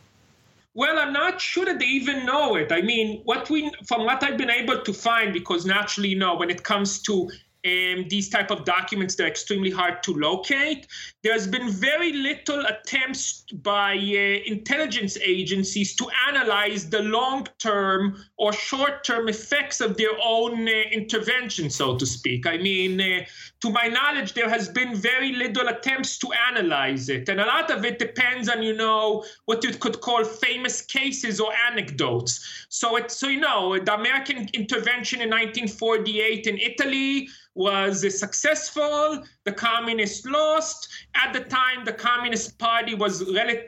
Well, 0.76 0.98
I'm 0.98 1.14
not 1.14 1.40
sure 1.40 1.66
that 1.66 1.80
they 1.80 1.86
even 1.86 2.26
know 2.26 2.56
it. 2.56 2.72
I 2.72 2.82
mean, 2.82 3.22
what 3.26 3.50
we 3.50 3.72
from 3.86 4.06
what 4.06 4.24
I've 4.24 4.38
been 4.38 4.50
able 4.50 4.82
to 4.82 4.94
find, 4.94 5.34
because 5.34 5.66
naturally, 5.66 6.10
you 6.10 6.20
know, 6.20 6.36
when 6.36 6.50
it 6.50 6.64
comes 6.64 7.02
to 7.04 7.30
um, 7.66 8.08
these 8.10 8.30
type 8.30 8.52
of 8.52 8.66
documents 8.66 9.16
they're 9.16 9.28
extremely 9.28 9.72
hard 9.72 10.04
to 10.04 10.14
locate. 10.14 10.88
There's 11.24 11.48
been 11.48 11.70
very 11.70 12.12
little 12.12 12.66
attempts 12.66 13.46
by 13.54 13.94
uh, 13.94 14.52
intelligence 14.52 15.18
agencies 15.24 15.96
to 15.96 16.08
analyze 16.28 16.90
the 16.90 17.02
long-term 17.04 18.18
or 18.38 18.52
short-term 18.52 19.30
effects 19.30 19.80
of 19.80 19.96
their 19.96 20.12
own 20.24 20.68
uh, 20.68 20.72
intervention 20.92 21.70
so 21.70 21.98
to 21.98 22.06
speak. 22.06 22.46
I 22.46 22.58
mean 22.58 23.00
uh, 23.00 23.26
to 23.62 23.70
my 23.70 23.88
knowledge 23.88 24.34
there 24.34 24.50
has 24.50 24.68
been 24.68 24.96
very 24.96 25.32
little 25.32 25.68
attempts 25.68 26.18
to 26.20 26.28
analyze 26.50 27.08
it. 27.08 27.30
And 27.30 27.40
a 27.40 27.46
lot 27.46 27.72
of 27.72 27.86
it 27.86 27.98
depends 27.98 28.50
on 28.50 28.62
you 28.62 28.76
know 28.76 29.24
what 29.46 29.64
you 29.64 29.72
could 29.72 30.02
call 30.02 30.24
famous 30.26 30.82
cases 30.82 31.40
or 31.40 31.54
anecdotes. 31.72 32.66
So 32.70 32.98
it's 32.98 33.16
so 33.16 33.30
you 33.30 33.40
know 33.40 33.78
the 33.80 33.94
american 33.94 34.50
intervention 34.54 35.22
in 35.22 35.30
1948 35.30 36.48
in 36.48 36.58
italy 36.58 37.30
was 37.56 38.20
successful. 38.20 39.24
The 39.46 39.52
communists 39.52 40.26
lost. 40.26 40.88
At 41.16 41.34
the 41.34 41.42
time, 41.42 41.84
the 41.84 41.92
Communist 41.92 42.58
Party 42.60 42.96
was 42.96 43.24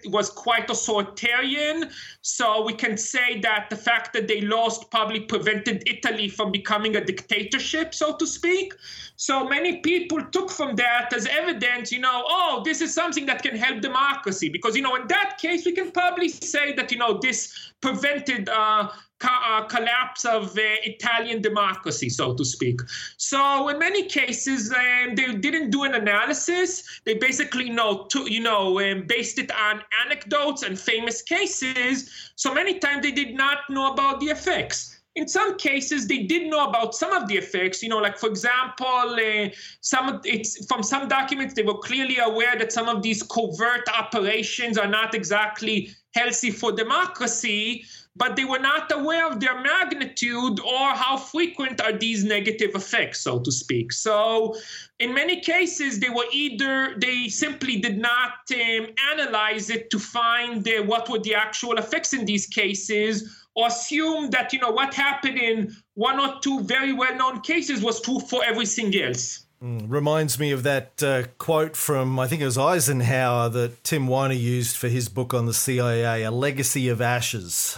was 0.06 0.30
quite 0.30 0.70
authoritarian. 0.70 1.92
So 2.22 2.64
we 2.64 2.74
can 2.74 2.98
say 2.98 3.40
that 3.42 3.70
the 3.70 3.76
fact 3.76 4.14
that 4.14 4.28
they 4.28 4.42
lost 4.42 4.90
probably 4.90 5.22
prevented 5.22 5.84
Italy 5.86 6.30
from 6.30 6.52
becoming 6.52 6.96
a 6.96 7.04
dictatorship, 7.04 7.94
so 7.94 8.16
to 8.16 8.26
speak. 8.26 8.74
So 9.18 9.48
many 9.48 9.78
people 9.82 10.22
took 10.32 10.50
from 10.50 10.76
that 10.76 11.14
as 11.14 11.26
evidence, 11.26 11.92
you 11.92 12.00
know, 12.00 12.24
oh, 12.28 12.62
this 12.66 12.82
is 12.82 12.94
something 12.94 13.26
that 13.28 13.44
can 13.44 13.56
help 13.56 13.82
democracy. 13.82 14.50
Because, 14.50 14.76
you 14.76 14.82
know, 14.82 14.96
in 14.96 15.08
that 15.08 15.38
case, 15.42 15.66
we 15.66 15.74
can 15.74 15.92
probably 15.92 16.30
say 16.30 16.74
that, 16.74 16.92
you 16.92 16.98
know, 16.98 17.20
this 17.22 17.74
prevented 17.82 18.50
uh, 18.50 18.90
uh, 19.24 19.64
collapse 19.66 20.26
of 20.26 20.58
uh, 20.58 20.62
Italian 20.84 21.42
democracy, 21.42 22.10
so 22.10 22.34
to 22.34 22.44
speak. 22.44 22.82
So 23.18 23.70
in 23.70 23.80
many 23.80 24.08
cases, 24.08 24.72
um, 24.72 25.16
they 25.16 25.34
didn't 25.34 25.65
do 25.70 25.84
an 25.84 25.96
analysis. 25.96 27.02
They 27.06 27.16
basically 27.16 27.70
know, 27.70 28.06
to, 28.06 28.32
you 28.32 28.42
know, 28.42 28.80
um, 28.80 29.06
based 29.08 29.40
it 29.40 29.52
on 29.52 29.82
anecdotes 30.06 30.64
and 30.64 30.80
famous 30.80 31.22
cases. 31.22 32.32
So 32.36 32.54
many 32.54 32.80
times 32.80 33.04
they 33.04 33.12
did 33.12 33.36
not 33.36 33.70
know 33.70 33.94
about 33.94 34.20
the 34.20 34.28
effects 34.28 34.96
in 35.16 35.28
some 35.28 35.58
cases 35.58 36.08
they 36.08 36.24
did 36.24 36.50
know 36.50 36.68
about 36.68 36.94
some 36.94 37.14
of 37.14 37.28
the 37.28 37.36
effects 37.36 37.82
you 37.82 37.90
know 37.90 37.98
like 37.98 38.18
for 38.18 38.30
example 38.30 38.86
uh, 39.16 39.48
some 39.82 40.22
it's 40.24 40.66
from 40.66 40.84
some 40.84 41.08
documents 41.08 41.54
they 41.54 41.64
were 41.64 41.78
clearly 41.78 42.18
aware 42.20 42.58
that 42.58 42.72
some 42.72 42.90
of 42.90 43.02
these 43.02 43.24
covert 43.24 43.88
operations 43.98 44.78
are 44.78 44.88
not 44.88 45.16
exactly 45.16 45.90
healthy 46.14 46.52
for 46.52 46.72
democracy 46.72 47.86
but 48.18 48.36
they 48.36 48.46
were 48.46 48.60
not 48.60 48.92
aware 48.92 49.30
of 49.30 49.40
their 49.40 49.60
magnitude 49.62 50.60
or 50.62 50.90
how 50.94 51.18
frequent 51.18 51.82
are 51.82 51.92
these 51.92 52.24
negative 52.24 52.72
effects, 52.74 53.20
so 53.20 53.40
to 53.40 53.52
speak. 53.52 53.92
So, 53.92 54.56
in 55.00 55.14
many 55.14 55.42
cases, 55.42 56.00
they 56.00 56.10
were 56.10 56.26
either 56.32 56.96
they 56.98 57.28
simply 57.28 57.80
did 57.80 57.98
not 57.98 58.34
um, 58.54 58.88
analyze 59.12 59.70
it 59.70 59.90
to 59.90 60.00
find 60.00 60.68
uh, 60.68 60.84
what 60.84 61.10
were 61.10 61.20
the 61.20 61.36
actual 61.36 61.78
effects 61.78 62.14
in 62.14 62.26
these 62.26 62.48
cases, 62.48 63.46
or 63.56 63.68
assume 63.68 64.30
that 64.30 64.54
you 64.54 64.60
know 64.60 64.72
what 64.72 64.94
happened 64.94 65.38
in 65.38 65.76
one 65.96 66.20
or 66.20 66.40
two 66.42 66.62
very 66.62 66.94
well-known 66.94 67.42
cases 67.42 67.82
was 67.82 68.02
true 68.02 68.20
for 68.20 68.44
everything 68.46 68.96
else. 68.96 69.46
Mm, 69.62 69.86
reminds 69.88 70.38
me 70.40 70.52
of 70.52 70.64
that 70.64 71.02
uh, 71.02 71.24
quote 71.38 71.76
from, 71.76 72.20
I 72.20 72.28
think 72.28 72.42
it 72.42 72.46
was 72.46 72.58
Eisenhower, 72.58 73.50
that 73.50 73.84
Tim 73.84 74.08
Weiner 74.08 74.34
used 74.34 74.76
for 74.76 74.90
his 74.90 75.10
book 75.10 75.34
on 75.34 75.46
the 75.46 75.54
CIA, 75.54 76.24
A 76.24 76.32
Legacy 76.32 76.90
of 76.90 77.02
Ashes. 77.02 77.78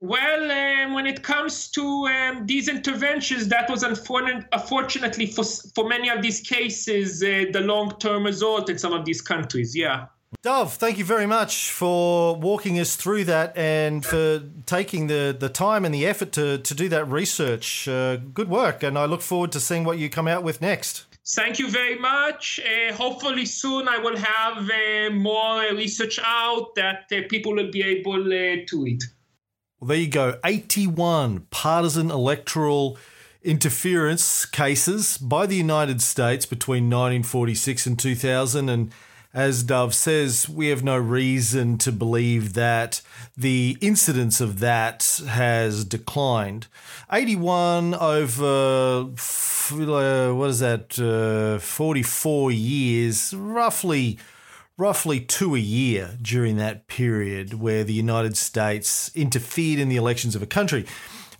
Well, 0.00 0.50
um, 0.50 0.94
when 0.94 1.06
it 1.06 1.24
comes 1.24 1.68
to 1.72 2.06
um, 2.06 2.46
these 2.46 2.68
interventions, 2.68 3.48
that 3.48 3.68
was 3.68 3.82
unfortunately 3.82 5.26
for, 5.26 5.44
for 5.74 5.88
many 5.88 6.08
of 6.08 6.22
these 6.22 6.40
cases 6.40 7.20
uh, 7.22 7.46
the 7.52 7.60
long 7.60 7.98
term 7.98 8.24
result 8.24 8.70
in 8.70 8.78
some 8.78 8.92
of 8.92 9.04
these 9.04 9.20
countries. 9.20 9.74
Yeah. 9.74 10.06
Dov, 10.42 10.74
thank 10.74 10.98
you 10.98 11.04
very 11.04 11.26
much 11.26 11.72
for 11.72 12.36
walking 12.36 12.78
us 12.78 12.94
through 12.94 13.24
that 13.24 13.56
and 13.56 14.04
for 14.04 14.42
taking 14.66 15.08
the, 15.08 15.34
the 15.38 15.48
time 15.48 15.84
and 15.84 15.92
the 15.92 16.06
effort 16.06 16.32
to, 16.32 16.58
to 16.58 16.74
do 16.74 16.88
that 16.90 17.08
research. 17.08 17.88
Uh, 17.88 18.16
good 18.16 18.48
work, 18.48 18.82
and 18.82 18.96
I 18.96 19.06
look 19.06 19.22
forward 19.22 19.50
to 19.52 19.60
seeing 19.60 19.84
what 19.84 19.98
you 19.98 20.08
come 20.08 20.28
out 20.28 20.44
with 20.44 20.60
next. 20.60 21.06
Thank 21.26 21.58
you 21.58 21.68
very 21.68 21.98
much. 21.98 22.60
Uh, 22.60 22.94
hopefully, 22.94 23.46
soon 23.46 23.88
I 23.88 23.98
will 23.98 24.16
have 24.16 24.70
uh, 24.70 25.10
more 25.12 25.60
research 25.74 26.20
out 26.22 26.74
that 26.76 27.10
uh, 27.10 27.22
people 27.28 27.54
will 27.54 27.70
be 27.70 27.82
able 27.82 28.22
uh, 28.22 28.64
to 28.66 28.82
read. 28.84 29.02
Well, 29.80 29.88
there 29.88 29.98
you 29.98 30.08
go 30.08 30.40
81 30.44 31.46
partisan 31.50 32.10
electoral 32.10 32.98
interference 33.44 34.44
cases 34.44 35.18
by 35.18 35.46
the 35.46 35.54
United 35.54 36.02
States 36.02 36.46
between 36.46 36.84
1946 36.86 37.86
and 37.86 37.96
2000. 37.96 38.68
And 38.68 38.90
as 39.32 39.62
Dov 39.62 39.94
says, 39.94 40.48
we 40.48 40.66
have 40.66 40.82
no 40.82 40.96
reason 40.96 41.78
to 41.78 41.92
believe 41.92 42.54
that 42.54 43.02
the 43.36 43.78
incidence 43.80 44.40
of 44.40 44.58
that 44.58 45.20
has 45.28 45.84
declined. 45.84 46.66
81 47.12 47.94
over, 47.94 49.04
what 49.04 50.50
is 50.50 50.58
that, 50.58 50.98
uh, 50.98 51.60
44 51.60 52.50
years, 52.50 53.32
roughly 53.32 54.18
roughly 54.78 55.20
two 55.20 55.54
a 55.56 55.58
year 55.58 56.16
during 56.22 56.56
that 56.56 56.86
period 56.86 57.54
where 57.54 57.84
the 57.84 57.92
United 57.92 58.36
States 58.36 59.10
interfered 59.14 59.78
in 59.78 59.88
the 59.88 59.96
elections 59.96 60.34
of 60.34 60.42
a 60.42 60.46
country. 60.46 60.86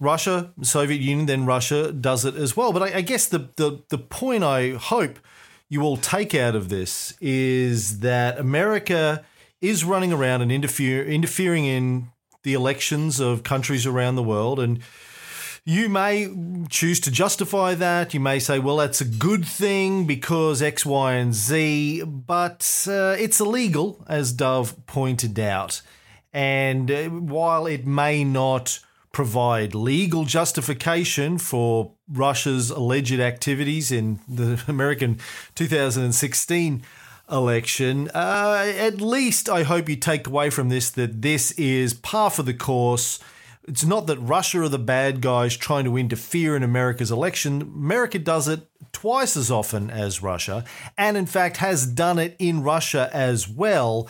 Russia, 0.01 0.53
Soviet 0.63 1.01
Union, 1.01 1.27
then 1.27 1.47
Russia 1.47 1.93
does 1.93 2.25
it 2.25 2.35
as 2.35 2.57
well. 2.57 2.73
But 2.73 2.83
I, 2.83 2.99
I 2.99 3.01
guess 3.01 3.27
the, 3.27 3.49
the, 3.57 3.83
the 3.89 3.99
point 3.99 4.45
I 4.45 4.73
hope 4.73 5.19
you 5.69 5.83
all 5.83 5.97
take 5.97 6.35
out 6.35 6.57
of 6.57 6.69
this 6.69 7.15
is 7.21 8.01
that 8.01 8.39
America 8.39 9.25
is 9.61 9.85
running 9.85 10.13
around 10.13 10.43
and 10.43 10.53
interfere, 10.53 11.05
interfering 11.05 11.65
in 11.65 12.09
the 12.43 12.55
elections 12.55 13.21
of 13.21 13.43
countries 13.43 13.87
around 13.87 14.17
the 14.17 14.23
world. 14.23 14.61
And 14.61 14.81
you 15.69 15.91
may 15.91 16.31
choose 16.71 16.99
to 16.99 17.11
justify 17.11 17.75
that. 17.75 18.15
You 18.15 18.21
may 18.21 18.39
say, 18.39 18.59
well, 18.59 18.79
that's 18.79 19.03
a 19.03 19.05
good 19.05 19.45
thing 19.45 20.07
because 20.07 20.63
X, 20.63 20.87
Y, 20.87 21.13
and 21.13 21.35
Z, 21.35 22.05
but 22.07 22.87
uh, 22.89 23.17
it's 23.19 23.39
illegal, 23.39 24.03
as 24.09 24.33
Dov 24.33 24.87
pointed 24.87 25.39
out. 25.39 25.83
And 26.33 26.91
uh, 26.91 27.09
while 27.11 27.67
it 27.67 27.87
may 27.87 28.25
not 28.25 28.81
provide 29.13 29.75
legal 29.75 30.25
justification 30.25 31.37
for 31.37 31.93
Russia's 32.11 32.71
alleged 32.71 33.21
activities 33.21 33.93
in 33.93 34.21
the 34.27 34.65
American 34.69 35.19
2016 35.55 36.83
election, 37.31 38.11
uh, 38.15 38.73
at 38.75 39.03
least 39.03 39.51
I 39.51 39.65
hope 39.65 39.91
you 39.91 39.97
take 39.97 40.27
away 40.27 40.49
from 40.49 40.71
this 40.71 40.89
that 40.89 41.21
this 41.21 41.53
is 41.53 41.93
par 41.93 42.31
for 42.31 42.43
the 42.43 42.55
course 42.55 43.19
it's 43.69 43.85
not 43.85 44.07
that 44.07 44.19
Russia 44.19 44.63
are 44.63 44.69
the 44.69 44.79
bad 44.79 45.21
guys 45.21 45.57
trying 45.57 45.85
to 45.85 45.97
interfere 45.97 46.57
in 46.57 46.63
America's 46.63 47.11
election. 47.11 47.61
America 47.63 48.19
does 48.19 48.49
it 48.49 48.63
twice 48.93 49.37
as 49.37 49.51
often 49.51 49.91
as 49.91 50.23
Russia, 50.23 50.65
and 50.97 51.17
in 51.17 51.27
fact 51.27 51.59
has 51.59 51.87
done 51.87 52.19
it 52.19 52.35
in 52.39 52.63
Russia 52.63 53.11
as 53.13 53.49
well 53.49 54.09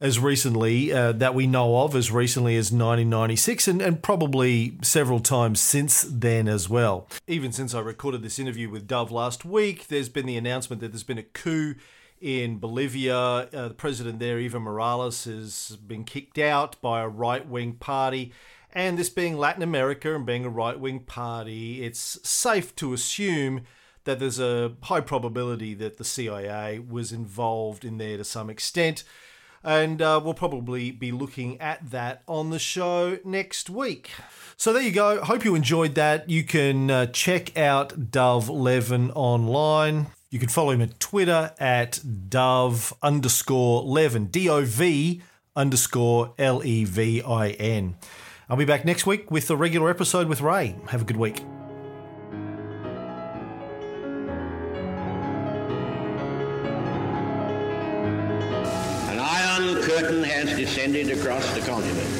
as 0.00 0.18
recently 0.18 0.92
uh, 0.92 1.12
that 1.12 1.34
we 1.34 1.46
know 1.46 1.82
of, 1.82 1.94
as 1.94 2.10
recently 2.10 2.56
as 2.56 2.72
1996, 2.72 3.68
and, 3.68 3.82
and 3.82 4.02
probably 4.02 4.78
several 4.82 5.20
times 5.20 5.60
since 5.60 6.02
then 6.02 6.48
as 6.48 6.70
well. 6.70 7.06
Even 7.26 7.52
since 7.52 7.74
I 7.74 7.80
recorded 7.80 8.22
this 8.22 8.38
interview 8.38 8.70
with 8.70 8.86
Dov 8.86 9.10
last 9.10 9.44
week, 9.44 9.88
there's 9.88 10.08
been 10.08 10.24
the 10.24 10.38
announcement 10.38 10.80
that 10.80 10.92
there's 10.92 11.02
been 11.02 11.18
a 11.18 11.22
coup 11.22 11.74
in 12.18 12.58
Bolivia. 12.58 13.14
Uh, 13.14 13.68
the 13.68 13.74
president 13.74 14.20
there, 14.20 14.38
Evo 14.38 14.60
Morales, 14.60 15.24
has 15.24 15.76
been 15.86 16.04
kicked 16.04 16.38
out 16.38 16.80
by 16.80 17.02
a 17.02 17.08
right 17.08 17.46
wing 17.46 17.74
party. 17.74 18.32
And 18.72 18.98
this 18.98 19.10
being 19.10 19.36
Latin 19.36 19.62
America 19.62 20.14
and 20.14 20.24
being 20.24 20.44
a 20.44 20.50
right 20.50 20.78
wing 20.78 21.00
party, 21.00 21.82
it's 21.82 22.18
safe 22.28 22.74
to 22.76 22.92
assume 22.92 23.62
that 24.04 24.18
there's 24.18 24.40
a 24.40 24.72
high 24.82 25.00
probability 25.00 25.74
that 25.74 25.98
the 25.98 26.04
CIA 26.04 26.78
was 26.78 27.12
involved 27.12 27.84
in 27.84 27.98
there 27.98 28.16
to 28.16 28.24
some 28.24 28.48
extent. 28.48 29.04
And 29.62 30.00
uh, 30.00 30.20
we'll 30.24 30.34
probably 30.34 30.90
be 30.90 31.12
looking 31.12 31.60
at 31.60 31.90
that 31.90 32.22
on 32.26 32.50
the 32.50 32.58
show 32.58 33.18
next 33.24 33.68
week. 33.68 34.10
So 34.56 34.72
there 34.72 34.82
you 34.82 34.92
go. 34.92 35.22
Hope 35.22 35.44
you 35.44 35.54
enjoyed 35.54 35.96
that. 35.96 36.30
You 36.30 36.44
can 36.44 36.90
uh, 36.90 37.06
check 37.06 37.58
out 37.58 38.10
Dov 38.10 38.48
Levin 38.48 39.10
online. 39.10 40.06
You 40.30 40.38
can 40.38 40.48
follow 40.48 40.70
him 40.70 40.80
at 40.80 40.98
Twitter 40.98 41.52
at 41.58 42.00
Dov 42.28 42.94
underscore 43.02 43.82
Levin, 43.82 44.26
D 44.26 44.48
O 44.48 44.64
V 44.64 45.22
underscore 45.56 46.34
L 46.38 46.64
E 46.64 46.84
V 46.84 47.20
I 47.20 47.50
N. 47.50 47.96
I'll 48.50 48.56
be 48.56 48.64
back 48.64 48.84
next 48.84 49.06
week 49.06 49.30
with 49.30 49.48
a 49.48 49.56
regular 49.56 49.90
episode 49.90 50.26
with 50.26 50.40
Ray. 50.40 50.74
Have 50.88 51.02
a 51.02 51.04
good 51.04 51.16
week. 51.16 51.38
An 59.08 59.20
iron 59.20 59.80
curtain 59.82 60.24
has 60.24 60.56
descended 60.56 61.16
across 61.16 61.48
the 61.54 61.60
continent. 61.60 62.19